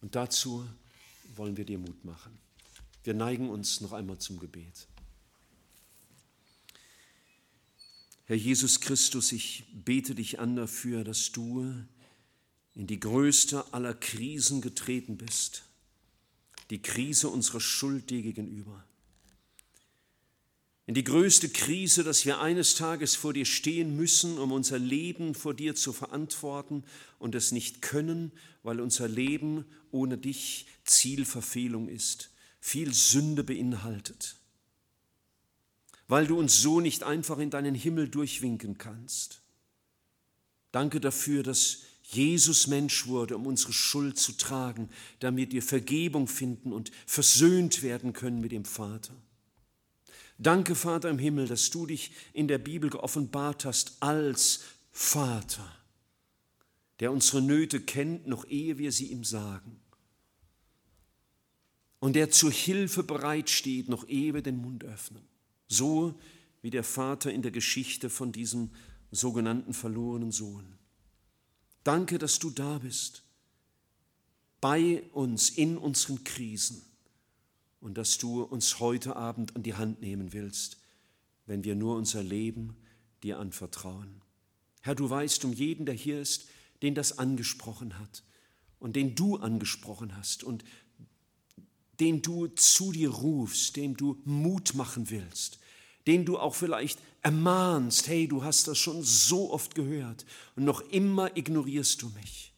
Und 0.00 0.14
dazu 0.14 0.64
wollen 1.36 1.56
wir 1.58 1.66
dir 1.66 1.78
Mut 1.78 2.02
machen. 2.04 2.38
Wir 3.04 3.12
neigen 3.14 3.50
uns 3.50 3.82
noch 3.82 3.92
einmal 3.92 4.18
zum 4.18 4.38
Gebet. 4.38 4.86
Herr 8.28 8.36
Jesus 8.36 8.80
Christus, 8.82 9.32
ich 9.32 9.64
bete 9.86 10.14
dich 10.14 10.38
an 10.38 10.54
dafür, 10.54 11.02
dass 11.02 11.32
du 11.32 11.62
in 12.74 12.86
die 12.86 13.00
größte 13.00 13.72
aller 13.72 13.94
Krisen 13.94 14.60
getreten 14.60 15.16
bist, 15.16 15.62
die 16.68 16.82
Krise 16.82 17.30
unserer 17.30 17.60
Schuld 17.62 18.10
dir 18.10 18.20
gegenüber, 18.20 18.84
in 20.84 20.92
die 20.94 21.04
größte 21.04 21.48
Krise, 21.48 22.04
dass 22.04 22.26
wir 22.26 22.38
eines 22.38 22.74
Tages 22.74 23.14
vor 23.14 23.32
dir 23.32 23.46
stehen 23.46 23.96
müssen, 23.96 24.36
um 24.36 24.52
unser 24.52 24.78
Leben 24.78 25.34
vor 25.34 25.54
dir 25.54 25.74
zu 25.74 25.94
verantworten 25.94 26.84
und 27.18 27.34
es 27.34 27.50
nicht 27.50 27.80
können, 27.80 28.32
weil 28.62 28.80
unser 28.82 29.08
Leben 29.08 29.64
ohne 29.90 30.18
dich 30.18 30.66
Zielverfehlung 30.84 31.88
ist, 31.88 32.28
viel 32.60 32.92
Sünde 32.92 33.42
beinhaltet 33.42 34.37
weil 36.08 36.26
du 36.26 36.38
uns 36.38 36.56
so 36.56 36.80
nicht 36.80 37.02
einfach 37.04 37.38
in 37.38 37.50
deinen 37.50 37.74
Himmel 37.74 38.08
durchwinken 38.08 38.78
kannst. 38.78 39.42
Danke 40.72 41.00
dafür, 41.00 41.42
dass 41.42 41.80
Jesus 42.02 42.66
Mensch 42.66 43.06
wurde, 43.06 43.36
um 43.36 43.46
unsere 43.46 43.74
Schuld 43.74 44.18
zu 44.18 44.32
tragen, 44.32 44.88
damit 45.20 45.52
wir 45.52 45.62
Vergebung 45.62 46.26
finden 46.26 46.72
und 46.72 46.90
versöhnt 47.06 47.82
werden 47.82 48.14
können 48.14 48.40
mit 48.40 48.52
dem 48.52 48.64
Vater. 48.64 49.14
Danke, 50.38 50.74
Vater 50.74 51.10
im 51.10 51.18
Himmel, 51.18 51.46
dass 51.46 51.68
du 51.68 51.84
dich 51.84 52.12
in 52.32 52.48
der 52.48 52.58
Bibel 52.58 52.88
geoffenbart 52.88 53.66
hast 53.66 53.96
als 54.00 54.60
Vater, 54.92 55.66
der 57.00 57.12
unsere 57.12 57.42
Nöte 57.42 57.80
kennt, 57.82 58.26
noch 58.26 58.46
ehe 58.46 58.78
wir 58.78 58.92
sie 58.92 59.08
ihm 59.10 59.24
sagen. 59.24 59.78
Und 62.00 62.14
der 62.14 62.30
zur 62.30 62.52
Hilfe 62.52 63.02
bereitsteht, 63.02 63.88
noch 63.88 64.08
ehe 64.08 64.32
wir 64.32 64.42
den 64.42 64.56
Mund 64.58 64.84
öffnen. 64.84 65.24
So 65.68 66.14
wie 66.62 66.70
der 66.70 66.82
Vater 66.84 67.32
in 67.32 67.42
der 67.42 67.50
Geschichte 67.52 68.10
von 68.10 68.32
diesem 68.32 68.70
sogenannten 69.10 69.74
verlorenen 69.74 70.32
Sohn. 70.32 70.66
Danke, 71.84 72.18
dass 72.18 72.38
du 72.38 72.50
da 72.50 72.78
bist, 72.78 73.22
bei 74.60 75.02
uns 75.12 75.50
in 75.50 75.76
unseren 75.78 76.24
Krisen 76.24 76.82
und 77.80 77.96
dass 77.96 78.18
du 78.18 78.42
uns 78.42 78.80
heute 78.80 79.14
Abend 79.14 79.54
an 79.54 79.62
die 79.62 79.74
Hand 79.74 80.00
nehmen 80.00 80.32
willst, 80.32 80.78
wenn 81.46 81.62
wir 81.64 81.76
nur 81.76 81.96
unser 81.96 82.22
Leben 82.22 82.76
dir 83.22 83.38
anvertrauen. 83.38 84.20
Herr, 84.80 84.94
du 84.96 85.08
weißt 85.08 85.44
um 85.44 85.52
jeden, 85.52 85.86
der 85.86 85.94
hier 85.94 86.20
ist, 86.20 86.48
den 86.82 86.94
das 86.94 87.18
angesprochen 87.18 87.98
hat 87.98 88.22
und 88.80 88.96
den 88.96 89.14
du 89.14 89.36
angesprochen 89.36 90.16
hast 90.16 90.44
und 90.44 90.64
den 92.00 92.22
du 92.22 92.46
zu 92.48 92.92
dir 92.92 93.08
rufst, 93.10 93.76
dem 93.76 93.96
du 93.96 94.20
Mut 94.24 94.74
machen 94.74 95.10
willst, 95.10 95.58
den 96.06 96.24
du 96.24 96.38
auch 96.38 96.54
vielleicht 96.54 97.00
ermahnst, 97.22 98.06
hey, 98.08 98.28
du 98.28 98.44
hast 98.44 98.68
das 98.68 98.78
schon 98.78 99.02
so 99.02 99.52
oft 99.52 99.74
gehört 99.74 100.24
und 100.56 100.64
noch 100.64 100.80
immer 100.90 101.36
ignorierst 101.36 102.02
du 102.02 102.08
mich. 102.10 102.52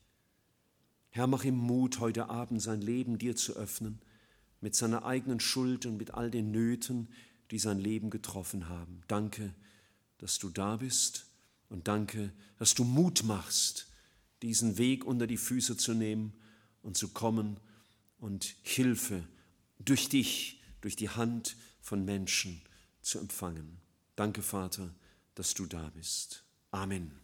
Herr, 1.10 1.26
mach 1.26 1.44
ihm 1.44 1.56
Mut, 1.56 2.00
heute 2.00 2.28
Abend 2.28 2.60
sein 2.62 2.80
Leben 2.80 3.18
dir 3.18 3.34
zu 3.34 3.54
öffnen, 3.54 3.98
mit 4.60 4.74
seiner 4.74 5.04
eigenen 5.04 5.40
Schuld 5.40 5.86
und 5.86 5.96
mit 5.96 6.12
all 6.14 6.30
den 6.30 6.50
Nöten, 6.52 7.08
die 7.50 7.58
sein 7.58 7.78
Leben 7.80 8.10
getroffen 8.10 8.68
haben. 8.68 9.00
Danke, 9.08 9.54
dass 10.18 10.38
du 10.38 10.50
da 10.50 10.76
bist 10.76 11.26
und 11.70 11.88
danke, 11.88 12.30
dass 12.58 12.74
du 12.74 12.84
Mut 12.84 13.24
machst, 13.24 13.88
diesen 14.42 14.78
Weg 14.78 15.04
unter 15.04 15.26
die 15.26 15.36
Füße 15.38 15.76
zu 15.78 15.94
nehmen 15.94 16.34
und 16.82 16.96
zu 16.96 17.08
kommen 17.08 17.56
und 18.20 18.54
Hilfe 18.62 19.26
durch 19.78 20.08
dich, 20.08 20.60
durch 20.82 20.94
die 20.96 21.08
Hand 21.10 21.56
von 21.80 22.04
Menschen 22.04 22.62
zu 23.00 23.18
empfangen. 23.18 23.80
Danke, 24.14 24.42
Vater, 24.42 24.94
dass 25.34 25.54
du 25.54 25.66
da 25.66 25.88
bist. 25.90 26.44
Amen. 26.70 27.19